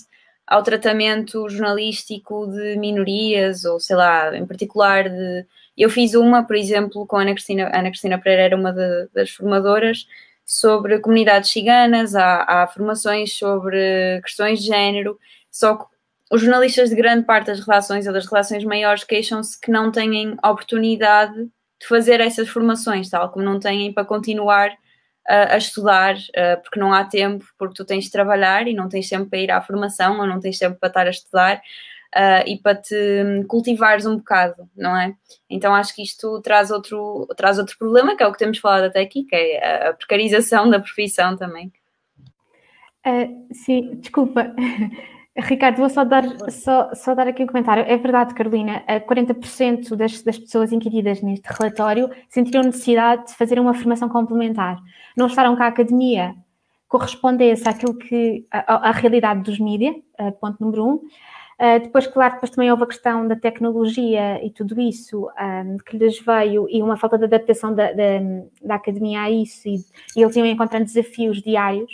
ao 0.46 0.64
tratamento 0.64 1.48
jornalístico 1.50 2.48
de 2.48 2.76
minorias, 2.78 3.66
ou 3.66 3.80
sei 3.80 3.96
lá, 3.96 4.36
em 4.36 4.46
particular 4.46 5.10
de. 5.10 5.46
Eu 5.78 5.90
fiz 5.90 6.14
uma, 6.14 6.44
por 6.44 6.56
exemplo, 6.56 7.06
com 7.06 7.18
a 7.18 7.22
Ana 7.22 7.34
Cristina, 7.34 7.72
Ana 7.74 7.90
Cristina 7.90 8.18
Pereira, 8.18 8.44
era 8.44 8.56
uma 8.56 8.74
de, 8.74 9.08
das 9.14 9.30
formadoras, 9.30 10.08
sobre 10.50 10.98
comunidades 10.98 11.52
ciganas, 11.52 12.16
há, 12.16 12.42
há 12.42 12.68
formações 12.68 13.38
sobre 13.38 14.20
questões 14.24 14.60
de 14.60 14.66
género, 14.66 15.20
só 15.52 15.76
que 15.76 15.86
os 16.32 16.42
jornalistas 16.42 16.90
de 16.90 16.96
grande 16.96 17.24
parte 17.24 17.46
das 17.48 17.60
redações 17.60 18.08
ou 18.08 18.14
das 18.14 18.26
redações 18.26 18.64
maiores 18.64 19.04
queixam-se 19.04 19.62
que 19.62 19.70
não 19.70 19.92
têm 19.92 20.36
oportunidade 20.44 21.36
de 21.44 21.88
fazer 21.88 22.20
essas 22.20 22.50
formações, 22.50 23.12
tal 23.12 23.30
como 23.30 23.46
não 23.46 23.60
têm 23.60 23.94
para 23.94 24.04
continuar 24.04 24.72
uh, 24.72 25.54
a 25.54 25.58
estudar, 25.58 26.16
uh, 26.16 26.60
porque 26.64 26.80
não 26.80 26.94
há 26.94 27.06
tempo, 27.06 27.46
porque 27.56 27.76
tu 27.76 27.86
tens 27.86 28.06
de 28.06 28.12
trabalhar 28.12 28.68
e 28.68 28.74
não 28.74 28.90
tens 28.90 29.08
tempo 29.08 29.30
para 29.30 29.40
ir 29.40 29.52
à 29.52 29.62
formação 29.62 30.20
ou 30.20 30.26
não 30.26 30.40
tens 30.40 30.58
tempo 30.58 30.80
para 30.80 30.90
estar 30.90 31.06
a 31.06 31.12
estudar 31.12 31.62
uh, 32.16 32.48
e 32.48 32.58
para 32.58 32.76
te 32.76 33.46
cultivares 33.48 34.06
um 34.06 34.18
bocado, 34.18 34.70
não 34.76 34.96
é? 34.96 35.14
Então 35.50 35.74
acho 35.74 35.96
que 35.96 36.04
isto 36.04 36.42
traz 36.42 36.72
outro, 36.72 37.28
traz 37.36 37.58
outro 37.58 37.78
problema, 37.78 38.16
que 38.16 38.24
é 38.24 38.28
o 38.28 38.32
que 38.32 38.40
temos 38.40 38.58
falado 38.58 38.86
até 38.86 39.02
aqui, 39.02 39.24
que 39.24 39.36
é 39.36 39.90
a 39.90 39.94
precarização 39.94 40.70
da 40.70 40.80
profissão 40.80 41.36
também. 41.36 41.72
Uh, 43.06 43.54
sim, 43.54 43.96
desculpa. 43.96 44.54
Ricardo, 45.38 45.78
vou 45.78 45.90
só 45.90 46.04
dar, 46.04 46.26
só, 46.50 46.94
só 46.94 47.16
dar 47.16 47.28
aqui 47.28 47.44
um 47.44 47.48
comentário. 47.48 47.86
É 47.88 47.96
verdade, 47.96 48.34
Carolina, 48.34 48.84
40% 49.08 49.96
das, 49.96 50.22
das 50.22 50.38
pessoas 50.38 50.74
inquiridas 50.74 51.22
neste 51.22 51.48
relatório 51.48 52.10
sentiram 52.28 52.64
necessidade 52.64 53.28
de 53.28 53.36
fazer 53.36 53.58
uma 53.58 53.74
formação 53.74 54.10
complementar. 54.10 54.78
Não 55.16 55.28
acharam 55.28 55.56
que 55.56 55.64
a 55.64 55.68
academia 55.68 56.36
correspondesse 56.90 57.70
àquilo 57.70 57.96
que, 57.96 58.46
à, 58.52 58.90
à 58.90 58.92
realidade 58.92 59.44
dos 59.44 59.60
mídias, 59.60 59.96
ponto 60.42 60.58
número 60.60 60.86
um. 60.86 61.02
Uh, 61.60 61.78
depois, 61.82 62.08
claro, 62.08 62.36
depois 62.36 62.52
também 62.52 62.72
houve 62.72 62.84
a 62.84 62.88
questão 62.88 63.28
da 63.28 63.36
tecnologia 63.36 64.42
e 64.42 64.50
tudo 64.50 64.80
isso 64.80 65.28
um, 65.28 65.78
que 65.80 65.98
lhes 65.98 66.18
veio 66.18 66.66
e 66.70 66.82
uma 66.82 66.96
falta 66.96 67.18
de 67.18 67.26
adaptação 67.26 67.76
da, 67.76 67.92
da, 67.92 68.04
da 68.64 68.76
academia 68.76 69.24
a 69.24 69.30
isso 69.30 69.68
e, 69.68 69.76
e, 70.16 70.22
eles 70.22 70.34
iam 70.38 70.46
encontrando 70.46 70.86
desafios 70.86 71.42
diários, 71.42 71.92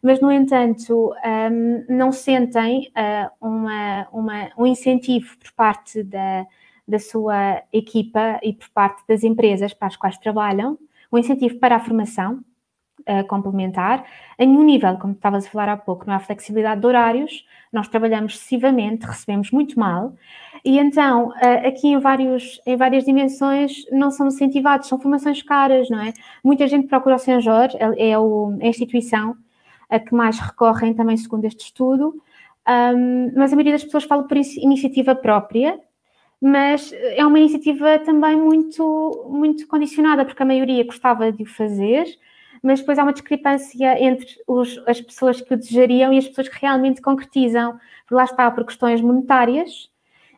mas, 0.00 0.20
no 0.20 0.30
entanto, 0.30 1.12
um, 1.24 1.84
não 1.88 2.12
sentem 2.12 2.92
uh, 2.96 3.30
uma, 3.40 4.06
uma, 4.12 4.50
um 4.56 4.64
incentivo 4.64 5.36
por 5.38 5.52
parte 5.54 6.04
da, 6.04 6.46
da 6.86 7.00
sua 7.00 7.64
equipa 7.72 8.38
e 8.44 8.52
por 8.52 8.68
parte 8.70 9.02
das 9.08 9.24
empresas 9.24 9.74
para 9.74 9.88
as 9.88 9.96
quais 9.96 10.18
trabalham, 10.18 10.78
um 11.12 11.18
incentivo 11.18 11.58
para 11.58 11.74
a 11.74 11.80
formação, 11.80 12.44
uh, 13.08 13.26
complementar. 13.26 14.04
Em 14.38 14.48
um 14.48 14.62
nível, 14.62 14.96
como 14.98 15.12
estavas 15.12 15.46
a 15.46 15.50
falar 15.50 15.68
há 15.68 15.76
pouco, 15.76 16.06
não 16.06 16.14
há 16.14 16.20
flexibilidade 16.20 16.80
de 16.80 16.86
horários, 16.86 17.46
nós 17.72 17.88
trabalhamos 17.88 18.34
excessivamente, 18.34 19.06
recebemos 19.06 19.50
muito 19.50 19.78
mal, 19.78 20.14
e 20.64 20.78
então 20.78 21.28
uh, 21.28 21.66
aqui 21.68 21.88
em, 21.88 21.98
vários, 21.98 22.60
em 22.66 22.76
várias 22.76 23.04
dimensões 23.04 23.84
não 23.90 24.10
são 24.10 24.28
incentivados, 24.28 24.88
são 24.88 24.98
formações 24.98 25.42
caras, 25.42 25.88
não 25.88 26.00
é? 26.00 26.12
Muita 26.42 26.66
gente 26.66 26.88
procura 26.88 27.16
o 27.16 27.18
São 27.18 27.40
Jorge, 27.40 27.76
é, 27.78 28.10
é 28.10 28.18
o, 28.18 28.58
a 28.60 28.66
instituição 28.66 29.36
a 29.88 29.98
que 29.98 30.14
mais 30.14 30.38
recorrem 30.38 30.94
também 30.94 31.16
segundo 31.16 31.44
este 31.44 31.64
estudo, 31.64 32.14
um, 32.68 33.32
mas 33.34 33.52
a 33.52 33.56
maioria 33.56 33.72
das 33.72 33.84
pessoas 33.84 34.04
fala 34.04 34.22
por 34.22 34.36
iniciativa 34.36 35.14
própria, 35.14 35.80
mas 36.40 36.92
é 36.92 37.24
uma 37.26 37.38
iniciativa 37.38 37.98
também 37.98 38.36
muito, 38.36 39.26
muito 39.28 39.66
condicionada, 39.66 40.24
porque 40.24 40.42
a 40.42 40.46
maioria 40.46 40.84
gostava 40.84 41.30
de 41.32 41.42
o 41.42 41.46
fazer, 41.46 42.06
mas 42.62 42.80
depois 42.80 42.98
há 42.98 43.02
uma 43.02 43.12
discrepância 43.12 44.02
entre 44.02 44.26
os, 44.46 44.82
as 44.86 45.00
pessoas 45.00 45.40
que 45.40 45.54
o 45.54 45.56
desejariam 45.56 46.12
e 46.12 46.18
as 46.18 46.28
pessoas 46.28 46.48
que 46.48 46.60
realmente 46.60 47.00
concretizam. 47.00 47.78
Por 48.06 48.16
lá 48.16 48.24
está, 48.24 48.50
por 48.50 48.64
questões 48.64 49.00
monetárias 49.00 49.90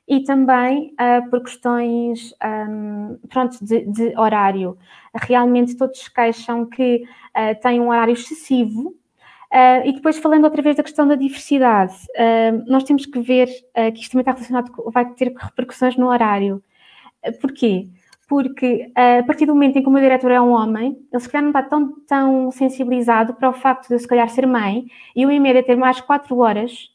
e 0.06 0.22
também 0.24 0.94
uh, 1.00 1.30
por 1.30 1.42
questões 1.42 2.34
um, 2.44 3.18
pronto, 3.28 3.64
de, 3.64 3.80
de, 3.86 4.18
horário. 4.18 4.76
Realmente 5.14 5.76
todos 5.76 6.08
queixam 6.08 6.66
que 6.66 7.04
uh, 7.36 7.60
têm 7.60 7.80
um 7.80 7.88
horário 7.88 8.12
excessivo. 8.12 8.94
Uh, 9.50 9.86
e 9.86 9.92
depois, 9.92 10.18
falando 10.18 10.44
outra 10.44 10.62
vez 10.62 10.76
da 10.76 10.82
questão 10.82 11.06
da 11.06 11.14
diversidade, 11.14 11.94
nós 12.66 12.84
temos 12.84 13.04
que 13.04 13.20
ver 13.20 13.48
que 13.94 14.00
isto 14.00 14.12
também 14.12 14.22
está 14.22 14.32
relacionado, 14.32 14.72
vai 14.90 15.04
ter 15.12 15.34
repercussões 15.36 15.94
no 15.94 16.08
horário. 16.08 16.62
Porquê? 17.38 17.86
Porque 18.32 18.90
eh, 18.96 19.18
a 19.18 19.22
partir 19.24 19.44
do 19.44 19.52
momento 19.52 19.76
em 19.76 19.82
que 19.82 19.88
o 19.90 19.90
meu 19.90 20.00
diretor 20.00 20.30
é 20.30 20.40
um 20.40 20.52
homem, 20.52 20.96
ele 21.12 21.22
se 21.22 21.28
calhar 21.28 21.42
não 21.42 21.50
está 21.50 21.62
tão, 21.62 22.00
tão 22.06 22.50
sensibilizado 22.50 23.34
para 23.34 23.50
o 23.50 23.52
facto 23.52 23.88
de 23.88 23.94
eu 23.94 23.98
se 23.98 24.08
calhar 24.08 24.26
ser 24.30 24.46
mãe 24.46 24.86
e 25.14 25.20
eu 25.20 25.30
em 25.30 25.38
média 25.38 25.62
ter 25.62 25.76
mais 25.76 26.00
4 26.00 26.34
horas 26.38 26.88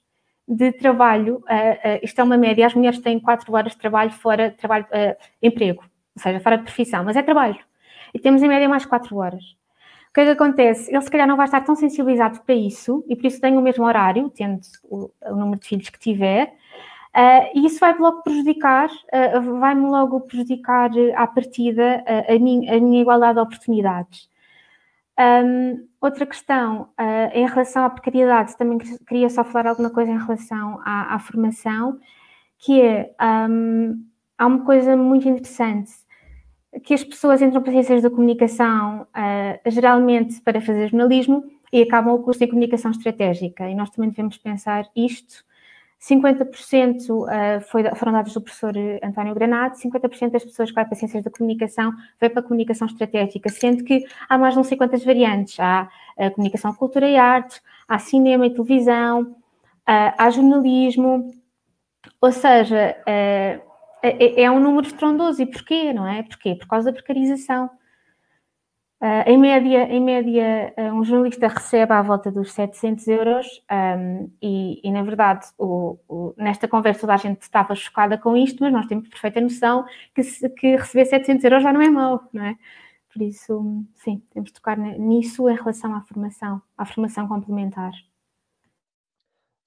de 0.47 0.71
trabalho, 0.71 1.35
uh, 1.35 1.39
uh, 1.41 1.99
isto 2.01 2.19
é 2.19 2.23
uma 2.23 2.37
média, 2.37 2.65
as 2.65 2.73
mulheres 2.73 2.97
têm 2.97 3.19
4 3.19 3.53
horas 3.53 3.73
de 3.73 3.77
trabalho 3.77 4.09
fora, 4.09 4.49
trabalho, 4.49 4.85
uh, 4.85 5.15
emprego, 5.39 5.83
ou 6.15 6.23
seja, 6.23 6.39
fora 6.39 6.57
de 6.57 6.63
profissão, 6.63 7.03
mas 7.03 7.15
é 7.15 7.21
trabalho. 7.21 7.59
E 8.15 8.17
temos 8.17 8.41
em 8.41 8.47
média 8.47 8.67
mais 8.67 8.83
4 8.87 9.15
horas. 9.15 9.43
O 10.09 10.13
que 10.15 10.21
é 10.21 10.25
que 10.25 10.31
acontece? 10.31 10.89
Ele 10.91 11.01
se 11.03 11.11
calhar 11.11 11.27
não 11.27 11.37
vai 11.37 11.45
estar 11.45 11.61
tão 11.61 11.75
sensibilizado 11.75 12.41
para 12.41 12.55
isso 12.55 13.05
e 13.07 13.15
por 13.15 13.27
isso 13.27 13.39
tem 13.39 13.55
o 13.55 13.61
mesmo 13.61 13.85
horário, 13.85 14.31
tendo 14.35 14.59
o, 14.85 15.11
o 15.21 15.35
número 15.35 15.59
de 15.59 15.67
filhos 15.67 15.89
que 15.89 15.99
tiver, 15.99 16.55
Uh, 17.17 17.49
e 17.55 17.65
isso 17.65 17.79
vai 17.79 17.97
logo 17.97 18.21
prejudicar, 18.21 18.89
uh, 18.91 19.59
vai-me 19.59 19.87
logo 19.87 20.21
prejudicar 20.21 20.91
uh, 20.91 21.13
à 21.15 21.25
partida 21.25 22.03
a, 22.05 22.37
minha, 22.37 22.77
a, 22.77 22.79
minha, 22.79 23.01
igualdade 23.01 23.33
de 23.33 23.39
oportunidades. 23.39 24.29
Um, 25.19 25.87
outra 25.99 26.27
questão, 26.27 26.89
em 27.33 27.47
relação 27.47 27.83
à 27.83 27.89
precariedade, 27.89 28.55
também 28.55 28.77
queria 28.77 29.31
só 29.31 29.43
falar 29.43 29.71
alguma 29.71 29.89
coisa 29.89 30.11
em 30.11 30.19
relação 30.19 30.79
à, 30.85 31.15
à 31.15 31.17
formação, 31.17 31.97
que 32.59 32.79
é, 32.79 33.15
um, 33.49 34.05
há 34.37 34.45
uma 34.45 34.63
coisa 34.63 34.95
muito 34.95 35.27
interessante, 35.27 35.91
que 36.83 36.93
as 36.93 37.03
pessoas 37.03 37.41
entram 37.41 37.63
para 37.63 37.71
ciências 37.71 38.03
da 38.03 38.11
comunicação, 38.11 39.07
geralmente 39.65 40.39
para 40.41 40.61
fazer 40.61 40.89
jornalismo, 40.89 41.43
e 41.73 41.81
acabam 41.81 42.13
o 42.13 42.21
curso 42.21 42.43
em 42.43 42.47
comunicação 42.47 42.91
estratégica, 42.91 43.67
e 43.67 43.73
nós 43.73 43.89
também 43.89 44.11
devemos 44.11 44.37
pensar 44.37 44.87
isto, 44.95 45.46
50% 45.99 47.09
uh, 47.09 47.61
foi, 47.61 47.83
foram 47.95 48.13
dados 48.13 48.33
do 48.33 48.41
professor 48.41 48.73
António 49.03 49.33
Granado, 49.33 49.75
50% 49.75 50.31
das 50.31 50.43
pessoas 50.43 50.69
que 50.69 50.75
vai 50.75 50.85
para 50.85 50.95
Ciências 50.95 51.23
da 51.23 51.31
Comunicação 51.31 51.91
vai 52.19 52.29
para 52.29 52.41
a 52.41 52.43
Comunicação 52.43 52.87
Estratégica, 52.87 53.49
sendo 53.49 53.83
que 53.83 54.05
há 54.29 54.37
mais 54.37 54.55
não 54.55 54.63
sei 54.63 54.77
quantas 54.77 55.03
variantes. 55.03 55.59
Há 55.59 55.89
a 56.17 56.29
Comunicação, 56.31 56.73
Cultura 56.73 57.07
e 57.07 57.17
Arte, 57.17 57.61
há 57.87 57.97
Cinema 57.99 58.45
e 58.45 58.53
Televisão, 58.53 59.35
há 59.85 60.29
Jornalismo, 60.29 61.31
ou 62.21 62.31
seja, 62.31 62.95
uh, 63.01 63.67
é, 64.01 64.43
é, 64.43 64.51
um 64.51 64.59
número 64.59 64.87
estrondoso. 64.87 65.41
E 65.41 65.45
porquê, 65.45 65.93
não 65.93 66.07
é? 66.07 66.23
Porquê? 66.23 66.55
Por 66.55 66.67
causa 66.67 66.91
da 66.91 66.93
precarização. 66.93 67.69
Uh, 68.99 69.29
em 69.29 69.37
média, 69.37 69.83
em 69.83 70.01
média 70.01 70.73
uh, 70.75 70.81
um 70.91 71.03
jornalista 71.03 71.47
recebe 71.47 71.93
à 71.93 72.01
volta 72.01 72.31
dos 72.31 72.51
700 72.51 73.07
euros 73.07 73.45
um, 73.71 74.31
e, 74.41 74.81
e, 74.83 74.91
na 74.91 75.03
verdade, 75.03 75.45
o, 75.55 75.99
o, 76.07 76.33
nesta 76.35 76.67
conversa 76.67 77.01
toda 77.01 77.13
a 77.13 77.17
gente 77.17 77.43
estava 77.43 77.75
chocada 77.75 78.17
com 78.17 78.35
isto, 78.35 78.63
mas 78.63 78.73
nós 78.73 78.87
temos 78.87 79.07
perfeita 79.07 79.39
noção 79.39 79.85
que, 80.15 80.23
se, 80.23 80.49
que 80.49 80.75
receber 80.75 81.05
700 81.05 81.43
euros 81.43 81.61
já 81.61 81.71
não 81.71 81.81
é 81.81 81.91
mau, 81.91 82.27
não 82.33 82.43
é? 82.43 82.57
Por 83.13 83.21
isso, 83.21 83.85
sim, 83.93 84.19
temos 84.31 84.49
de 84.49 84.55
tocar 84.55 84.77
nisso 84.77 85.47
em 85.47 85.55
relação 85.55 85.93
à 85.93 86.01
formação, 86.01 86.59
à 86.75 86.83
formação 86.83 87.27
complementar. 87.27 87.91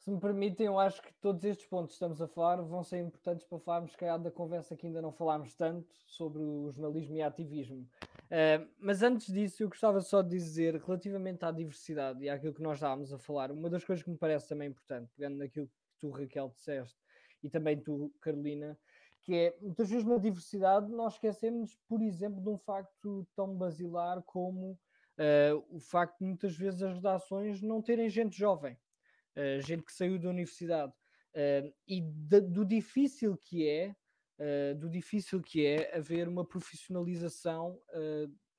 Se 0.01 0.11
me 0.11 0.19
permitem, 0.19 0.67
eu 0.67 0.79
acho 0.79 1.01
que 1.03 1.13
todos 1.21 1.45
estes 1.45 1.67
pontos 1.67 1.91
que 1.91 1.95
estamos 1.95 2.21
a 2.21 2.27
falar 2.27 2.57
vão 2.63 2.83
ser 2.83 2.99
importantes 2.99 3.47
para 3.47 3.61
falarmos, 3.61 3.95
calhar, 3.95 4.19
da 4.19 4.31
conversa 4.31 4.75
que 4.75 4.89
ainda 4.89 5.01
não 5.01 5.13
falámos 5.13 5.55
tanto 5.55 5.87
sobre 6.07 6.43
o 6.43 6.71
jornalismo 6.71 7.17
e 7.17 7.23
ativismo. 7.23 7.87
Uh, 8.31 8.69
mas 8.79 9.03
antes 9.03 9.33
disso, 9.33 9.63
eu 9.63 9.69
gostava 9.69 10.01
só 10.01 10.23
de 10.23 10.31
dizer, 10.31 10.77
relativamente 10.77 11.45
à 11.45 11.51
diversidade 11.51 12.25
e 12.25 12.29
àquilo 12.29 12.55
que 12.55 12.63
nós 12.63 12.79
estávamos 12.79 13.13
a 13.13 13.19
falar, 13.19 13.51
uma 13.51 13.69
das 13.69 13.85
coisas 13.85 14.05
que 14.05 14.11
me 14.11 14.17
parece 14.17 14.49
também 14.49 14.69
importante, 14.69 15.11
pegando 15.17 15.39
naquilo 15.39 15.67
que 15.67 15.73
tu, 15.99 16.11
Raquel, 16.11 16.53
disseste, 16.55 16.97
e 17.43 17.51
também 17.51 17.79
tu, 17.81 18.13
Carolina, 18.21 18.79
que 19.23 19.35
é, 19.35 19.57
muitas 19.61 19.91
vezes 19.91 20.07
na 20.07 20.17
diversidade 20.17 20.91
nós 20.91 21.15
esquecemos, 21.15 21.77
por 21.89 22.01
exemplo, 22.01 22.41
de 22.41 22.49
um 22.49 22.57
facto 22.57 23.27
tão 23.35 23.57
basilar 23.57 24.23
como 24.23 24.73
uh, 24.73 25.65
o 25.69 25.81
facto 25.81 26.19
de 26.21 26.25
muitas 26.27 26.57
vezes 26.57 26.83
as 26.83 26.95
redações 26.95 27.61
não 27.61 27.83
terem 27.83 28.09
gente 28.09 28.39
jovem. 28.39 28.79
Eh, 29.41 29.61
gente 29.61 29.85
que 29.85 29.93
saiu 29.93 30.19
da 30.19 30.29
universidade, 30.29 30.93
uh, 30.93 31.75
e 31.87 32.01
de, 32.01 32.41
do 32.41 32.65
difícil 32.65 33.37
que 33.37 33.67
é, 33.67 33.95
uh, 34.41 34.75
do 34.75 34.91
difícil 34.91 35.41
que 35.41 35.65
é 35.65 35.97
haver 35.97 36.27
uma 36.27 36.45
profissionalização 36.45 37.81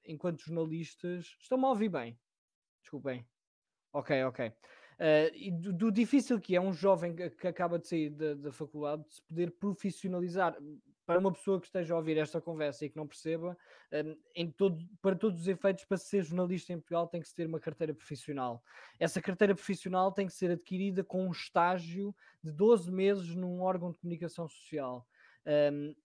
enquanto 0.06 0.42
jornalistas. 0.42 1.36
Estão-me 1.40 1.66
a 1.66 1.70
ouvir 1.70 1.90
bem? 1.90 2.18
Desculpem. 2.82 3.26
Ok, 3.94 4.24
ok. 4.24 4.48
Uh, 4.48 5.34
e 5.34 5.52
do, 5.52 5.74
do, 5.74 5.92
difícil 5.92 6.40
que 6.40 6.56
é 6.56 6.62
um 6.62 6.72
jovem 6.72 7.16
que, 7.16 7.48
acaba 7.48 7.80
de 7.80 7.88
sair 7.88 8.12
da, 8.12 8.36
da, 8.36 8.52
faculdade 8.52 9.04
se 9.10 9.20
poder 9.24 9.50
profissionalizar 9.52 10.56
para 11.08 11.20
uma 11.20 11.34
pessoa 11.34 11.60
que 11.60 11.66
esteja 11.66 11.96
a 11.96 11.98
ouvir 11.98 12.18
esta 12.18 12.40
conversa 12.40 12.86
e 12.86 12.90
que 12.90 12.96
não 12.96 13.08
perceba, 13.08 13.58
um, 13.92 14.16
em 14.36 14.52
todo, 14.52 14.78
para 15.02 15.16
todos 15.16 15.42
os 15.42 15.48
efeitos, 15.48 15.86
para 15.86 15.98
ser 15.98 16.24
jornalista 16.24 16.72
em 16.72 16.78
Portugal 16.78 17.08
tem 17.08 17.20
que 17.20 17.28
se 17.28 17.36
ter 17.36 17.48
uma 17.48 17.60
carteira 17.60 17.94
profissional. 17.96 18.64
Essa 19.00 19.20
carteira 19.20 19.56
profissional 19.56 20.12
tem 20.12 20.28
que 20.28 20.34
ser 20.34 20.52
adquirida 20.52 21.04
com 21.04 21.28
um 21.28 21.32
estágio 21.32 22.16
de 22.44 22.52
12 22.52 22.92
meses 22.92 23.36
num 23.36 23.62
órgão 23.62 23.92
de 23.92 23.98
comunicação 23.98 24.48
social. 24.48 25.08
Um, 25.46 25.96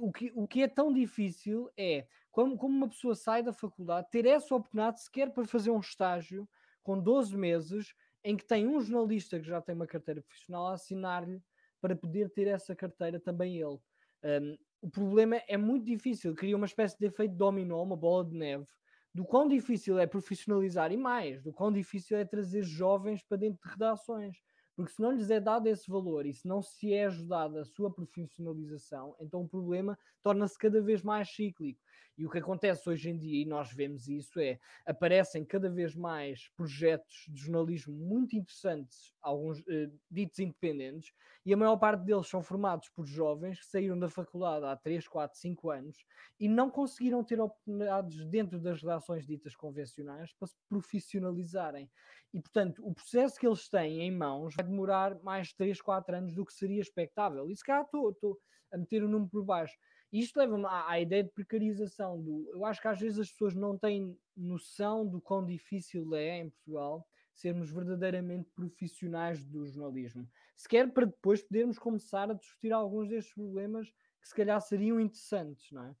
o 0.00 0.12
que, 0.12 0.32
o 0.34 0.46
que 0.46 0.62
é 0.62 0.68
tão 0.68 0.92
difícil 0.92 1.70
é, 1.76 2.06
como, 2.30 2.56
como 2.56 2.76
uma 2.76 2.88
pessoa 2.88 3.14
sai 3.14 3.42
da 3.42 3.52
faculdade, 3.52 4.08
ter 4.10 4.26
essa 4.26 4.54
oportunidade 4.54 5.02
sequer 5.02 5.32
para 5.32 5.44
fazer 5.46 5.70
um 5.70 5.80
estágio 5.80 6.48
com 6.82 6.98
12 6.98 7.36
meses 7.36 7.94
em 8.22 8.36
que 8.36 8.46
tem 8.46 8.66
um 8.66 8.80
jornalista 8.80 9.40
que 9.40 9.46
já 9.46 9.60
tem 9.60 9.74
uma 9.74 9.86
carteira 9.86 10.22
profissional 10.22 10.68
a 10.68 10.74
assinar-lhe 10.74 11.42
para 11.80 11.96
poder 11.96 12.30
ter 12.30 12.46
essa 12.46 12.74
carteira 12.74 13.18
também 13.18 13.56
ele. 13.56 13.78
Um, 14.24 14.56
o 14.80 14.90
problema 14.90 15.36
é 15.48 15.56
muito 15.56 15.84
difícil, 15.84 16.34
cria 16.34 16.56
uma 16.56 16.66
espécie 16.66 16.96
de 16.98 17.06
efeito 17.06 17.34
dominó, 17.34 17.82
uma 17.82 17.96
bola 17.96 18.24
de 18.24 18.36
neve, 18.36 18.66
do 19.14 19.24
quão 19.24 19.48
difícil 19.48 19.98
é 19.98 20.06
profissionalizar 20.06 20.92
e 20.92 20.96
mais, 20.96 21.42
do 21.42 21.52
quão 21.52 21.72
difícil 21.72 22.16
é 22.16 22.24
trazer 22.24 22.62
jovens 22.62 23.22
para 23.22 23.36
dentro 23.36 23.60
de 23.62 23.70
redações. 23.70 24.36
Porque 24.78 24.92
se 24.92 25.02
não 25.02 25.10
lhes 25.10 25.28
é 25.28 25.40
dado 25.40 25.66
esse 25.66 25.90
valor 25.90 26.24
e 26.24 26.32
se 26.32 26.46
não 26.46 26.62
se 26.62 26.94
é 26.94 27.06
ajudada 27.06 27.62
a 27.62 27.64
sua 27.64 27.92
profissionalização, 27.92 29.16
então 29.18 29.42
o 29.42 29.48
problema 29.48 29.98
torna-se 30.22 30.56
cada 30.56 30.80
vez 30.80 31.02
mais 31.02 31.28
cíclico. 31.34 31.80
E 32.16 32.24
o 32.24 32.30
que 32.30 32.38
acontece 32.38 32.88
hoje 32.88 33.10
em 33.10 33.18
dia, 33.18 33.42
e 33.42 33.44
nós 33.44 33.72
vemos 33.72 34.06
isso, 34.06 34.38
é 34.38 34.60
aparecem 34.86 35.44
cada 35.44 35.68
vez 35.68 35.96
mais 35.96 36.48
projetos 36.56 37.26
de 37.28 37.40
jornalismo 37.40 37.92
muito 37.92 38.36
interessantes, 38.36 39.12
alguns 39.20 39.58
eh, 39.68 39.90
ditos 40.08 40.38
independentes, 40.38 41.12
e 41.44 41.52
a 41.52 41.56
maior 41.56 41.76
parte 41.76 42.04
deles 42.04 42.28
são 42.28 42.40
formados 42.40 42.88
por 42.88 43.04
jovens 43.04 43.58
que 43.58 43.66
saíram 43.66 43.98
da 43.98 44.08
faculdade 44.08 44.64
há 44.64 44.76
3, 44.76 45.08
4, 45.08 45.38
5 45.38 45.70
anos 45.70 46.04
e 46.38 46.48
não 46.48 46.70
conseguiram 46.70 47.24
ter 47.24 47.40
oportunidades 47.40 48.24
dentro 48.26 48.60
das 48.60 48.80
redações 48.80 49.26
ditas 49.26 49.56
convencionais 49.56 50.32
para 50.32 50.46
se 50.46 50.56
profissionalizarem. 50.68 51.90
E, 52.32 52.40
portanto, 52.40 52.86
o 52.86 52.94
processo 52.94 53.38
que 53.38 53.46
eles 53.46 53.68
têm 53.68 54.02
em 54.02 54.10
mãos 54.10 54.54
vai 54.54 54.66
demorar 54.66 55.18
mais 55.22 55.52
3, 55.54 55.80
4 55.80 56.16
anos 56.16 56.34
do 56.34 56.44
que 56.44 56.52
seria 56.52 56.80
expectável. 56.80 57.50
E 57.50 57.56
se 57.56 57.64
calhar 57.64 57.84
estou 57.84 58.38
a 58.72 58.76
meter 58.76 59.02
o 59.02 59.08
número 59.08 59.30
por 59.30 59.44
baixo 59.44 59.76
isto 60.12 60.38
leva-me 60.38 60.64
à, 60.64 60.90
à, 60.90 61.00
ideia 61.00 61.22
de 61.22 61.30
precarização. 61.30 62.20
Do, 62.22 62.50
eu 62.52 62.64
acho 62.64 62.80
que 62.80 62.88
às 62.88 62.98
vezes 62.98 63.18
as 63.18 63.30
pessoas 63.30 63.54
não 63.54 63.76
têm 63.76 64.16
noção 64.36 65.06
do 65.06 65.20
quão 65.20 65.44
difícil 65.44 66.14
é 66.14 66.38
em 66.38 66.50
Portugal 66.50 67.06
sermos 67.34 67.70
verdadeiramente 67.70 68.50
profissionais 68.54 69.44
do 69.44 69.64
jornalismo. 69.66 70.28
Sequer 70.56 70.92
para 70.92 71.06
depois 71.06 71.42
podermos 71.42 71.78
começar 71.78 72.30
a 72.30 72.34
discutir 72.34 72.72
alguns 72.72 73.08
destes 73.08 73.34
problemas 73.34 73.88
que 74.20 74.28
se 74.28 74.34
calhar 74.34 74.60
seriam 74.60 74.98
interessantes, 74.98 75.70
não 75.70 75.84
é? 75.84 75.94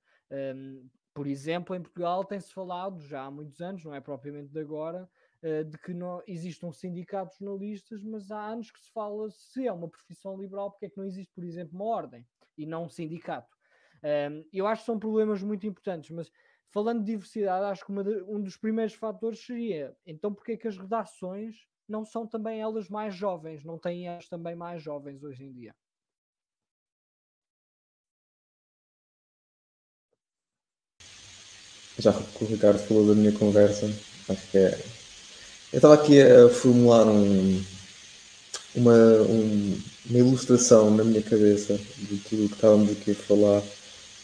Um, 0.54 0.88
por 1.14 1.26
exemplo, 1.26 1.74
em 1.74 1.82
Portugal 1.82 2.24
tem-se 2.24 2.52
falado 2.52 3.00
já 3.00 3.24
há 3.24 3.30
muitos 3.30 3.60
anos, 3.60 3.84
não 3.84 3.94
é 3.94 4.00
propriamente 4.00 4.52
de 4.52 4.58
agora, 4.58 5.08
de 5.42 5.78
que 5.78 5.94
não 5.94 6.22
existe 6.26 6.66
um 6.66 6.72
sindicato 6.72 7.32
de 7.32 7.44
jornalistas, 7.44 8.02
mas 8.02 8.30
há 8.30 8.44
anos 8.44 8.70
que 8.70 8.80
se 8.80 8.90
fala 8.92 9.30
se 9.30 9.66
é 9.66 9.72
uma 9.72 9.88
profissão 9.88 10.40
liberal, 10.40 10.70
porque 10.70 10.86
é 10.86 10.90
que 10.90 10.98
não 10.98 11.04
existe, 11.04 11.32
por 11.32 11.44
exemplo, 11.44 11.76
uma 11.76 11.84
ordem 11.84 12.26
e 12.56 12.66
não 12.66 12.84
um 12.84 12.88
sindicato. 12.88 13.56
Eu 14.52 14.66
acho 14.66 14.82
que 14.82 14.86
são 14.86 14.98
problemas 14.98 15.42
muito 15.42 15.66
importantes, 15.66 16.10
mas 16.10 16.30
falando 16.70 17.00
de 17.00 17.12
diversidade, 17.12 17.64
acho 17.66 17.86
que 17.86 17.92
de, 17.92 18.22
um 18.22 18.40
dos 18.40 18.56
primeiros 18.56 18.94
fatores 18.94 19.44
seria 19.44 19.96
então 20.06 20.34
porque 20.34 20.52
é 20.52 20.56
que 20.56 20.68
as 20.68 20.76
redações 20.76 21.66
não 21.88 22.04
são 22.04 22.26
também 22.26 22.60
elas 22.60 22.88
mais 22.88 23.14
jovens, 23.14 23.64
não 23.64 23.78
têm 23.78 24.06
elas 24.08 24.28
também 24.28 24.54
mais 24.54 24.82
jovens 24.82 25.22
hoje 25.22 25.44
em 25.44 25.52
dia? 25.52 25.74
Já 31.98 32.12
que 32.12 32.44
o 32.44 32.46
Ricardo 32.46 32.78
falou 32.78 33.08
da 33.08 33.14
minha 33.14 33.36
conversa, 33.36 33.86
acho 34.28 34.50
que 34.50 34.58
é. 34.58 34.97
Eu 35.70 35.76
estava 35.76 35.94
aqui 35.94 36.18
a 36.18 36.48
formular 36.48 37.06
um, 37.06 37.62
uma, 38.74 38.94
um, 38.94 39.78
uma 40.08 40.18
ilustração 40.18 40.90
na 40.90 41.04
minha 41.04 41.20
cabeça 41.20 41.78
de 41.98 42.16
tudo 42.28 42.46
o 42.46 42.48
que 42.48 42.54
estávamos 42.54 42.90
aqui 42.90 43.10
a 43.10 43.14
falar 43.14 43.62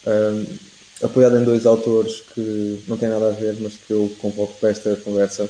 um, 0.07 0.47
apoiado 1.03 1.37
em 1.37 1.45
dois 1.45 1.67
autores 1.67 2.23
que 2.35 2.83
não 2.89 2.97
têm 2.97 3.11
nada 3.11 3.29
a 3.29 3.33
ver, 3.33 3.57
mas 3.61 3.75
que 3.75 3.93
eu 3.93 4.11
convoco 4.21 4.55
para 4.59 4.71
esta 4.71 4.97
conversa, 4.97 5.47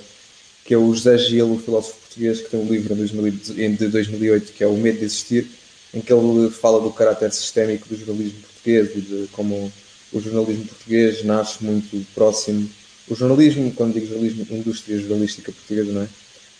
que 0.65 0.75
é 0.75 0.77
o 0.77 0.93
José 0.93 1.17
Gil, 1.17 1.53
o 1.53 1.61
filósofo 1.61 1.97
português, 2.01 2.41
que 2.41 2.51
tem 2.51 2.59
um 2.59 2.69
livro 2.69 2.93
de 2.97 3.89
2008 3.89 4.53
que 4.53 4.65
é 4.65 4.67
O 4.67 4.77
Medo 4.77 4.99
de 4.99 5.05
Existir, 5.05 5.49
em 5.93 6.01
que 6.01 6.13
ele 6.13 6.51
fala 6.51 6.81
do 6.81 6.91
caráter 6.91 7.33
sistémico 7.33 7.89
do 7.89 7.97
jornalismo 7.97 8.41
português 8.41 8.91
e 8.97 9.01
de 9.01 9.29
como 9.29 9.73
o 10.13 10.21
jornalismo 10.21 10.65
português 10.65 11.23
nasce 11.23 11.63
muito 11.63 12.05
próximo. 12.17 12.69
O 13.09 13.15
jornalismo, 13.15 13.73
quando 13.73 13.95
digo 13.95 14.07
jornalismo, 14.07 14.47
indústria 14.51 14.99
jornalística 14.99 15.53
portuguesa, 15.53 15.93
não 15.93 16.03
é? 16.03 16.09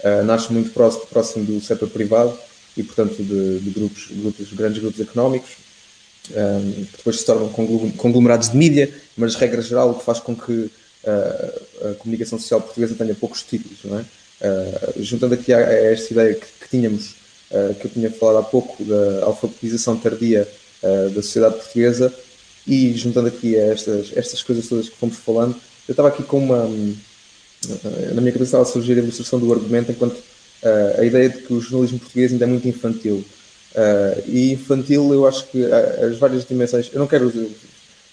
Uh, 0.05 0.25
nasce 0.25 0.53
muito 0.53 0.71
próximo, 0.71 1.07
próximo 1.07 1.45
do 1.45 1.61
setor 1.61 1.89
privado 1.89 2.39
e, 2.77 2.83
portanto, 2.83 3.23
de, 3.23 3.61
de 3.61 3.71
grupos, 3.71 4.09
grupos, 4.11 4.53
grandes 4.53 4.83
grupos 4.83 5.01
económicos, 5.01 5.51
um, 6.31 6.87
depois 6.97 7.21
se 7.21 7.27
tornam 7.27 7.49
conglomerados 7.97 8.51
de 8.51 8.57
mídia, 8.57 8.93
mas 9.17 9.35
regra 9.35 9.63
geral 9.63 9.91
o 9.91 9.95
que 9.95 10.05
faz 10.05 10.21
com 10.21 10.35
que 10.35 10.53
uh, 10.53 11.91
a 11.91 11.95
comunicação 11.95 12.39
social 12.39 12.61
portuguesa 12.61 12.95
tenha 12.95 13.15
poucos 13.15 13.43
títulos, 13.43 13.79
não 13.85 13.99
é? 13.99 14.03
Uh, 14.03 15.03
juntando 15.03 15.35
aqui 15.35 15.53
a, 15.53 15.59
a, 15.59 15.73
esta 15.93 16.13
ideia 16.13 16.35
que, 16.35 16.47
que 16.61 16.69
tínhamos, 16.69 17.15
que 17.81 17.87
eu 17.87 17.91
tinha 17.91 18.11
falado 18.11 18.39
há 18.39 18.43
pouco, 18.43 18.83
da 18.83 19.27
alfabetização 19.27 19.97
tardia 19.97 20.49
da 21.15 21.23
sociedade 21.23 21.55
portuguesa, 21.55 22.13
e 22.67 22.93
juntando 22.95 23.29
aqui 23.29 23.57
a 23.57 23.67
estas, 23.67 24.11
estas 24.17 24.43
coisas 24.43 24.67
todas 24.67 24.89
que 24.89 24.97
fomos 24.97 25.17
falando, 25.19 25.55
eu 25.89 25.93
estava 25.93 26.09
aqui 26.09 26.23
com 26.23 26.39
uma. 26.39 26.65
Na 28.15 28.21
minha 28.21 28.33
cabeça 28.33 28.45
estava 28.45 28.63
a 28.63 28.67
surgir 28.67 28.93
a 28.93 29.03
ilustração 29.03 29.39
do 29.39 29.53
argumento 29.53 29.91
enquanto 29.91 30.17
a 30.99 31.05
ideia 31.05 31.29
de 31.29 31.39
que 31.39 31.53
o 31.53 31.61
jornalismo 31.61 31.99
português 31.99 32.33
ainda 32.33 32.45
é 32.45 32.49
muito 32.49 32.69
infantil. 32.69 33.25
Uh, 33.75 34.23
e 34.29 34.53
infantil, 34.53 35.13
eu 35.13 35.27
acho 35.27 35.49
que 35.49 35.65
as 35.65 36.17
várias 36.17 36.45
dimensões. 36.45 36.89
Eu 36.93 37.01
não 37.01 37.09
quero. 37.09 37.33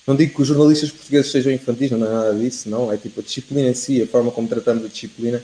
Não 0.08 0.16
digo 0.16 0.34
que 0.34 0.42
os 0.42 0.48
jornalistas 0.48 0.90
portugueses 0.90 1.32
sejam 1.32 1.52
infantis, 1.52 1.92
não 1.92 2.08
é 2.08 2.10
nada 2.10 2.34
disso, 2.34 2.68
não. 2.68 2.92
É 2.92 2.98
tipo 2.98 3.20
a 3.20 3.24
disciplina 3.24 3.70
em 3.70 3.74
si, 3.76 4.02
a 4.02 4.08
forma 4.08 4.32
como 4.32 4.48
tratamos 4.48 4.84
a 4.84 4.88
disciplina. 4.88 5.38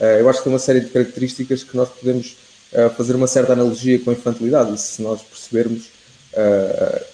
Uh, 0.00 0.04
eu 0.04 0.28
acho 0.28 0.38
que 0.38 0.44
tem 0.44 0.52
uma 0.52 0.58
série 0.58 0.80
de 0.80 0.88
características 0.88 1.62
que 1.62 1.76
nós 1.76 1.90
podemos 1.90 2.36
uh, 2.72 2.88
fazer 2.96 3.14
uma 3.14 3.26
certa 3.26 3.52
analogia 3.52 3.98
com 3.98 4.10
a 4.10 4.14
infantilidade, 4.14 4.74
e 4.74 4.78
se 4.78 5.02
nós 5.02 5.20
percebermos, 5.20 5.86
uh, 6.32 7.04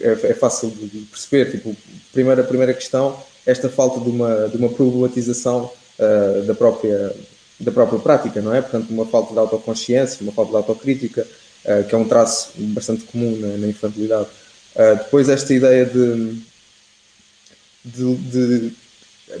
é, 0.00 0.10
é, 0.10 0.34
fácil 0.34 0.70
de 0.70 0.98
perceber. 1.02 1.52
Tipo, 1.52 1.76
primeira, 2.12 2.42
primeira 2.42 2.74
questão, 2.74 3.22
esta 3.46 3.68
falta 3.68 4.00
de 4.00 4.08
uma, 4.08 4.48
de 4.48 4.56
uma 4.56 4.68
problematização 4.68 5.70
uh, 5.98 6.42
da, 6.42 6.54
própria, 6.54 7.14
da 7.60 7.72
própria 7.72 7.98
prática, 7.98 8.40
não 8.40 8.54
é? 8.54 8.60
Portanto, 8.60 8.90
uma 8.90 9.06
falta 9.06 9.32
de 9.32 9.38
autoconsciência, 9.38 10.22
uma 10.22 10.32
falta 10.32 10.50
de 10.50 10.56
autocrítica, 10.56 11.26
que 11.88 11.94
é 11.94 11.96
um 11.96 12.06
traço 12.06 12.50
bastante 12.58 13.04
comum 13.04 13.38
na, 13.38 13.56
na 13.56 13.66
infantilidade. 13.68 14.28
depois, 14.98 15.30
esta 15.30 15.54
ideia 15.54 15.86
de, 15.86 16.42
de, 17.82 18.14
de 18.16 18.76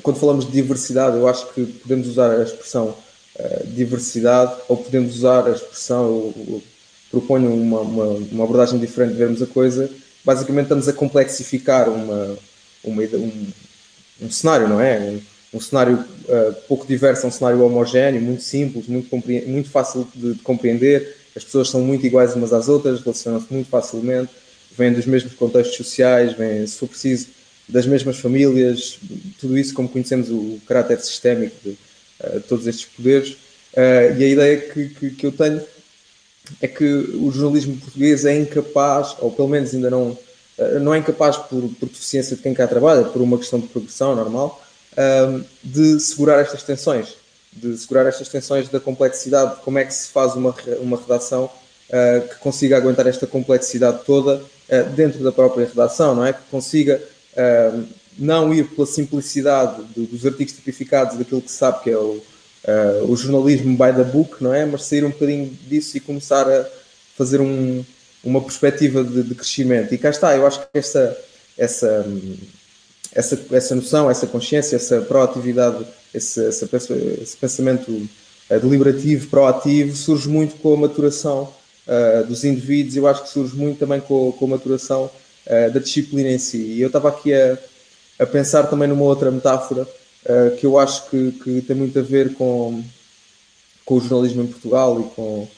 quando 0.02 0.18
falamos 0.18 0.46
de 0.46 0.52
diversidade, 0.52 1.16
eu 1.16 1.28
acho 1.28 1.52
que 1.52 1.64
podemos 1.64 2.08
usar 2.08 2.30
a 2.30 2.42
expressão 2.42 2.96
uh, 3.38 3.66
diversidade 3.66 4.54
ou 4.68 4.76
podemos 4.76 5.16
usar 5.16 5.46
a 5.46 5.50
expressão, 5.50 6.04
eu, 6.04 6.34
eu 6.48 6.62
proponho 7.10 7.52
uma, 7.52 7.80
uma, 7.80 8.04
uma, 8.06 8.44
abordagem 8.44 8.78
diferente 8.78 9.12
de 9.12 9.18
vermos 9.18 9.42
a 9.42 9.46
coisa. 9.46 9.90
Basicamente, 10.24 10.64
estamos 10.64 10.88
a 10.88 10.92
complexificar 10.92 11.88
uma, 11.88 12.36
uma 12.82 13.02
um, 13.02 13.46
um 14.20 14.30
cenário, 14.30 14.68
não 14.68 14.80
é? 14.80 14.98
Um, 15.00 15.20
um 15.54 15.60
cenário 15.60 15.96
uh, 15.98 16.52
pouco 16.66 16.86
diverso, 16.86 17.26
um 17.26 17.30
cenário 17.30 17.62
homogéneo, 17.62 18.20
muito 18.20 18.42
simples, 18.42 18.86
muito, 18.88 19.08
muito 19.46 19.70
fácil 19.70 20.08
de, 20.14 20.34
de, 20.34 20.40
compreender. 20.40 21.16
As 21.36 21.44
pessoas 21.44 21.70
são 21.70 21.80
muito 21.80 22.04
iguais 22.04 22.34
umas 22.34 22.52
às 22.52 22.68
outras, 22.68 23.00
relacionam-se 23.00 23.52
muito 23.52 23.68
facilmente, 23.68 24.30
vêm 24.76 24.92
dos 24.92 25.06
mesmos 25.06 25.34
contextos 25.34 25.76
sociais, 25.76 26.32
vêm, 26.32 26.66
se 26.66 26.78
for 26.78 26.88
preciso, 26.88 27.28
das 27.68 27.86
mesmas 27.86 28.18
famílias, 28.18 28.98
tudo 29.40 29.56
isso 29.56 29.72
como 29.72 29.88
conhecemos 29.88 30.28
o 30.28 30.60
caráter 30.66 31.00
sistémico 31.00 31.56
de 31.64 31.70
uh, 31.70 32.40
todos 32.48 32.66
estes 32.66 32.86
poderes. 32.86 33.30
Uh, 33.72 34.18
e 34.18 34.24
a 34.24 34.28
ideia 34.28 34.56
que, 34.58 34.88
que, 34.88 35.10
que, 35.10 35.26
eu 35.26 35.32
tenho 35.32 35.62
é 36.60 36.68
que 36.68 36.84
o 36.84 37.30
jornalismo 37.30 37.76
português 37.76 38.24
é 38.24 38.36
incapaz, 38.36 39.16
ou 39.18 39.30
pelo 39.30 39.48
menos 39.48 39.74
ainda 39.74 39.88
não, 39.88 40.16
não 40.80 40.94
é 40.94 40.98
incapaz 40.98 41.36
por, 41.36 41.62
por 41.80 41.88
deficiência 41.88 42.36
de 42.36 42.42
quem 42.42 42.54
cá 42.54 42.66
trabalha, 42.66 43.04
por 43.04 43.20
uma 43.20 43.38
questão 43.38 43.58
de 43.58 43.66
progressão 43.66 44.14
normal, 44.14 44.62
de 45.62 45.98
segurar 45.98 46.40
estas 46.40 46.62
tensões, 46.62 47.16
de 47.52 47.76
segurar 47.76 48.06
estas 48.06 48.28
tensões 48.28 48.68
da 48.68 48.78
complexidade, 48.78 49.56
de 49.56 49.62
como 49.62 49.78
é 49.78 49.84
que 49.84 49.92
se 49.92 50.08
faz 50.08 50.34
uma, 50.34 50.54
uma 50.80 50.96
redação 50.96 51.50
que 52.30 52.36
consiga 52.38 52.76
aguentar 52.76 53.06
esta 53.06 53.26
complexidade 53.26 54.04
toda 54.04 54.40
dentro 54.94 55.22
da 55.24 55.32
própria 55.32 55.66
redação, 55.66 56.14
não 56.14 56.24
é? 56.24 56.32
Que 56.32 56.42
consiga 56.50 57.02
uh, 57.32 57.84
não 58.18 58.54
ir 58.54 58.68
pela 58.68 58.86
simplicidade 58.86 59.82
do, 59.94 60.06
dos 60.06 60.24
artigos 60.24 60.54
tipificados, 60.54 61.18
daquilo 61.18 61.42
que 61.42 61.50
se 61.50 61.56
sabe 61.56 61.82
que 61.82 61.90
é 61.90 61.96
o, 61.96 62.22
o 63.08 63.16
jornalismo 63.16 63.76
by 63.76 63.92
the 63.94 64.04
book, 64.04 64.42
não 64.42 64.54
é? 64.54 64.64
Mas 64.64 64.84
sair 64.84 65.04
um 65.04 65.10
bocadinho 65.10 65.50
disso 65.68 65.96
e 65.96 66.00
começar 66.00 66.48
a 66.48 66.66
fazer 67.16 67.40
um, 67.40 67.84
uma 68.24 68.40
perspectiva 68.40 69.04
de, 69.04 69.22
de, 69.22 69.34
crescimento. 69.34 69.94
E 69.94 69.98
cá 69.98 70.10
está, 70.10 70.34
eu 70.36 70.46
acho 70.46 70.60
que 70.60 70.78
essa, 70.78 71.16
essa, 71.56 72.06
essa, 73.12 73.40
essa 73.52 73.74
noção, 73.74 74.10
essa 74.10 74.26
consciência, 74.26 74.76
essa 74.76 75.00
proatividade, 75.02 75.86
esse, 76.12 76.40
esse, 76.48 76.64
esse 77.22 77.36
pensamento 77.36 77.90
uh, 77.90 78.60
deliberativo, 78.60 79.28
proativo, 79.28 79.94
surge 79.94 80.28
muito 80.28 80.56
com 80.56 80.74
a 80.74 80.76
maturação 80.76 81.52
uh, 81.86 82.26
dos 82.26 82.44
indivíduos. 82.44 82.96
Eu 82.96 83.06
acho 83.06 83.24
que 83.24 83.28
surge 83.28 83.54
muito 83.56 83.78
também 83.78 84.00
com, 84.00 84.32
com 84.32 84.44
a 84.46 84.48
maturação 84.48 85.10
uh, 85.46 85.72
da 85.72 85.80
disciplina 85.80 86.30
em 86.30 86.38
si. 86.38 86.58
E 86.58 86.80
eu 86.80 86.88
estava 86.88 87.08
aqui 87.08 87.32
a, 87.32 87.58
a 88.18 88.26
pensar 88.26 88.64
também 88.64 88.88
numa 88.88 89.04
outra 89.04 89.30
metáfora 89.30 89.82
uh, 89.82 90.56
que 90.56 90.66
eu 90.66 90.78
acho 90.78 91.10
que, 91.10 91.32
que, 91.32 91.60
tem 91.62 91.76
muito 91.76 91.98
a 91.98 92.02
ver 92.02 92.34
com, 92.34 92.82
com 93.84 93.94
o 93.96 94.00
jornalismo 94.00 94.42
em 94.42 94.46
Portugal 94.46 95.00
e 95.00 95.04
com, 95.14 95.48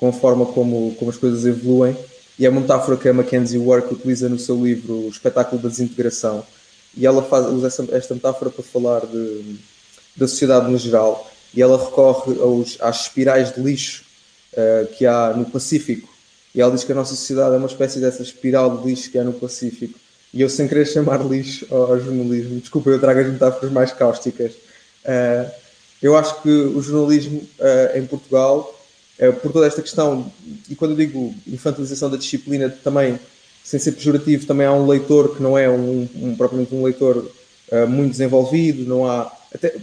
com 0.00 0.08
a 0.08 0.12
forma 0.12 0.46
como, 0.46 0.96
como 0.98 1.10
as 1.10 1.16
coisas 1.16 1.46
evoluem. 1.46 1.96
E 2.36 2.46
é 2.46 2.48
uma 2.48 2.62
metáfora 2.62 2.96
que 2.96 3.08
a 3.08 3.12
Mackenzie 3.12 3.58
Work 3.58 3.94
utiliza 3.94 4.28
no 4.28 4.38
seu 4.38 4.56
livro 4.56 4.94
O 4.94 5.08
Espetáculo 5.08 5.62
da 5.62 5.68
Desintegração. 5.68 6.42
E 6.96 7.06
ela 7.06 7.22
faz, 7.22 7.46
usa 7.46 7.68
essa, 7.68 7.86
esta 7.92 8.14
metáfora 8.14 8.50
para 8.50 8.64
falar 8.64 9.06
de, 9.06 9.56
da 10.16 10.26
sociedade 10.26 10.68
no 10.68 10.78
geral. 10.78 11.30
E 11.54 11.62
ela 11.62 11.78
recorre 11.78 12.40
aos, 12.40 12.76
às 12.80 13.02
espirais 13.02 13.54
de 13.54 13.60
lixo 13.60 14.02
uh, 14.54 14.86
que 14.94 15.06
há 15.06 15.34
no 15.36 15.44
Pacífico 15.44 16.10
e 16.54 16.60
ela 16.60 16.72
diz 16.72 16.84
que 16.84 16.92
a 16.92 16.94
nossa 16.94 17.14
sociedade 17.14 17.54
é 17.54 17.58
uma 17.58 17.66
espécie 17.66 18.00
dessa 18.00 18.22
espiral 18.22 18.78
de 18.78 18.88
lixo 18.88 19.10
que 19.10 19.18
é 19.18 19.22
no 19.22 19.32
Pacífico. 19.32 19.98
E 20.32 20.40
eu, 20.40 20.48
sem 20.48 20.66
querer 20.68 20.86
chamar 20.86 21.24
lixo 21.24 21.66
ao, 21.70 21.98
jornalismo, 21.98 22.60
desculpa, 22.60 22.90
eu 22.90 23.00
trago 23.00 23.20
as 23.20 23.26
metáforas 23.26 23.72
mais 23.72 23.92
cáusticas. 23.92 24.52
Uh, 25.04 25.50
eu 26.02 26.16
acho 26.16 26.40
que 26.42 26.48
o 26.48 26.80
jornalismo 26.80 27.38
uh, 27.58 27.98
em 27.98 28.06
Portugal, 28.06 28.79
uh, 29.20 29.32
por 29.34 29.52
toda 29.52 29.66
esta 29.66 29.82
questão, 29.82 30.32
e 30.68 30.74
quando 30.74 30.92
eu 30.92 30.96
digo 30.96 31.34
infantilização 31.46 32.10
da 32.10 32.16
disciplina, 32.16 32.68
também, 32.68 33.18
sem 33.62 33.78
ser 33.78 33.92
pejorativo, 33.92 34.46
também 34.46 34.66
há 34.66 34.72
um 34.72 34.86
leitor 34.86 35.36
que 35.36 35.42
não 35.42 35.56
é 35.56 35.68
um, 35.68 36.08
um 36.16 36.36
propriamente 36.36 36.74
um 36.74 36.82
leitor 36.82 37.30
muito 37.88 38.10
desenvolvido, 38.10 38.84
não 38.84 39.06
há. 39.06 39.30
Até, 39.54 39.76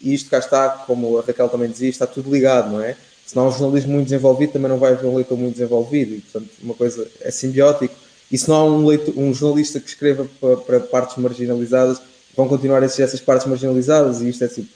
e 0.00 0.14
isto 0.14 0.30
cá 0.30 0.38
está, 0.38 0.70
como 0.70 1.18
a 1.18 1.22
Raquel 1.22 1.50
também 1.50 1.68
dizia, 1.68 1.90
está 1.90 2.06
tudo 2.06 2.32
ligado, 2.32 2.72
não 2.72 2.80
é? 2.80 2.96
se 3.24 3.34
não 3.34 3.44
há 3.44 3.48
um 3.48 3.52
jornalismo 3.52 3.92
muito 3.92 4.04
desenvolvido, 4.06 4.52
também 4.52 4.68
não 4.68 4.78
vai 4.78 4.92
haver 4.92 5.06
um 5.06 5.14
leitor 5.14 5.36
muito 5.38 5.54
desenvolvido, 5.54 6.14
e 6.14 6.20
portanto 6.20 6.50
uma 6.62 6.74
coisa 6.74 7.08
é 7.20 7.30
simbiótico. 7.30 7.94
E 8.30 8.36
se 8.36 8.48
não 8.48 8.56
há 8.56 8.64
um, 8.64 8.86
leitor, 8.86 9.14
um 9.16 9.32
jornalista 9.32 9.80
que 9.80 9.88
escreva 9.88 10.26
para, 10.40 10.56
para, 10.58 10.80
partes 10.80 11.16
marginalizadas, 11.16 12.00
vão 12.36 12.48
continuar 12.48 12.82
a 12.82 12.86
essas 12.86 13.20
partes 13.20 13.46
marginalizadas, 13.46 14.20
e 14.20 14.28
isto 14.28 14.44
é 14.44 14.48
tipo, 14.48 14.68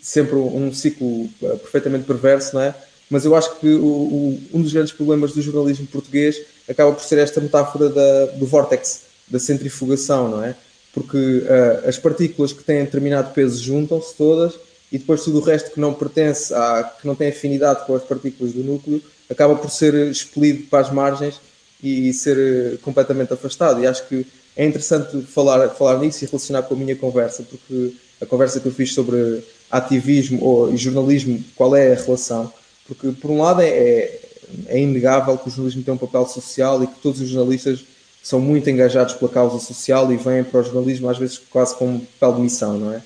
sempre 0.00 0.36
um 0.36 0.72
ciclo 0.72 1.24
uh, 1.24 1.58
perfeitamente 1.58 2.04
perverso, 2.04 2.54
não 2.54 2.62
é? 2.62 2.74
Mas 3.10 3.24
eu 3.24 3.34
acho 3.34 3.56
que 3.56 3.66
o, 3.66 3.84
o, 3.84 4.40
um 4.54 4.62
dos 4.62 4.72
grandes 4.72 4.92
problemas 4.92 5.32
do 5.32 5.42
jornalismo 5.42 5.86
português 5.88 6.40
acaba 6.68 6.92
por 6.92 7.02
ser 7.02 7.18
esta 7.18 7.40
metáfora 7.40 7.88
da, 7.88 8.26
do 8.26 8.46
vórtex, 8.46 9.02
da 9.28 9.40
centrifugação, 9.40 10.28
não 10.28 10.44
é? 10.44 10.54
Porque 10.94 11.16
uh, 11.16 11.88
as 11.88 11.98
partículas 11.98 12.52
que 12.52 12.62
têm 12.62 12.84
determinado 12.84 13.32
peso 13.32 13.62
juntam-se 13.62 14.14
todas 14.14 14.54
e 14.92 14.98
depois 14.98 15.22
tudo 15.22 15.38
o 15.38 15.42
resto 15.42 15.72
que 15.72 15.80
não 15.80 15.92
pertence, 15.92 16.54
a, 16.54 16.84
que 17.00 17.06
não 17.06 17.14
tem 17.16 17.28
afinidade 17.28 17.84
com 17.84 17.94
as 17.94 18.02
partículas 18.02 18.52
do 18.52 18.62
núcleo, 18.62 19.02
acaba 19.28 19.54
por 19.56 19.70
ser 19.70 19.94
expelido 20.08 20.64
para 20.64 20.80
as 20.80 20.92
margens 20.92 21.40
e 21.82 22.12
ser 22.12 22.36
eh, 22.36 22.76
completamente 22.82 23.32
afastado. 23.32 23.80
E 23.80 23.86
acho 23.86 24.06
que 24.08 24.26
é 24.56 24.66
interessante 24.66 25.22
falar, 25.22 25.68
falar 25.70 25.98
nisso 25.98 26.24
e 26.24 26.26
relacionar 26.26 26.62
com 26.62 26.74
a 26.74 26.76
minha 26.76 26.96
conversa, 26.96 27.44
porque 27.44 27.94
a 28.20 28.26
conversa 28.26 28.58
que 28.60 28.66
eu 28.66 28.72
fiz 28.72 28.92
sobre 28.92 29.42
ativismo 29.70 30.44
ou, 30.44 30.74
e 30.74 30.76
jornalismo, 30.76 31.42
qual 31.54 31.74
é 31.76 31.92
a 31.92 31.94
relação? 31.94 32.52
Porque, 32.90 33.12
por 33.20 33.30
um 33.30 33.40
lado, 33.40 33.62
é, 33.62 33.68
é, 33.68 34.20
é 34.66 34.80
inegável 34.80 35.38
que 35.38 35.46
o 35.46 35.50
jornalismo 35.50 35.84
tem 35.84 35.94
um 35.94 35.98
papel 35.98 36.26
social 36.26 36.82
e 36.82 36.88
que 36.88 36.98
todos 37.00 37.20
os 37.20 37.28
jornalistas 37.28 37.84
são 38.20 38.40
muito 38.40 38.68
engajados 38.68 39.14
pela 39.14 39.30
causa 39.30 39.64
social 39.64 40.12
e 40.12 40.16
vêm 40.16 40.42
para 40.42 40.60
o 40.60 40.64
jornalismo 40.64 41.08
às 41.08 41.16
vezes 41.16 41.38
quase 41.38 41.76
com 41.76 41.86
um 41.86 42.00
papel 42.00 42.34
de 42.34 42.40
missão, 42.42 42.78
não 42.78 42.92
é? 42.92 43.02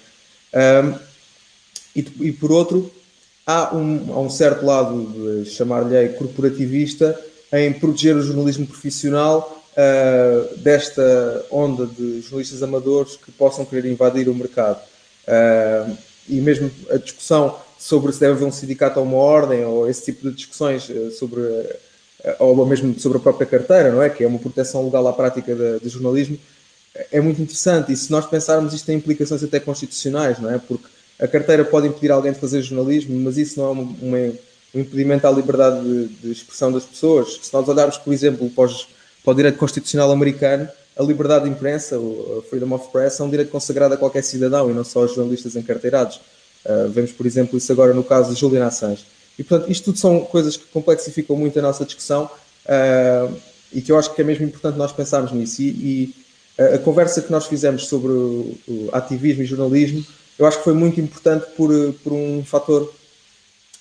Um, 0.55 0.99
e, 1.95 2.01
e 2.21 2.33
por 2.33 2.51
outro, 2.51 2.91
há 3.47 3.77
um, 3.77 4.13
há 4.15 4.21
um 4.21 4.31
certo 4.31 4.65
lado, 4.65 5.45
chamar-lhe 5.45 6.09
corporativista, 6.11 7.21
em 7.53 7.73
proteger 7.75 8.17
o 8.17 8.23
jornalismo 8.23 8.67
profissional 8.67 9.63
uh, 9.77 10.57
desta 10.57 11.45
onda 11.51 11.87
de 11.87 12.23
jornalistas 12.23 12.63
amadores 12.63 13.17
que 13.17 13.31
possam 13.31 13.67
querer 13.67 13.91
invadir 13.91 14.29
o 14.31 14.35
mercado. 14.35 14.81
Uh, 15.29 15.97
e 16.29 16.41
mesmo 16.41 16.71
a 16.91 16.97
discussão 16.97 17.55
sobre 17.85 18.11
se 18.15 18.21
deve 18.21 18.33
haver 18.33 18.47
um 18.47 18.51
sindicato 18.51 18.99
ou 18.99 19.05
uma 19.05 19.19
ordem, 19.19 19.63
ou 19.67 19.87
esse 19.87 20.07
tipo 20.07 20.31
de 20.31 20.35
discussões 20.35 20.89
uh, 20.89 21.11
sobre, 21.11 21.43
ou 22.39 22.65
mesmo 22.65 22.99
sobre 22.99 23.19
a 23.19 23.21
própria 23.21 23.47
carteira, 23.47 23.93
não 23.93 24.03
é? 24.03 24.09
Que 24.09 24.25
é 24.25 24.27
uma 24.27 24.39
proteção 24.39 24.83
legal 24.87 25.07
à 25.07 25.13
prática 25.13 25.55
de, 25.55 25.87
jornalismo, 25.91 26.39
é 27.13 27.21
muito 27.21 27.43
interessante. 27.43 27.93
E 27.93 27.97
se 27.97 28.11
nós 28.11 28.25
pensarmos, 28.25 28.73
isto 28.73 28.87
tem 28.87 28.97
implicações 28.97 29.45
até 29.45 29.61
constitucionais, 29.61 30.39
não 30.39 30.51
é? 30.51 30.57
Porque 30.57 30.87
a 31.21 31.29
carteira 31.29 31.63
pode 31.63 31.87
impedir 31.87 32.11
alguém 32.11 32.33
de 32.33 32.39
fazer 32.39 32.63
jornalismo, 32.63 33.21
mas 33.21 33.37
isso 33.37 33.61
não 33.61 33.67
é 33.67 33.71
um 34.03 34.35
impedimento 34.81 35.27
à 35.27 35.31
liberdade 35.31 35.83
de, 35.83 36.07
de, 36.07 36.33
expressão 36.33 36.73
das 36.73 36.85
pessoas. 36.85 37.39
Se 37.43 37.53
nós 37.53 37.69
olharmos, 37.69 37.99
por 37.99 38.15
exemplo, 38.15 38.49
para, 38.49 38.65
os, 38.65 38.89
para 39.23 39.33
o 39.33 39.35
direito 39.35 39.59
constitucional 39.59 40.11
americano, 40.11 40.67
a 40.97 41.03
liberdade 41.03 41.45
de 41.45 41.51
imprensa, 41.51 41.99
o 41.99 42.43
freedom 42.49 42.75
of 42.75 42.91
press, 42.91 43.21
é 43.21 43.23
um 43.23 43.29
direito 43.29 43.51
consagrado 43.51 43.93
a 43.93 43.99
qualquer 43.99 44.25
cidadão 44.25 44.71
e 44.71 44.73
não 44.73 44.85
só 44.85 45.03
aos 45.03 45.15
jornalistas 45.15 45.55
encarteirados. 45.55 46.19
Uh, 46.65 46.89
vemos, 46.89 47.13
por 47.13 47.27
exemplo, 47.27 47.59
isso 47.59 47.71
agora 47.71 47.93
no 47.93 48.03
caso 48.03 48.33
de 48.33 48.41
Julian 48.41 48.67
Assange. 48.67 49.05
E, 49.39 49.45
portanto, 49.45 49.71
isto 49.71 49.85
tudo 49.85 49.99
são 49.99 50.21
coisas 50.21 50.57
que 50.57 50.65
complexificam 50.67 51.37
muito 51.37 51.59
a 51.59 51.63
nossa 51.63 51.85
discussão 51.85 52.31
uh, 52.67 53.35
e 53.73 53.83
que 53.83 53.93
eu 53.93 53.99
acho 53.99 54.15
que 54.15 54.21
é 54.21 54.25
mesmo 54.25 54.45
importante 54.45 54.79
nós 54.79 54.93
pensarmos 54.93 55.33
nisso. 55.33 55.61
E, 55.61 55.69
e 55.69 56.15
a, 56.75 56.79
conversa 56.79 57.21
que 57.21 57.31
nós 57.31 57.47
fizemos 57.47 57.87
sobre 57.89 58.13
o, 58.13 58.57
o 58.69 58.89
ativismo 58.93 59.43
e 59.43 59.47
jornalismo 59.47 60.05
eu 60.39 60.47
acho 60.47 60.59
que 60.59 60.65
foi 60.65 60.75
muito 60.75 61.01
importante 61.01 61.47
por, 61.57 61.71
por 62.03 62.13
um 62.13 62.45
fator 62.45 62.93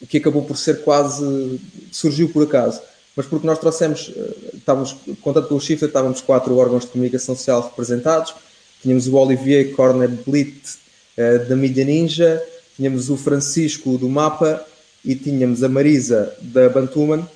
que 0.07 0.17
acabou 0.17 0.43
por 0.43 0.57
ser 0.57 0.83
quase. 0.83 1.59
surgiu 1.91 2.29
por 2.29 2.43
acaso, 2.43 2.81
mas 3.15 3.25
porque 3.25 3.47
nós 3.47 3.59
trouxemos, 3.59 4.11
eh, 4.15 4.57
estávamos, 4.57 4.95
contando 5.21 5.47
com 5.47 5.55
o 5.55 5.57
estávamos 5.57 6.21
quatro 6.21 6.55
órgãos 6.57 6.83
de 6.83 6.89
comunicação 6.91 7.35
social 7.35 7.61
representados, 7.61 8.33
tínhamos 8.81 9.07
o 9.07 9.15
Olivier 9.15 9.71
Cornet 9.75 10.13
Blit 10.25 10.83
da 11.47 11.55
Mídia 11.55 11.85
Ninja, 11.85 12.43
tínhamos 12.75 13.09
o 13.09 13.17
Francisco 13.17 13.97
do 13.97 14.09
Mapa 14.09 14.65
e 15.03 15.15
tínhamos 15.15 15.63
a 15.63 15.69
Marisa 15.69 16.33
da 16.41 16.69
Bantuman, 16.69 17.27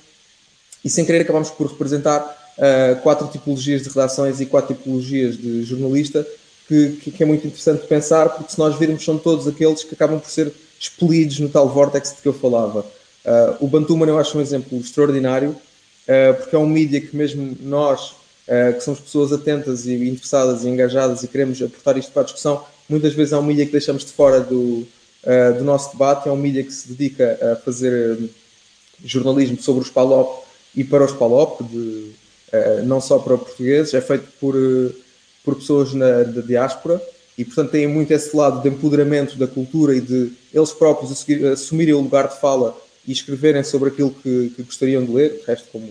e 0.84 0.88
sem 0.88 1.04
querer 1.04 1.22
acabámos 1.22 1.50
por 1.50 1.66
representar 1.66 2.22
uh, 2.56 3.00
quatro 3.02 3.26
tipologias 3.28 3.82
de 3.82 3.88
redações 3.88 4.40
e 4.40 4.46
quatro 4.46 4.74
tipologias 4.74 5.36
de 5.36 5.64
jornalista, 5.64 6.26
que, 6.66 6.98
que, 7.02 7.10
que, 7.10 7.22
é 7.22 7.26
muito 7.26 7.46
interessante 7.46 7.86
pensar, 7.86 8.28
porque 8.30 8.52
se 8.52 8.58
nós 8.58 8.78
virmos, 8.78 9.04
são 9.04 9.18
todos 9.18 9.46
aqueles 9.48 9.82
que 9.84 9.94
acabam 9.94 10.20
por 10.20 10.30
ser 10.30 10.52
expelidos 10.78 11.40
no 11.40 11.48
tal 11.48 11.68
vórtex 11.68 12.14
de 12.14 12.22
que 12.22 12.28
eu 12.28 12.32
falava. 12.32 12.80
Uh, 12.80 13.64
o 13.64 13.66
Bantuman 13.66 14.06
eu 14.06 14.18
acho 14.18 14.38
um 14.38 14.40
exemplo 14.40 14.78
extraordinário, 14.78 15.50
uh, 15.50 16.34
porque 16.38 16.54
é 16.54 16.58
um 16.58 16.68
mídia 16.68 17.00
que 17.00 17.14
mesmo 17.16 17.56
nós, 17.60 18.16
que 18.74 18.80
somos 18.80 19.00
pessoas 19.00 19.30
atentas 19.30 19.84
e 19.84 19.92
interessadas 20.08 20.64
e 20.64 20.68
engajadas 20.70 21.22
e 21.22 21.28
queremos 21.28 21.60
aportar 21.60 21.98
isto 21.98 22.10
para 22.10 22.22
a 22.22 22.24
discussão, 22.24 22.64
muitas 22.88 23.12
vezes 23.12 23.34
é 23.34 23.36
um 23.36 23.42
mídia 23.42 23.66
que 23.66 23.72
deixamos 23.72 24.06
de 24.06 24.12
fora 24.12 24.40
do, 24.40 24.88
do 25.58 25.64
nosso 25.64 25.92
debate, 25.92 26.28
é 26.28 26.32
um 26.32 26.36
mídia 26.36 26.62
que 26.62 26.72
se 26.72 26.88
dedica 26.88 27.38
a 27.52 27.56
fazer 27.56 28.18
jornalismo 29.04 29.60
sobre 29.60 29.82
os 29.82 29.90
PALOP 29.90 30.44
e 30.74 30.84
para 30.84 31.04
os 31.04 31.12
PALOP, 31.12 31.62
de, 31.64 32.12
não 32.84 33.00
só 33.00 33.18
para 33.18 33.36
portugueses, 33.36 33.94
é 33.94 34.00
feito 34.00 34.28
por, 34.40 34.54
por 35.44 35.56
pessoas 35.56 35.92
na, 35.92 36.22
da 36.22 36.40
diáspora, 36.40 37.02
e 37.36 37.44
portanto 37.44 37.70
têm 37.70 37.86
muito 37.86 38.12
esse 38.12 38.36
lado 38.36 38.60
de 38.62 38.68
empoderamento 38.68 39.38
da 39.38 39.46
cultura 39.46 39.94
e 39.94 40.00
de 40.00 40.32
eles 40.52 40.72
próprios 40.72 41.24
assumirem 41.52 41.94
o 41.94 42.00
lugar 42.00 42.28
de 42.28 42.40
fala 42.40 42.76
e 43.06 43.12
escreverem 43.12 43.62
sobre 43.62 43.90
aquilo 43.90 44.10
que, 44.10 44.52
que 44.56 44.62
gostariam 44.62 45.04
de 45.04 45.12
ler, 45.12 45.40
o 45.42 45.46
resto 45.46 45.68
como 45.70 45.88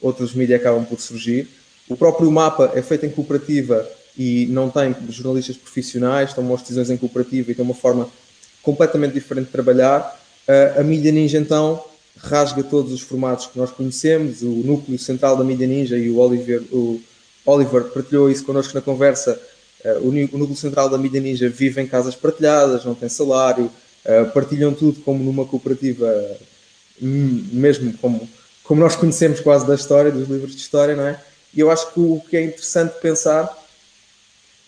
outros 0.00 0.34
mídias 0.34 0.60
acabam 0.60 0.84
por 0.84 1.00
surgir. 1.00 1.48
O 1.88 1.96
próprio 1.96 2.30
mapa 2.30 2.72
é 2.74 2.82
feito 2.82 3.06
em 3.06 3.10
cooperativa 3.10 3.88
e 4.16 4.46
não 4.46 4.68
tem 4.68 4.94
jornalistas 5.08 5.56
profissionais, 5.56 6.34
tomam 6.34 6.54
as 6.54 6.60
decisões 6.60 6.90
em 6.90 6.96
cooperativa 6.96 7.50
e 7.50 7.54
tem 7.54 7.64
uma 7.64 7.74
forma 7.74 8.08
completamente 8.62 9.14
diferente 9.14 9.46
de 9.46 9.52
trabalhar. 9.52 10.18
A 10.76 10.82
Mídia 10.82 11.12
Ninja, 11.12 11.38
então, 11.38 11.82
rasga 12.16 12.62
todos 12.62 12.92
os 12.92 13.00
formatos 13.00 13.46
que 13.46 13.58
nós 13.58 13.70
conhecemos, 13.70 14.42
o 14.42 14.46
núcleo 14.46 14.98
central 14.98 15.36
da 15.36 15.44
Mídia 15.44 15.66
Ninja 15.66 15.96
e 15.96 16.10
o 16.10 16.18
Oliver, 16.18 16.62
o 16.70 17.00
Oliver 17.44 17.84
partilhou 17.84 18.30
isso 18.30 18.44
connosco 18.44 18.74
na 18.74 18.80
conversa. 18.80 19.40
O, 20.02 20.12
núcleo 20.12 20.56
central 20.56 20.88
da 20.88 20.96
Mídia 20.96 21.20
Ninja 21.20 21.48
vive 21.48 21.80
em 21.80 21.86
casas 21.86 22.14
partilhadas, 22.14 22.84
não 22.84 22.94
tem 22.94 23.08
salário, 23.08 23.70
partilham 24.32 24.72
tudo 24.72 25.00
como 25.00 25.22
numa 25.22 25.44
cooperativa 25.44 26.08
mesmo 27.00 27.92
como, 27.98 28.28
como 28.62 28.80
nós 28.80 28.94
conhecemos 28.94 29.40
quase 29.40 29.66
da 29.66 29.74
história, 29.74 30.12
dos 30.12 30.28
livros 30.28 30.52
de 30.52 30.60
história, 30.60 30.94
não 30.94 31.06
é? 31.06 31.20
E 31.54 31.60
eu 31.60 31.70
acho 31.70 31.92
que 31.92 32.00
o 32.00 32.22
que 32.28 32.36
é 32.36 32.44
interessante 32.44 33.00
pensar 33.00 33.52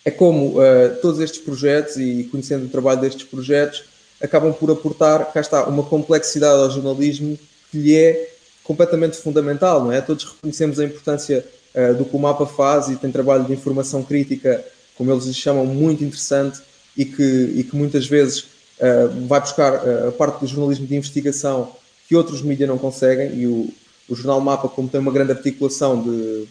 é 0.05 0.11
como 0.11 0.59
uh, 0.59 0.95
todos 1.01 1.19
estes 1.21 1.41
projetos 1.41 1.97
e 1.97 2.29
conhecendo 2.31 2.67
o 2.67 2.69
trabalho 2.69 3.01
destes 3.01 3.25
projetos 3.25 3.85
acabam 4.21 4.53
por 4.53 4.71
aportar, 4.71 5.33
cá 5.33 5.41
está, 5.41 5.65
uma 5.65 5.83
complexidade 5.83 6.63
ao 6.63 6.71
jornalismo 6.71 7.39
que 7.71 7.79
lhe 7.79 7.97
é 7.97 8.31
completamente 8.63 9.17
fundamental, 9.17 9.83
não 9.83 9.93
é? 9.93 10.01
Todos 10.01 10.25
reconhecemos 10.25 10.79
a 10.79 10.85
importância 10.85 11.45
uh, 11.75 11.95
do 11.95 12.05
que 12.05 12.15
o 12.15 12.19
mapa 12.19 12.47
faz 12.47 12.89
e 12.89 12.97
tem 12.97 13.11
trabalho 13.11 13.45
de 13.45 13.53
informação 13.53 14.03
crítica, 14.03 14.63
como 14.97 15.11
eles 15.11 15.25
lhe 15.25 15.35
chamam, 15.35 15.65
muito 15.65 16.05
interessante 16.05 16.61
e 16.97 17.05
que, 17.05 17.23
e 17.57 17.65
que 17.65 17.75
muitas 17.75 18.07
vezes 18.07 18.41
uh, 18.41 19.27
vai 19.27 19.41
buscar 19.41 19.75
a 20.09 20.13
parte 20.13 20.41
do 20.41 20.47
jornalismo 20.47 20.87
de 20.87 20.97
investigação 20.97 21.73
que 22.07 22.15
outros 22.15 22.43
mídias 22.43 22.69
não 22.69 22.77
conseguem, 22.77 23.35
e 23.35 23.47
o, 23.47 23.73
o 24.09 24.15
Jornal 24.15 24.41
Mapa, 24.41 24.69
como 24.69 24.89
tem 24.89 25.01
uma 25.01 25.11
grande 25.11 25.33
articulação 25.33 26.03
de, 26.03 26.47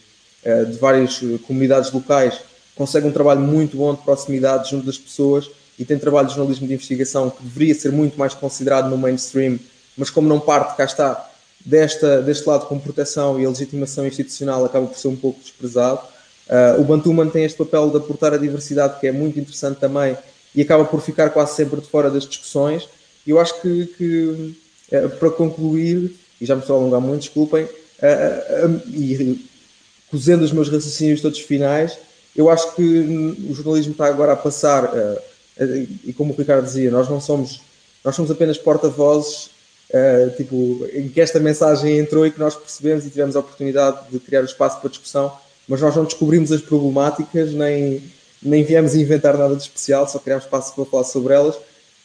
de 0.71 0.77
várias 0.79 1.21
comunidades 1.45 1.91
locais, 1.91 2.39
consegue 2.75 3.07
um 3.07 3.11
trabalho 3.11 3.41
muito 3.41 3.77
bom 3.77 3.93
de 3.93 4.01
proximidade 4.01 4.71
junto 4.71 4.85
das 4.85 4.97
pessoas 4.97 5.49
e 5.77 5.85
tem 5.85 5.97
trabalho 5.97 6.27
de 6.27 6.35
jornalismo 6.35 6.67
de 6.67 6.73
investigação 6.73 7.29
que 7.29 7.43
deveria 7.43 7.73
ser 7.73 7.91
muito 7.91 8.17
mais 8.17 8.33
considerado 8.33 8.89
no 8.89 8.97
mainstream, 8.97 9.59
mas 9.97 10.09
como 10.09 10.27
não 10.27 10.39
parte, 10.39 10.75
cá 10.77 10.85
está, 10.85 11.29
desta, 11.65 12.21
deste 12.21 12.47
lado 12.47 12.65
com 12.67 12.79
proteção 12.79 13.39
e 13.39 13.45
a 13.45 13.49
legitimação 13.49 14.05
institucional 14.05 14.63
acaba 14.65 14.87
por 14.87 14.97
ser 14.97 15.07
um 15.07 15.15
pouco 15.15 15.39
desprezado. 15.39 16.01
Uh, 16.47 16.81
o 16.81 16.83
Bantuman 16.83 17.29
tem 17.29 17.45
este 17.45 17.57
papel 17.57 17.89
de 17.89 17.97
aportar 17.97 18.33
a 18.33 18.37
diversidade 18.37 18.99
que 18.99 19.07
é 19.07 19.11
muito 19.11 19.39
interessante 19.39 19.79
também 19.79 20.17
e 20.53 20.61
acaba 20.61 20.85
por 20.85 21.01
ficar 21.01 21.29
quase 21.29 21.55
sempre 21.55 21.79
de 21.79 21.87
fora 21.87 22.11
das 22.11 22.27
discussões. 22.27 22.87
E 23.25 23.31
eu 23.31 23.39
acho 23.39 23.59
que, 23.61 23.85
que 23.97 24.55
eh, 24.91 25.07
para 25.07 25.31
concluir, 25.31 26.13
e 26.39 26.45
já 26.45 26.55
me 26.55 26.61
estou 26.61 26.75
a 26.75 26.79
alongar 26.79 27.01
muito, 27.01 27.21
desculpem, 27.21 27.67
eh, 28.01 28.69
e 28.89 29.45
cozendo 30.11 30.43
os 30.43 30.51
meus 30.51 30.69
raciocínios 30.69 31.21
todos 31.21 31.39
finais, 31.39 31.97
eu 32.35 32.49
acho 32.49 32.75
que 32.75 32.81
o 33.49 33.53
jornalismo 33.53 33.91
está 33.91 34.07
agora 34.07 34.33
a 34.33 34.35
passar, 34.35 34.91
e 36.03 36.13
como 36.13 36.33
o 36.33 36.35
Ricardo 36.35 36.65
dizia, 36.65 36.89
nós 36.89 37.09
não 37.09 37.21
somos, 37.21 37.61
nós 38.03 38.15
somos 38.15 38.31
apenas 38.31 38.57
porta-vozes, 38.57 39.49
tipo, 40.37 40.87
em 40.93 41.09
que 41.09 41.21
esta 41.21 41.39
mensagem 41.39 41.97
entrou 41.97 42.25
e 42.25 42.31
que 42.31 42.39
nós 42.39 42.55
percebemos 42.55 43.05
e 43.05 43.09
tivemos 43.09 43.35
a 43.35 43.39
oportunidade 43.39 43.99
de 44.11 44.19
criar 44.19 44.41
o 44.41 44.45
espaço 44.45 44.79
para 44.79 44.89
discussão, 44.89 45.31
mas 45.67 45.79
nós 45.81 45.95
não 45.95 46.03
descobrimos 46.03 46.51
as 46.51 46.61
problemáticas, 46.61 47.53
nem, 47.53 48.03
nem 48.41 48.63
viemos 48.63 48.95
inventar 48.95 49.37
nada 49.37 49.55
de 49.55 49.61
especial, 49.61 50.07
só 50.07 50.19
criámos 50.19 50.45
espaço 50.45 50.73
para 50.73 50.85
falar 50.85 51.03
sobre 51.03 51.33
elas, 51.33 51.55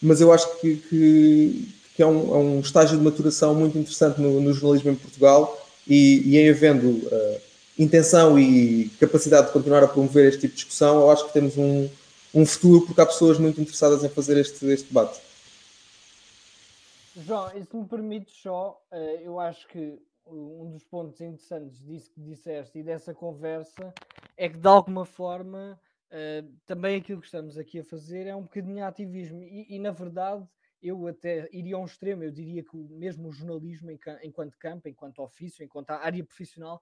mas 0.01 0.21
eu 0.21 0.33
acho 0.33 0.61
que, 0.61 0.77
que 0.77 1.75
que 1.99 2.03
é 2.05 2.07
um, 2.07 2.33
é 2.33 2.39
um 2.39 2.61
estágio 2.61 2.97
de 2.97 3.03
maturação 3.03 3.57
muito 3.57 3.77
interessante 3.77 4.21
no, 4.21 4.41
no 4.41 4.55
jornalismo 4.55 4.93
em 4.93 4.95
Portugal 4.95 5.61
e, 5.85 6.23
e 6.27 6.39
em 6.39 6.49
havendo 6.49 6.87
uh, 6.87 7.41
intenção 7.79 8.39
e 8.39 8.89
capacidade 9.01 9.47
de 9.47 9.53
continuar 9.53 9.85
a 9.85 9.89
promover 9.89 10.29
este 10.29 10.41
tipo 10.41 10.53
de 10.53 10.57
discussão, 10.57 11.01
eu 11.01 11.11
acho 11.11 11.27
que 11.27 11.33
temos 11.33 11.57
um, 11.57 11.89
um 12.35 12.45
futuro 12.45 12.85
porque 12.85 13.01
há 13.01 13.07
pessoas 13.07 13.39
muito 13.39 13.61
interessadas 13.61 14.03
em 14.03 14.09
fazer 14.09 14.39
este, 14.39 14.67
este 14.67 14.89
debate. 14.89 15.21
João, 17.17 17.51
e 17.57 17.65
se 17.65 17.77
me 17.77 17.85
permite 17.87 18.31
só, 18.31 18.81
uh, 18.93 18.97
eu 18.97 19.39
acho 19.41 19.67
que 19.69 19.99
um 20.27 20.71
dos 20.71 20.85
pontos 20.85 21.21
interessantes 21.21 21.83
disso 21.85 22.11
que 22.13 22.21
disseste 22.21 22.79
e 22.79 22.83
dessa 22.83 23.15
conversa 23.15 23.95
é 24.37 24.49
que 24.49 24.59
de 24.59 24.69
alguma 24.69 25.07
forma 25.07 25.81
uh, 26.11 26.49
também 26.67 26.97
aquilo 26.97 27.21
que 27.21 27.27
estamos 27.27 27.57
aqui 27.57 27.81
a 27.81 27.85
fazer 27.85 28.27
é 28.27 28.37
um 28.37 28.43
bocadinho 28.43 28.85
ativismo 28.85 29.43
e, 29.43 29.67
e 29.75 29.79
na 29.79 29.91
verdade 29.91 30.47
eu 30.83 31.07
até 31.07 31.49
iria 31.53 31.75
a 31.75 31.79
um 31.79 31.85
extremo, 31.85 32.23
eu 32.23 32.31
diria 32.31 32.63
que 32.63 32.77
mesmo 32.77 33.29
o 33.29 33.33
jornalismo, 33.33 33.91
enquanto 34.23 34.57
campo, 34.59 34.89
enquanto 34.89 35.21
ofício, 35.21 35.65
enquanto 35.65 35.91
área 35.91 36.25
profissional, 36.25 36.81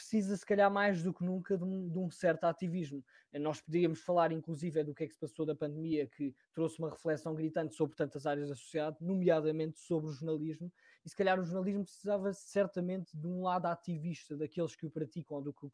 precisa 0.00 0.34
se 0.34 0.46
calhar 0.46 0.70
mais 0.70 1.02
do 1.02 1.12
que 1.12 1.22
nunca 1.22 1.58
de 1.58 1.62
um, 1.62 1.88
de 1.88 1.98
um, 1.98 2.10
certo 2.10 2.44
ativismo. 2.44 3.04
Nós 3.34 3.60
podíamos 3.60 4.00
falar 4.00 4.32
inclusive 4.32 4.80
é 4.80 4.84
do 4.84 4.94
que 4.94 5.04
é 5.04 5.06
que 5.06 5.12
se 5.12 5.20
passou 5.20 5.44
da 5.44 5.54
pandemia, 5.54 6.06
que 6.06 6.34
trouxe 6.54 6.78
uma 6.78 6.90
reflexão 6.90 7.34
gritante 7.34 7.74
sobre 7.74 7.94
tantas 7.94 8.26
áreas 8.26 8.48
da 8.48 8.54
sociedade, 8.54 8.96
nomeadamente 9.00 9.78
sobre 9.78 10.08
o 10.08 10.12
jornalismo, 10.12 10.72
e 11.04 11.08
se 11.08 11.14
calhar 11.14 11.38
o 11.38 11.44
jornalismo 11.44 11.84
precisava 11.84 12.32
certamente 12.32 13.14
de 13.14 13.26
um 13.26 13.42
lado 13.42 13.66
ativista 13.66 14.36
daqueles 14.36 14.74
que 14.74 14.86
o 14.86 14.90
praticam, 14.90 15.42
do 15.42 15.52
que, 15.52 15.68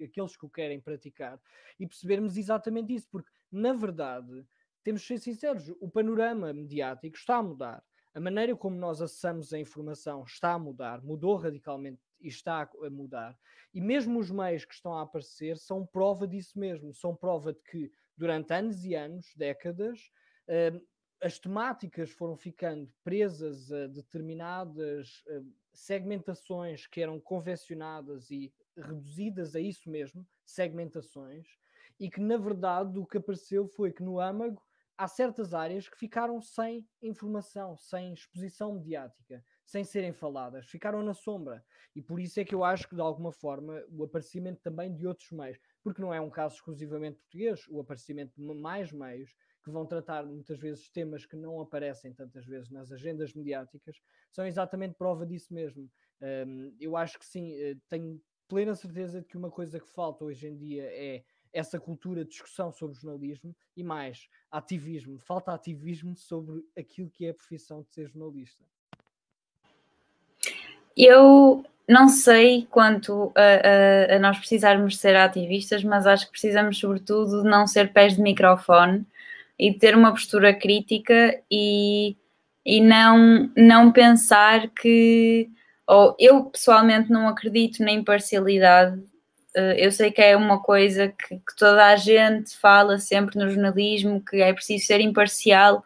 daqueles 0.00 0.36
que 0.36 0.46
o 0.46 0.50
querem 0.50 0.80
praticar, 0.80 1.38
e 1.78 1.86
percebermos 1.86 2.36
exatamente 2.36 2.94
isso, 2.94 3.08
porque 3.10 3.30
na 3.52 3.74
verdade 3.74 4.46
temos 4.82 5.02
de 5.02 5.08
ser 5.08 5.18
sinceros, 5.18 5.68
o 5.80 5.90
panorama 5.90 6.52
mediático 6.52 7.16
está 7.16 7.36
a 7.36 7.42
mudar. 7.42 7.84
A 8.14 8.20
maneira 8.20 8.56
como 8.56 8.76
nós 8.76 9.02
acessamos 9.02 9.52
a 9.52 9.58
informação 9.58 10.24
está 10.24 10.54
a 10.54 10.58
mudar, 10.58 11.02
mudou 11.04 11.36
radicalmente 11.36 12.00
e 12.20 12.28
está 12.28 12.68
a 12.82 12.90
mudar. 12.90 13.38
E 13.72 13.80
mesmo 13.80 14.18
os 14.18 14.30
meios 14.30 14.64
que 14.64 14.74
estão 14.74 14.94
a 14.94 15.02
aparecer 15.02 15.56
são 15.58 15.86
prova 15.86 16.26
disso 16.26 16.58
mesmo. 16.58 16.92
São 16.94 17.14
prova 17.14 17.52
de 17.52 17.60
que 17.62 17.92
durante 18.16 18.52
anos 18.52 18.84
e 18.84 18.94
anos, 18.94 19.32
décadas, 19.36 20.10
uh, 20.48 20.86
as 21.22 21.38
temáticas 21.38 22.10
foram 22.10 22.36
ficando 22.36 22.90
presas 23.02 23.70
a 23.72 23.86
determinadas 23.86 25.22
uh, 25.28 25.52
segmentações 25.72 26.86
que 26.86 27.00
eram 27.00 27.20
convencionadas 27.20 28.30
e 28.30 28.52
reduzidas 28.76 29.54
a 29.54 29.60
isso 29.60 29.90
mesmo, 29.90 30.26
segmentações, 30.44 31.46
e 31.98 32.08
que 32.08 32.20
na 32.20 32.36
verdade 32.36 32.98
o 32.98 33.06
que 33.06 33.18
apareceu 33.18 33.66
foi 33.66 33.92
que 33.92 34.02
no 34.02 34.20
âmago 34.20 34.62
há 34.96 35.06
certas 35.06 35.54
áreas 35.54 35.88
que 35.88 35.96
ficaram 35.96 36.40
sem 36.40 36.86
informação, 37.00 37.76
sem 37.76 38.12
exposição 38.12 38.74
mediática, 38.74 39.44
sem 39.68 39.84
serem 39.84 40.14
faladas, 40.14 40.66
ficaram 40.66 41.02
na 41.02 41.12
sombra. 41.12 41.62
E 41.94 42.00
por 42.00 42.18
isso 42.18 42.40
é 42.40 42.44
que 42.44 42.54
eu 42.54 42.64
acho 42.64 42.88
que, 42.88 42.94
de 42.94 43.02
alguma 43.02 43.30
forma, 43.30 43.84
o 43.90 44.02
aparecimento 44.02 44.62
também 44.62 44.94
de 44.94 45.06
outros 45.06 45.30
meios, 45.30 45.58
porque 45.82 46.00
não 46.00 46.12
é 46.12 46.18
um 46.18 46.30
caso 46.30 46.54
exclusivamente 46.54 47.18
português, 47.18 47.66
o 47.68 47.78
aparecimento 47.78 48.32
de 48.34 48.42
mais 48.42 48.90
meios 48.90 49.30
que 49.62 49.70
vão 49.70 49.84
tratar 49.84 50.24
muitas 50.24 50.58
vezes 50.58 50.88
temas 50.88 51.26
que 51.26 51.36
não 51.36 51.60
aparecem 51.60 52.14
tantas 52.14 52.46
vezes 52.46 52.70
nas 52.70 52.90
agendas 52.90 53.34
mediáticas, 53.34 54.00
são 54.32 54.46
exatamente 54.46 54.94
prova 54.94 55.26
disso 55.26 55.52
mesmo. 55.52 55.90
Um, 56.22 56.74
eu 56.80 56.96
acho 56.96 57.18
que 57.18 57.26
sim, 57.26 57.52
eh, 57.52 57.76
tenho 57.90 58.18
plena 58.48 58.74
certeza 58.74 59.20
de 59.20 59.26
que 59.26 59.36
uma 59.36 59.50
coisa 59.50 59.78
que 59.78 59.86
falta 59.86 60.24
hoje 60.24 60.48
em 60.48 60.56
dia 60.56 60.84
é 60.84 61.24
essa 61.52 61.78
cultura 61.78 62.24
de 62.24 62.30
discussão 62.30 62.72
sobre 62.72 62.96
jornalismo 62.96 63.54
e 63.76 63.84
mais 63.84 64.28
ativismo. 64.50 65.18
Falta 65.18 65.52
ativismo 65.52 66.16
sobre 66.16 66.64
aquilo 66.74 67.10
que 67.10 67.26
é 67.26 67.30
a 67.30 67.34
profissão 67.34 67.82
de 67.82 67.92
ser 67.92 68.06
jornalista. 68.06 68.64
Eu 70.96 71.64
não 71.88 72.08
sei 72.08 72.66
quanto 72.70 73.32
a, 73.34 74.12
a, 74.12 74.16
a, 74.16 74.18
nós 74.18 74.38
precisarmos 74.38 74.98
ser 74.98 75.16
ativistas, 75.16 75.82
mas 75.82 76.06
acho 76.06 76.26
que 76.26 76.32
precisamos, 76.32 76.78
sobretudo, 76.78 77.42
de 77.42 77.48
não 77.48 77.66
ser 77.66 77.92
pés 77.92 78.16
de 78.16 78.22
microfone 78.22 79.06
e 79.58 79.72
ter 79.72 79.96
uma 79.96 80.12
postura 80.12 80.52
crítica 80.54 81.40
e, 81.50 82.14
e 82.64 82.80
não, 82.80 83.50
não 83.56 83.90
pensar 83.90 84.68
que, 84.68 85.48
ou 85.86 86.14
eu 86.18 86.44
pessoalmente 86.44 87.10
não 87.10 87.26
acredito 87.26 87.82
na 87.82 87.90
imparcialidade. 87.90 89.02
Eh, 89.54 89.86
eu 89.86 89.90
sei 89.90 90.10
que 90.10 90.20
é 90.20 90.36
uma 90.36 90.62
coisa 90.62 91.08
que, 91.08 91.36
que 91.36 91.56
toda 91.56 91.86
a 91.86 91.96
gente 91.96 92.56
fala 92.56 92.98
sempre 92.98 93.38
no 93.38 93.48
jornalismo, 93.48 94.22
que 94.22 94.36
é 94.42 94.52
preciso 94.52 94.86
ser 94.86 95.00
imparcial, 95.00 95.82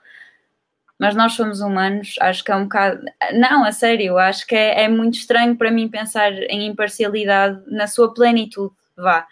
mas 1.03 1.17
nós 1.17 1.33
somos 1.33 1.61
humanos, 1.61 2.15
acho 2.21 2.45
que 2.45 2.53
é 2.53 2.55
um 2.55 2.63
bocado. 2.63 3.05
Não, 3.33 3.65
a 3.65 3.73
sério, 3.73 4.19
acho 4.19 4.47
que 4.47 4.55
é, 4.55 4.85
é, 4.85 4.89
muito 4.89 5.15
estranho 5.15 5.57
para 5.57 5.69
mim 5.69 5.89
pensar 5.89 6.33
em 6.33 6.65
imparcialidade 6.69 7.61
na 7.67 7.89
sua 7.89 8.15
plenitude, 8.15 8.73
vá. 8.97 9.27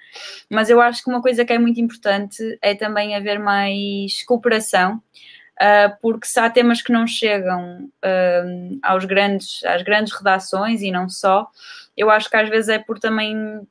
Mas 0.50 0.68
eu 0.68 0.80
acho 0.80 1.04
que 1.04 1.08
uma 1.08 1.22
coisa 1.22 1.44
que 1.44 1.52
é 1.52 1.58
muito 1.60 1.80
importante 1.80 2.58
é 2.60 2.74
também 2.74 3.14
haver 3.14 3.38
mais 3.38 4.24
cooperação 4.24 4.96
uh, 4.96 5.96
porque 6.02 6.26
se 6.26 6.40
há 6.40 6.50
temas 6.50 6.82
que 6.82 6.90
não 6.90 7.06
chegam 7.06 7.84
uh, 7.84 8.78
aos 8.82 9.04
grandes, 9.04 9.62
às 9.62 9.82
grandes 9.82 10.12
redações 10.12 10.82
e 10.82 10.90
não 10.90 11.08
só, 11.08 11.48
eu 11.96 12.10
acho 12.10 12.28
que 12.28 12.36
às 12.36 12.48
vezes 12.48 12.68
é 12.68 12.80
por 12.80 12.98
também 12.98 13.64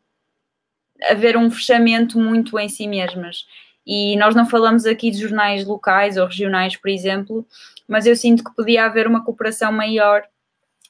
haver 1.04 1.36
um 1.36 1.52
fechamento 1.52 2.18
muito 2.18 2.58
em 2.58 2.70
si 2.70 2.88
mesmas. 2.88 3.46
E 3.92 4.16
nós 4.18 4.36
não 4.36 4.46
falamos 4.48 4.86
aqui 4.86 5.10
de 5.10 5.18
jornais 5.18 5.66
locais 5.66 6.16
ou 6.16 6.28
regionais, 6.28 6.78
por 6.78 6.90
exemplo, 6.90 7.44
mas 7.88 8.06
eu 8.06 8.16
sinto 8.16 8.44
que 8.44 8.56
podia 8.56 8.86
haver 8.86 9.08
uma 9.08 9.26
cooperação 9.26 9.72
maior, 9.72 10.22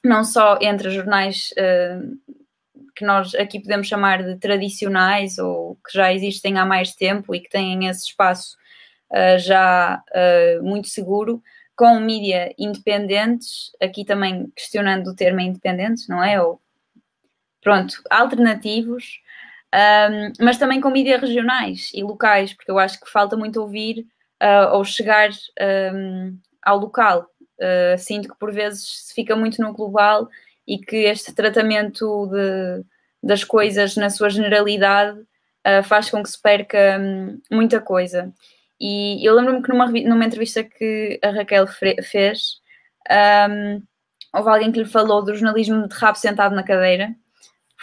não 0.04 0.22
só 0.22 0.58
entre 0.60 0.90
jornais 0.90 1.50
uh, 1.52 2.34
que 2.94 3.02
nós 3.02 3.34
aqui 3.34 3.58
podemos 3.58 3.86
chamar 3.86 4.22
de 4.22 4.36
tradicionais 4.36 5.38
ou 5.38 5.76
que 5.76 5.94
já 5.94 6.12
existem 6.12 6.58
há 6.58 6.66
mais 6.66 6.94
tempo 6.94 7.34
e 7.34 7.40
que 7.40 7.48
têm 7.48 7.86
esse 7.86 8.04
espaço 8.04 8.58
uh, 9.10 9.38
já 9.38 10.02
uh, 10.10 10.62
muito 10.62 10.88
seguro, 10.88 11.42
com 11.74 11.98
mídia 12.00 12.54
independentes, 12.58 13.72
aqui 13.80 14.04
também 14.04 14.52
questionando 14.54 15.06
o 15.06 15.16
termo 15.16 15.40
independentes, 15.40 16.06
não 16.06 16.22
é? 16.22 16.38
Ou, 16.42 16.60
pronto, 17.62 17.94
alternativos, 18.10 19.22
um, 19.74 20.44
mas 20.44 20.58
também 20.58 20.80
com 20.80 20.90
mídia 20.90 21.18
regionais 21.18 21.90
e 21.94 22.02
locais, 22.02 22.52
porque 22.52 22.70
eu 22.70 22.78
acho 22.78 23.00
que 23.00 23.10
falta 23.10 23.36
muito 23.36 23.60
ouvir 23.60 24.06
uh, 24.42 24.74
ou 24.74 24.84
chegar 24.84 25.30
um, 25.94 26.36
ao 26.62 26.78
local. 26.78 27.26
Uh, 27.58 27.98
sinto 27.98 28.28
que 28.28 28.38
por 28.38 28.52
vezes 28.52 29.06
se 29.06 29.14
fica 29.14 29.36
muito 29.36 29.60
no 29.60 29.72
global 29.72 30.28
e 30.66 30.78
que 30.78 30.96
este 30.96 31.34
tratamento 31.34 32.26
de, 32.26 32.84
das 33.22 33.44
coisas 33.44 33.96
na 33.96 34.10
sua 34.10 34.30
generalidade 34.30 35.18
uh, 35.20 35.82
faz 35.84 36.10
com 36.10 36.22
que 36.22 36.30
se 36.30 36.40
perca 36.40 36.98
um, 36.98 37.40
muita 37.50 37.80
coisa. 37.80 38.32
E 38.80 39.24
eu 39.24 39.34
lembro-me 39.34 39.62
que 39.62 39.68
numa, 39.68 39.86
numa 39.86 40.24
entrevista 40.24 40.64
que 40.64 41.20
a 41.22 41.30
Raquel 41.30 41.66
fez, 41.66 42.60
um, 43.48 43.82
houve 44.34 44.48
alguém 44.48 44.72
que 44.72 44.78
lhe 44.78 44.88
falou 44.88 45.22
do 45.22 45.34
jornalismo 45.34 45.86
de 45.86 45.94
rabo 45.94 46.16
sentado 46.16 46.54
na 46.54 46.62
cadeira. 46.62 47.14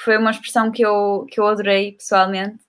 Foi 0.03 0.17
uma 0.17 0.31
expressão 0.31 0.71
que 0.71 0.85
eu, 0.85 1.25
que 1.29 1.39
eu 1.39 1.47
adorei 1.47 1.93
pessoalmente 1.93 2.59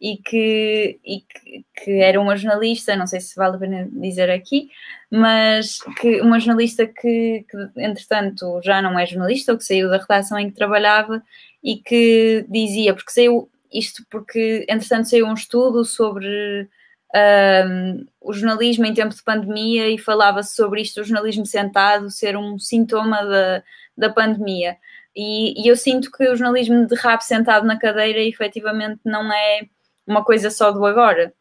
e 0.00 0.18
que, 0.18 1.00
e 1.04 1.20
que, 1.20 1.64
que, 1.74 1.90
era 2.00 2.20
uma 2.20 2.36
jornalista, 2.36 2.96
não 2.96 3.06
sei 3.06 3.20
se 3.20 3.34
vale 3.34 3.56
a 3.56 3.58
pena 3.58 3.88
dizer 3.90 4.30
aqui, 4.30 4.70
mas 5.10 5.78
que 6.00 6.20
uma 6.20 6.38
jornalista 6.38 6.86
que, 6.86 7.44
que, 7.48 7.56
entretanto 7.76 8.60
já 8.62 8.82
não 8.82 8.98
é 8.98 9.06
jornalista, 9.06 9.52
ou 9.52 9.58
que 9.58 9.64
saiu 9.64 9.88
da 9.88 9.98
redação 9.98 10.38
em 10.38 10.50
que 10.50 10.56
trabalhava 10.56 11.22
e 11.62 11.76
que 11.76 12.44
dizia, 12.48 12.94
porque 12.94 13.10
saiu 13.10 13.50
isto 13.72 14.04
porque 14.10 14.64
entretanto 14.68 15.08
saiu 15.08 15.26
um 15.26 15.34
estudo 15.34 15.84
sobre 15.84 16.68
um, 17.14 18.06
o 18.20 18.32
jornalismo 18.32 18.84
em 18.84 18.94
tempo 18.94 19.14
de 19.14 19.22
pandemia 19.22 19.88
e 19.88 19.98
falava-se 19.98 20.54
sobre 20.54 20.82
isto, 20.82 21.00
o 21.00 21.04
jornalismo 21.04 21.46
sentado 21.46 22.10
ser 22.10 22.36
um 22.36 22.58
sintoma 22.58 23.24
da, 23.24 23.62
da 23.96 24.10
pandemia. 24.10 24.76
E, 25.16 25.64
e, 25.64 25.66
eu 25.66 25.76
sinto 25.76 26.12
que 26.12 26.28
o 26.28 26.36
jornalismo 26.36 26.86
de 26.86 26.94
rabo 26.94 27.22
sentado 27.22 27.66
na 27.66 27.78
cadeira 27.78 28.20
efetivamente 28.20 29.00
não 29.02 29.32
é 29.32 29.62
uma 30.06 30.22
coisa 30.22 30.50
só 30.50 30.70
do 30.70 30.84
agora 30.84 31.32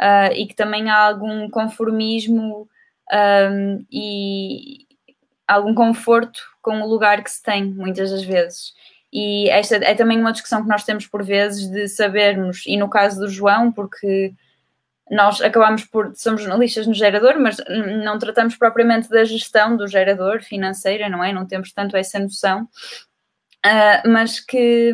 uh, 0.00 0.32
e 0.32 0.46
que 0.46 0.54
também 0.54 0.88
há 0.88 1.08
algum 1.08 1.50
conformismo 1.50 2.68
um, 3.12 3.84
e 3.90 4.86
algum 5.48 5.74
conforto 5.74 6.40
com 6.62 6.80
o 6.80 6.88
lugar 6.88 7.22
que 7.22 7.30
se 7.30 7.42
tem, 7.42 7.64
muitas 7.64 8.10
das 8.10 8.22
vezes. 8.22 8.72
E 9.12 9.48
esta 9.50 9.76
é 9.76 9.94
também 9.94 10.18
uma 10.18 10.32
discussão 10.32 10.62
que 10.62 10.68
nós 10.68 10.84
temos 10.84 11.06
por 11.06 11.22
vezes 11.22 11.68
de 11.68 11.88
sabermos, 11.88 12.64
e 12.66 12.76
no 12.76 12.88
caso 12.88 13.20
do 13.20 13.28
João, 13.28 13.70
porque 13.70 14.32
nós 15.10 15.40
acabamos 15.40 15.84
por 15.84 16.12
somos 16.16 16.40
jornalistas 16.40 16.86
no 16.86 16.94
gerador, 16.94 17.38
mas 17.38 17.56
não 18.02 18.18
tratamos 18.18 18.56
propriamente 18.56 19.08
da 19.08 19.22
gestão 19.24 19.76
do 19.76 19.86
gerador 19.86 20.42
financeira, 20.42 21.08
não 21.08 21.22
é? 21.22 21.32
Não 21.32 21.46
temos 21.46 21.72
tanto 21.72 21.96
essa 21.96 22.18
noção, 22.18 22.66
uh, 23.64 24.08
mas 24.08 24.40
que 24.40 24.92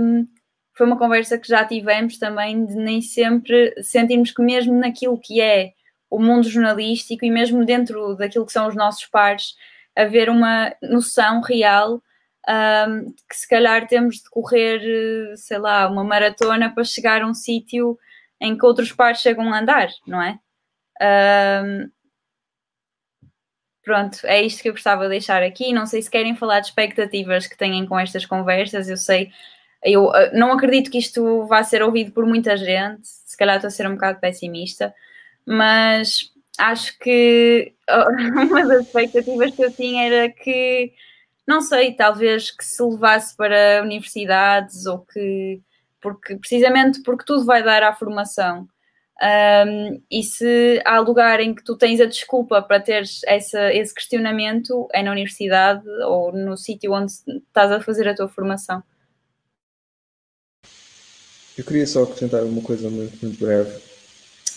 foi 0.74 0.86
uma 0.86 0.98
conversa 0.98 1.38
que 1.38 1.48
já 1.48 1.64
tivemos 1.64 2.18
também 2.18 2.64
de 2.64 2.74
nem 2.74 3.02
sempre 3.02 3.74
sentirmos 3.82 4.30
que 4.30 4.42
mesmo 4.42 4.78
naquilo 4.78 5.18
que 5.18 5.40
é 5.40 5.72
o 6.08 6.18
mundo 6.18 6.48
jornalístico 6.48 7.24
e 7.24 7.30
mesmo 7.30 7.64
dentro 7.64 8.16
daquilo 8.16 8.46
que 8.46 8.52
são 8.52 8.66
os 8.66 8.74
nossos 8.74 9.06
pares, 9.06 9.54
haver 9.94 10.28
uma 10.28 10.74
noção 10.82 11.40
real 11.40 12.02
um, 12.48 13.12
que 13.28 13.36
se 13.36 13.48
calhar 13.48 13.86
temos 13.86 14.16
de 14.16 14.30
correr, 14.30 14.80
sei 15.36 15.58
lá, 15.58 15.88
uma 15.88 16.02
maratona 16.02 16.72
para 16.72 16.84
chegar 16.84 17.22
a 17.22 17.26
um 17.26 17.34
sítio 17.34 17.98
em 18.40 18.56
que 18.56 18.64
outros 18.64 18.92
pares 18.92 19.20
chegam 19.20 19.52
a 19.52 19.60
andar, 19.60 19.88
não 20.06 20.22
é? 20.22 20.38
Um, 21.62 21.90
pronto, 23.82 24.18
é 24.24 24.42
isto 24.42 24.62
que 24.62 24.68
eu 24.68 24.72
gostava 24.72 25.04
de 25.04 25.10
deixar 25.10 25.42
aqui. 25.42 25.72
Não 25.72 25.86
sei 25.86 26.02
se 26.02 26.10
querem 26.10 26.36
falar 26.36 26.60
de 26.60 26.66
expectativas 26.66 27.46
que 27.46 27.56
têm 27.56 27.86
com 27.86 27.98
estas 27.98 28.26
conversas. 28.26 28.88
Eu 28.88 28.96
sei, 28.96 29.30
eu 29.82 30.06
uh, 30.06 30.30
não 30.32 30.52
acredito 30.52 30.90
que 30.90 30.98
isto 30.98 31.46
vá 31.46 31.62
ser 31.62 31.82
ouvido 31.82 32.12
por 32.12 32.26
muita 32.26 32.56
gente. 32.56 33.06
Se 33.06 33.36
calhar 33.36 33.56
estou 33.56 33.68
a 33.68 33.70
ser 33.70 33.86
um 33.86 33.94
bocado 33.94 34.20
pessimista, 34.20 34.94
mas 35.46 36.30
acho 36.58 36.98
que 36.98 37.72
uma 37.88 38.66
das 38.66 38.86
expectativas 38.86 39.54
que 39.54 39.64
eu 39.64 39.72
tinha 39.72 40.06
era 40.06 40.30
que, 40.30 40.92
não 41.46 41.60
sei, 41.60 41.94
talvez 41.94 42.50
que 42.50 42.64
se 42.64 42.82
levasse 42.82 43.36
para 43.36 43.82
universidades 43.82 44.86
ou 44.86 45.00
que 45.00 45.60
porque 46.00 46.36
precisamente 46.36 47.02
porque 47.02 47.24
tudo 47.24 47.44
vai 47.44 47.62
dar 47.62 47.82
à 47.82 47.94
formação. 47.94 48.66
Um, 49.22 50.00
e 50.10 50.22
se 50.22 50.80
há 50.84 50.98
lugar 50.98 51.40
em 51.40 51.54
que 51.54 51.62
tu 51.62 51.76
tens 51.76 52.00
a 52.00 52.06
desculpa 52.06 52.62
para 52.62 52.80
teres 52.80 53.20
essa, 53.26 53.72
esse 53.74 53.94
questionamento, 53.94 54.88
é 54.92 55.02
na 55.02 55.12
universidade 55.12 55.86
ou 56.06 56.32
no 56.32 56.56
sítio 56.56 56.92
onde 56.92 57.12
estás 57.12 57.70
a 57.70 57.80
fazer 57.80 58.08
a 58.08 58.14
tua 58.14 58.28
formação. 58.28 58.82
Eu 61.56 61.64
queria 61.64 61.86
só 61.86 62.04
acrescentar 62.04 62.42
uma 62.44 62.62
coisa 62.62 62.88
muito, 62.88 63.18
muito 63.20 63.38
breve, 63.38 63.76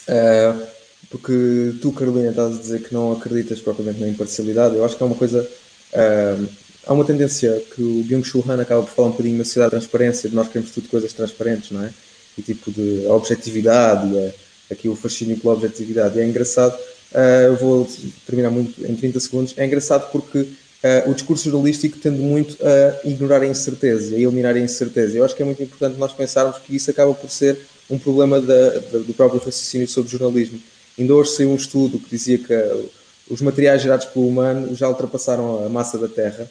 uh, 0.08 0.68
porque 1.10 1.76
tu, 1.82 1.92
Carolina, 1.92 2.30
estás 2.30 2.56
a 2.56 2.62
dizer 2.62 2.84
que 2.88 2.94
não 2.94 3.12
acreditas 3.12 3.60
propriamente 3.60 4.00
na 4.00 4.08
imparcialidade. 4.08 4.78
Eu 4.78 4.86
acho 4.86 4.96
que 4.96 5.04
é 5.04 5.06
uma 5.06 5.18
coisa 5.18 5.42
uh, 5.42 6.50
há 6.86 6.94
uma 6.94 7.06
tendência 7.06 7.62
que 7.76 7.82
o 7.82 8.04
Byung-Chul 8.04 8.44
Han 8.48 8.62
acaba 8.62 8.84
por 8.84 8.92
falar 8.92 9.08
um 9.10 9.12
bocadinho 9.12 9.38
na 9.38 9.44
sociedade 9.44 9.72
da 9.72 9.80
transparência, 9.80 10.30
de 10.30 10.36
nós 10.36 10.48
queremos 10.48 10.72
tudo 10.72 10.88
coisas 10.90 11.12
transparentes, 11.14 11.72
não 11.72 11.84
é? 11.84 11.94
E 12.38 12.42
tipo 12.42 12.72
de 12.72 13.06
objetividade, 13.08 14.08
e 14.08 14.18
a, 14.18 14.34
aqui 14.72 14.90
o 14.90 14.96
fascínio 14.96 15.38
pela 15.38 15.54
objetividade. 15.54 16.18
E 16.18 16.22
é 16.22 16.26
engraçado, 16.26 16.74
uh, 16.76 17.46
eu 17.48 17.56
vou 17.56 17.88
terminar 18.26 18.50
muito 18.50 18.86
em 18.86 18.96
30 18.96 19.20
segundos, 19.20 19.54
é 19.58 19.66
engraçado 19.66 20.12
porque 20.12 20.40
uh, 20.40 21.10
o 21.10 21.14
discurso 21.14 21.50
jornalístico 21.50 21.98
tende 21.98 22.20
muito 22.20 22.58
a 22.66 23.08
ignorar 23.08 23.42
a 23.42 23.48
incerteza, 23.48 24.16
a 24.16 24.20
eliminar 24.20 24.56
a 24.56 24.60
incerteza. 24.60 25.18
Eu 25.18 25.26
acho 25.26 25.36
que 25.36 25.42
é 25.42 25.46
muito 25.46 25.62
importante 25.62 25.98
nós 25.98 26.14
pensarmos 26.14 26.58
que 26.60 26.76
isso 26.76 26.90
acaba 26.90 27.14
por 27.14 27.30
ser 27.30 27.60
um 27.90 27.98
problema 27.98 28.42
da, 28.42 28.70
do 29.06 29.14
próprio 29.14 29.40
raciocínio 29.40 29.88
sobre 29.88 30.12
jornalismo. 30.12 30.60
Ainda 30.98 31.14
hoje 31.14 31.32
saiu 31.32 31.50
um 31.50 31.56
estudo 31.56 32.00
que 32.00 32.10
dizia 32.10 32.38
que 32.38 32.54
uh, 32.54 32.90
os 33.30 33.42
materiais 33.42 33.82
gerados 33.82 34.06
pelo 34.06 34.28
humano 34.28 34.76
já 34.76 34.88
ultrapassaram 34.88 35.66
a 35.66 35.70
massa 35.70 35.98
da 35.98 36.08
Terra 36.08 36.50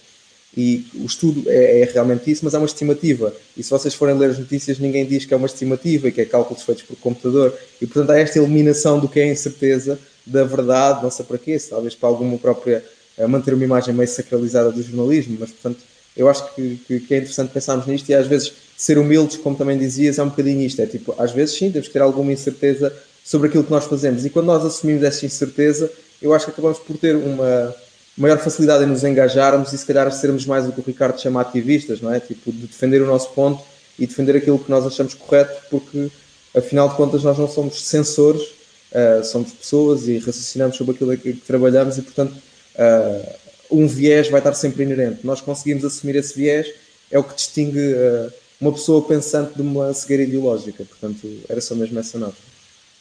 e 0.57 0.87
o 0.95 1.07
estudo 1.07 1.45
é, 1.47 1.81
é, 1.81 1.85
realmente 1.85 2.31
isso, 2.31 2.45
mas 2.45 2.53
é 2.53 2.59
uma 2.59 2.67
estimativa. 2.67 3.35
E 3.57 3.63
se 3.63 3.71
vocês 3.71 3.95
forem 3.95 4.17
ler 4.19 4.31
as 4.31 4.39
notícias, 4.39 4.79
ninguém 4.79 5.07
diz 5.07 5.25
que 5.25 5.33
é 5.33 5.37
uma 5.37 5.47
estimativa 5.47 6.09
e 6.09 6.13
que 6.13 6.21
é 6.21 6.25
cálculos 6.27 6.63
feitos 6.63 6.85
por 6.85 6.97
computador. 6.97 7.57
E 7.81 7.87
portanto 7.87 8.11
há 8.11 8.19
esta 8.19 8.39
eliminação 8.39 9.01
do 9.01 9.09
que 9.09 9.21
é 9.21 9.25
a 9.25 9.33
incerteza 9.33 9.99
da 10.27 10.45
verdade, 10.45 11.03
não 11.03 11.11
sei 11.11 11.25
para 11.25 11.39
quê, 11.39 11.59
talvez 11.59 11.95
para 11.95 12.09
alguma 12.09 12.37
própria 12.39 12.85
eh, 13.17 13.27
manter 13.27 13.55
uma 13.55 13.65
imagem 13.65 13.95
meio 13.95 14.09
sacralizada 14.09 14.71
do 14.71 14.83
jornalismo, 14.83 15.37
mas 15.41 15.51
portanto 15.51 15.81
eu 16.17 16.29
acho 16.29 16.55
que, 16.55 16.77
que, 16.87 17.01
que, 17.01 17.15
é 17.15 17.19
interessante 17.19 17.51
pensarmos 17.51 17.87
nisto 17.87 18.09
e 18.11 18.15
às 18.15 18.27
vezes 18.27 18.53
ser 18.77 18.99
humildes, 18.99 19.39
como 19.39 19.57
também 19.57 19.79
dizias, 19.79 20.19
é 20.19 20.23
um 20.23 20.29
bocadinho 20.29 20.61
isto. 20.61 20.81
É 20.83 20.87
tipo, 20.87 21.15
às 21.17 21.33
vezes 21.33 21.57
sim, 21.57 21.71
temos 21.71 21.89
que 21.89 21.93
ter 21.95 22.03
alguma 22.03 22.33
incerteza 22.33 22.95
sobre 23.25 23.49
aquilo 23.49 23.65
que 23.65 23.71
nós 23.71 23.85
fazemos. 23.85 24.27
E 24.27 24.31
quando 24.31 24.47
nós 24.47 24.65
assumimos 24.65 25.03
essa 25.03 25.25
incerteza, 25.25 25.91
eu 26.21 26.35
acho 26.35 26.45
que 26.47 26.51
acabamos 26.51 26.79
por 26.79 26.97
ter 26.99 27.17
uma 27.17 27.75
maior 28.17 28.39
facilidade 28.39 28.85
em 28.85 28.87
nos 28.87 29.05
engajarmos 29.05 29.73
e 29.73 29.79
se 29.79 29.87
calhar 29.87 30.11
sermos 30.13 30.45
mais 30.47 30.67
o 30.67 30.73
que 30.73 30.81
o 30.81 30.85
Ricardo 30.85 31.21
chama 31.21 31.41
ativistas, 31.41 32.01
não 32.01 32.13
é? 32.13 32.21
Tipo, 32.21 32.53
de 32.53 32.67
defender 32.67 33.03
o 33.03 33.07
nosso 33.07 33.31
ponto 33.31 33.63
e 33.99 34.07
defender 34.07 34.37
aquilo 34.37 34.59
que 34.59 34.71
nós 34.71 34.87
achamos 34.87 35.15
correto, 35.15 35.63
porque 35.71 36.11
afinal 36.55 36.89
de 36.89 36.97
contas 36.97 37.23
nós 37.23 37.39
não 37.39 37.49
somos 37.49 37.83
censores, 37.83 38.43
uh, 38.43 39.25
somos 39.25 39.53
pessoas 39.53 40.07
e 40.09 40.19
raciocinamos 40.19 40.77
sobre 40.77 40.95
aquilo 40.95 41.17
que 41.17 41.33
trabalhamos 41.35 41.97
e 41.99 42.03
portanto 42.03 42.35
uh, 42.35 43.33
um 43.71 43.87
viés 43.87 44.29
vai 44.29 44.41
estar 44.41 44.55
sempre 44.55 44.83
inerente. 44.83 45.27
Nós 45.27 45.41
conseguimos 45.41 45.85
assumir 45.85 46.17
esse 46.17 46.35
viés, 46.35 46.69
é 47.11 47.19
o 47.19 47.25
que 47.25 47.35
distingue 47.35 47.95
uh, 47.95 48.33
uma 48.61 48.73
pessoa 48.73 49.03
pensante 49.03 49.55
de 49.57 49.63
uma 49.63 49.93
cegueira 49.95 50.23
ideológica. 50.23 50.85
Portanto, 50.85 51.29
era 51.49 51.61
só 51.61 51.75
mesmo 51.75 51.99
essa 51.99 52.19
nota. 52.19 52.37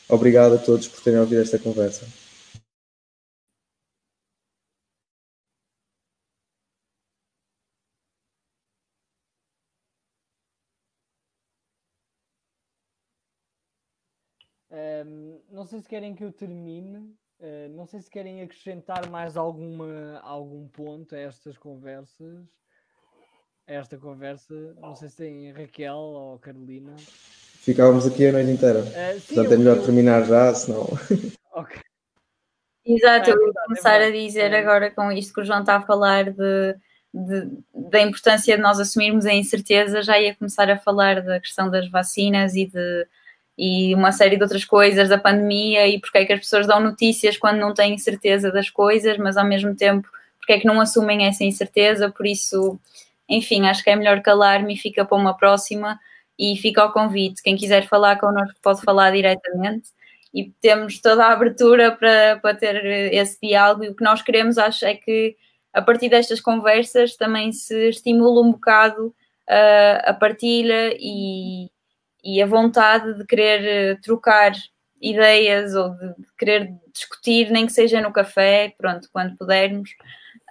Obrigado 0.09 0.55
a 0.55 0.57
todos 0.57 0.88
por 0.88 1.01
terem 1.01 1.20
ouvido 1.20 1.41
esta 1.41 1.59
conversa. 1.59 2.05
Um, 14.72 15.38
não 15.62 15.68
sei 15.68 15.80
se 15.80 15.88
querem 15.88 16.16
que 16.16 16.24
eu 16.24 16.32
termine 16.32 17.16
Uh, 17.41 17.76
não 17.76 17.88
sei 17.88 17.99
se 17.99 18.07
querem 18.07 18.43
acrescentar 18.43 19.09
mais 19.09 19.36
alguma, 19.36 20.20
algum 20.22 20.68
ponto 20.68 21.16
a 21.16 21.18
estas 21.18 21.57
conversas. 21.57 22.38
A 23.68 23.74
esta 23.74 23.97
conversa. 23.97 24.53
Não 24.80 24.95
sei 24.95 25.09
se 25.09 25.18
tem 25.18 25.51
Raquel 25.51 25.95
ou 25.95 26.38
Carolina. 26.38 26.95
Ficávamos 26.99 28.05
aqui 28.05 28.28
a 28.28 28.32
noite 28.32 28.51
inteira. 28.51 28.82
Uh, 28.82 29.20
sim, 29.20 29.34
Portanto, 29.34 29.53
é 29.53 29.57
melhor 29.57 29.78
eu... 29.78 29.84
terminar 29.84 30.24
já, 30.24 30.53
senão. 30.53 30.88
ok. 31.53 31.82
Exato, 32.86 33.32
eu 33.32 33.38
vou 33.39 33.53
começar 33.66 33.99
é 34.01 34.09
a 34.09 34.12
dizer 34.12 34.53
agora 34.53 34.91
com 34.91 35.12
isto 35.12 35.34
que 35.34 35.41
o 35.41 35.43
João 35.43 35.62
está 35.62 35.78
a 35.78 35.82
falar 35.82 36.26
de, 36.26 36.76
de, 37.12 37.57
da 37.89 38.01
importância 38.01 38.55
de 38.55 38.62
nós 38.62 38.80
assumirmos 38.80 39.26
a 39.26 39.34
incerteza, 39.34 40.03
já 40.03 40.20
ia 40.20 40.36
começar 40.36 40.70
a 40.70 40.78
falar 40.78 41.24
da 41.24 41.39
questão 41.39 41.72
das 41.72 41.89
vacinas 41.89 42.53
e 42.53 42.68
de 42.68 43.07
e 43.58 43.93
uma 43.95 44.12
série 44.12 44.38
de 44.38 44.43
outras 44.43 44.66
coisas 44.66 45.10
da 45.10 45.18
pandemia 45.18 45.88
e 45.88 45.99
porque 45.99 46.18
é 46.20 46.26
que 46.26 46.34
as 46.34 46.39
pessoas 46.39 46.68
dão 46.68 46.80
notícias 46.80 47.38
quando 47.38 47.60
não 47.60 47.74
têm 47.74 47.97
certeza 47.97 48.52
das 48.52 48.70
coisas, 48.70 49.18
mas 49.18 49.38
ao 49.38 49.45
mesmo 49.45 49.76
tempo 49.76 50.08
porque 50.41 50.54
é 50.54 50.60
que 50.60 50.68
não 50.68 50.82
assumem 50.82 51.26
essa 51.28 51.43
incerteza, 51.43 52.10
por 52.10 52.26
isso, 52.26 52.80
enfim, 53.30 53.68
acho 53.68 53.84
que 53.84 53.91
é 53.91 53.95
melhor 53.95 54.22
calar-me 54.22 54.74
e 54.74 54.78
fica 54.78 55.06
para 55.06 55.18
uma 55.18 55.38
próxima. 55.38 55.99
E 56.39 56.58
fica 56.58 56.82
ao 56.82 56.91
convite. 56.91 57.43
Quem 57.43 57.56
quiser 57.56 57.88
falar 57.88 58.20
connosco 58.20 58.58
pode 58.64 58.82
falar 58.82 59.12
diretamente. 59.12 59.89
E 60.34 60.49
temos 60.60 60.99
toda 60.99 61.26
a 61.26 61.34
abertura 61.34 61.91
para, 61.91 62.39
para 62.41 62.56
ter 62.56 63.14
esse 63.14 63.38
diálogo. 63.39 63.84
E 63.84 63.89
o 63.89 63.95
que 63.95 64.04
nós 64.04 64.24
queremos, 64.24 64.58
acho, 64.58 64.86
é 64.86 64.95
que 64.95 65.36
a 65.72 65.82
partir 65.82 66.10
destas 66.10 66.41
conversas 66.41 67.16
também 67.16 67.52
se 67.52 67.89
estimula 67.89 68.41
um 68.41 68.52
bocado 68.52 69.08
uh, 69.08 70.02
a 70.04 70.14
partilha 70.14 70.95
e, 70.99 71.70
e 72.24 72.41
a 72.41 72.45
vontade 72.45 73.13
de 73.17 73.26
querer 73.26 73.65
eh, 73.65 73.95
trocar 74.01 74.53
ideias 75.01 75.74
ou 75.74 75.89
de 75.95 76.13
querer 76.38 76.74
discutir, 76.93 77.49
nem 77.49 77.65
que 77.65 77.74
seja 77.74 77.99
no 78.01 78.13
café, 78.13 78.74
pronto, 78.78 79.09
quando 79.11 79.36
pudermos. 79.36 79.89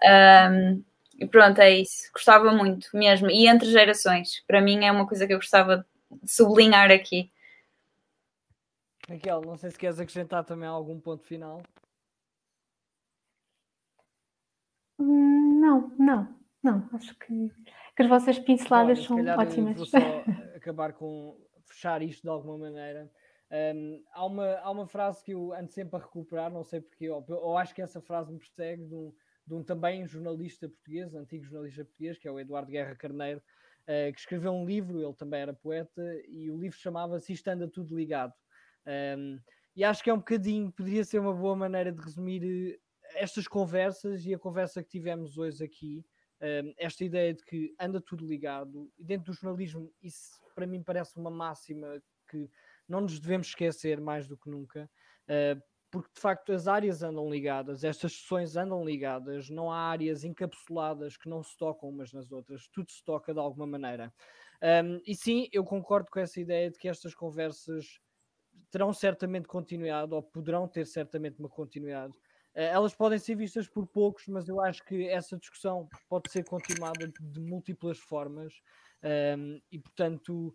Um, 0.03 0.83
e 1.19 1.27
pronto, 1.27 1.61
é 1.61 1.71
isso. 1.71 2.11
Gostava 2.13 2.53
muito 2.53 2.89
mesmo. 2.95 3.31
E 3.31 3.47
entre 3.47 3.71
gerações, 3.71 4.43
para 4.47 4.61
mim 4.61 4.85
é 4.85 4.91
uma 4.91 5.07
coisa 5.07 5.27
que 5.27 5.33
eu 5.33 5.39
gostava 5.39 5.87
de 6.11 6.31
sublinhar 6.31 6.91
aqui. 6.91 7.31
Raquel, 9.09 9.43
não 9.43 9.57
sei 9.57 9.71
se 9.71 9.79
queres 9.79 10.01
acrescentar 10.01 10.45
também 10.45 10.69
algum 10.69 10.99
ponto 10.99 11.25
final. 11.25 11.63
Não, 14.99 15.93
não, 15.99 16.35
não. 16.63 16.89
Acho 16.93 17.15
que, 17.19 17.51
que 17.97 18.03
as 18.03 18.09
vossas 18.09 18.39
pinceladas 18.39 18.99
Olha, 19.11 19.25
são 19.25 19.39
ótimas. 19.39 19.77
Vou 19.77 19.87
só 19.87 19.99
acabar 20.57 20.93
com 20.93 21.37
fechar 21.81 22.03
isto 22.03 22.23
de 22.23 22.29
alguma 22.29 22.59
maneira. 22.59 23.11
Um, 23.51 24.05
há, 24.13 24.27
uma, 24.27 24.55
há 24.59 24.71
uma 24.71 24.87
frase 24.87 25.25
que 25.25 25.33
eu 25.33 25.53
ando 25.55 25.73
sempre 25.73 25.97
a 25.97 26.03
recuperar, 26.03 26.53
não 26.53 26.63
sei 26.63 26.81
porquê, 26.81 27.09
ou, 27.09 27.25
ou 27.29 27.57
acho 27.57 27.75
que 27.75 27.83
essa 27.83 28.01
frase 28.01 28.31
me 28.31 28.39
persegue 28.39 28.85
de 28.85 28.95
um, 28.95 29.13
de 29.47 29.55
um 29.55 29.65
também 29.65 30.07
jornalista 30.07 30.69
português, 30.69 31.15
antigo 31.15 31.45
jornalista 31.45 31.85
português, 31.85 32.19
que 32.19 32.29
é 32.29 32.31
o 32.31 32.39
Eduardo 32.39 32.71
Guerra 32.71 32.95
Carneiro, 32.95 33.41
uh, 33.41 34.13
que 34.13 34.21
escreveu 34.21 34.53
um 34.53 34.65
livro, 34.65 35.03
ele 35.03 35.15
também 35.15 35.41
era 35.41 35.53
poeta, 35.53 36.03
e 36.29 36.51
o 36.51 36.59
livro 36.59 36.79
chamava-se 36.79 37.33
Isto 37.33 37.49
Anda 37.49 37.67
Tudo 37.67 37.97
Ligado. 37.97 38.35
Um, 38.87 39.41
e 39.75 39.83
acho 39.83 40.05
que 40.05 40.11
é 40.11 40.15
um 40.15 40.19
bocadinho, 40.19 40.71
poderia 40.71 41.03
ser 41.05 41.19
uma 41.19 41.35
boa 41.35 41.57
maneira 41.57 41.91
de 41.91 42.01
resumir 42.01 42.43
eh, 42.45 42.79
estas 43.15 43.49
conversas 43.49 44.27
e 44.27 44.35
a 44.35 44.39
conversa 44.39 44.83
que 44.83 44.91
tivemos 44.91 45.39
hoje 45.39 45.65
aqui, 45.65 46.05
esta 46.79 47.05
ideia 47.05 47.35
de 47.35 47.45
que 47.45 47.75
anda 47.79 48.01
tudo 48.01 48.27
ligado, 48.27 48.91
e 48.99 49.05
dentro 49.05 49.31
do 49.31 49.37
jornalismo 49.37 49.93
isso 50.03 50.41
para 50.61 50.67
mim 50.67 50.83
parece 50.83 51.17
uma 51.17 51.31
máxima 51.31 52.03
que 52.29 52.51
não 52.87 53.01
nos 53.01 53.19
devemos 53.19 53.47
esquecer 53.47 53.99
mais 53.99 54.29
do 54.29 54.37
que 54.37 54.51
nunca, 54.51 54.91
uh, 55.25 55.63
porque 55.91 56.11
de 56.15 56.21
facto 56.21 56.53
as 56.53 56.69
áreas 56.69 57.03
andam 57.03 57.31
ligadas, 57.31 57.83
estas 57.83 58.13
sessões 58.13 58.57
andam 58.57 58.85
ligadas, 58.85 59.49
não 59.49 59.73
há 59.73 59.79
áreas 59.89 60.23
encapsuladas 60.23 61.17
que 61.17 61.31
não 61.31 61.43
se 61.43 61.57
tocam 61.57 61.89
umas 61.89 62.13
nas 62.13 62.31
outras, 62.31 62.69
tudo 62.69 62.91
se 62.93 63.03
toca 63.03 63.33
de 63.33 63.41
alguma 63.41 63.67
maneira. 63.67 64.13
Um, 64.63 65.01
e 65.07 65.15
sim, 65.15 65.49
eu 65.51 65.65
concordo 65.65 66.11
com 66.11 66.21
essa 66.21 66.39
ideia 66.39 66.71
de 66.71 66.79
que 66.79 66.89
estas 66.89 67.15
conversas 67.15 67.99
terão 68.71 68.93
certamente 68.93 69.49
continuidade, 69.49 70.13
ou 70.13 70.23
poderão 70.23 70.69
ter 70.69 70.87
certamente 70.87 71.41
uma 71.41 71.49
continuidade. 71.49 72.13
Uh, 72.55 72.69
elas 72.69 72.95
podem 72.95 73.19
ser 73.19 73.35
vistas 73.35 73.67
por 73.67 73.87
poucos, 73.87 74.29
mas 74.29 74.47
eu 74.47 74.61
acho 74.61 74.85
que 74.85 75.09
essa 75.09 75.39
discussão 75.39 75.89
pode 76.07 76.31
ser 76.31 76.45
continuada 76.45 77.09
de 77.09 77.41
múltiplas 77.41 77.99
formas. 77.99 78.53
Um, 79.03 79.61
e 79.71 79.79
portanto, 79.79 80.55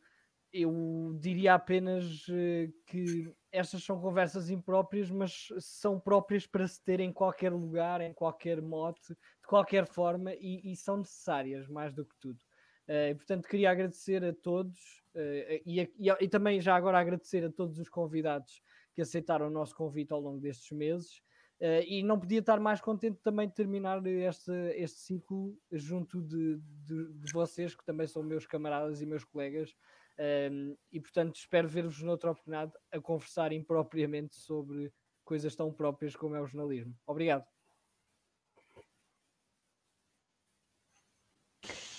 eu 0.54 1.18
diria 1.20 1.54
apenas 1.54 2.28
uh, 2.28 2.72
que 2.86 3.34
estas 3.52 3.84
são 3.84 4.00
conversas 4.00 4.50
impróprias, 4.50 5.10
mas 5.10 5.48
são 5.60 6.00
próprias 6.00 6.46
para 6.46 6.68
se 6.68 6.82
ter 6.84 7.00
em 7.00 7.12
qualquer 7.12 7.52
lugar, 7.52 8.02
em 8.02 8.14
qualquer 8.14 8.62
mote, 8.62 9.14
de 9.14 9.48
qualquer 9.48 9.86
forma, 9.88 10.34
e, 10.36 10.72
e 10.72 10.76
são 10.76 10.98
necessárias 10.98 11.68
mais 11.68 11.94
do 11.94 12.06
que 12.06 12.16
tudo. 12.20 12.40
Uh, 12.88 13.16
portanto, 13.16 13.48
queria 13.48 13.72
agradecer 13.72 14.24
a 14.24 14.32
todos 14.32 14.78
uh, 15.16 15.62
e, 15.66 15.82
e, 15.82 16.10
e, 16.22 16.28
também 16.28 16.62
já 16.62 16.76
agora 16.76 17.00
agradecer 17.00 17.44
a 17.44 17.52
todos 17.52 17.80
os 17.80 17.90
convidados 17.90 18.62
que 18.94 19.02
aceitaram 19.02 19.48
o 19.48 19.52
nosso 19.52 19.76
convite 19.76 20.14
ao 20.14 20.22
longo 20.22 20.40
destes 20.40 20.72
meses. 20.72 21.22
Uh, 21.62 21.82
e 21.88 22.04
não 22.04 22.20
podia 22.20 22.40
estar 22.40 22.60
mais 22.60 22.82
contente 22.82 23.18
também 23.24 23.48
de 23.48 23.54
terminar 23.54 24.06
este, 24.06 24.52
este 24.76 25.00
ciclo 25.00 25.58
junto 25.72 26.22
de, 26.22 26.58
de, 26.58 27.14
de 27.14 27.32
vocês, 27.32 27.74
que 27.74 27.86
também 27.86 28.08
são 28.08 28.22
meus 28.22 28.46
camaradas 28.46 29.02
e 29.02 29.06
meus 29.06 29.24
colegas. 29.24 29.74
Um, 30.18 30.24
ehm, 30.24 30.76
e 30.92 31.00
portanto, 31.00 31.36
espero 31.38 31.68
ver-vos 31.68 32.02
noutra 32.02 32.32
oportunidade 32.32 32.74
a 32.92 33.00
conversar 33.00 33.54
impropriamente 33.54 34.36
sobre 34.36 34.92
coisas 35.24 35.56
tão 35.56 35.72
próprias 35.72 36.16
como 36.16 36.36
é 36.36 36.42
o 36.42 36.46
jornalismo. 36.46 36.94
Obrigado. 37.08 37.46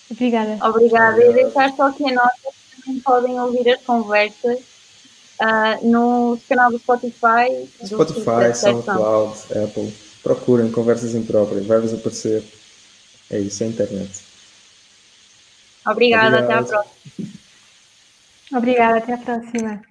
Obrigada. 0.09 0.57
Obrigada. 0.65 1.25
E 1.25 1.33
deixar 1.33 1.75
só 1.75 1.87
aqui 1.87 2.09
a 2.09 2.13
nota 2.13 2.31
que 2.41 2.81
também 2.81 3.01
podem 3.01 3.39
ouvir 3.39 3.69
as 3.69 3.83
conversas 3.83 4.76
uh, 5.41 5.87
no 5.87 6.39
canal 6.47 6.71
do 6.71 6.79
Spotify. 6.79 7.67
Spotify, 7.83 8.53
SoundCloud, 8.53 9.37
Apple. 9.63 9.93
Procurem 10.23 10.71
conversas 10.71 11.15
impróprias, 11.15 11.65
vai-vos 11.65 11.93
aparecer. 11.93 12.43
É 13.29 13.39
isso, 13.39 13.63
é 13.63 13.67
a 13.67 13.69
internet. 13.69 14.21
Obrigada, 15.85 16.39
Obrigado. 16.39 16.43
até 16.43 16.53
a 16.53 16.63
próxima. 16.63 16.97
Obrigada, 18.53 18.97
até 18.97 19.13
a 19.13 19.17
próxima. 19.17 19.81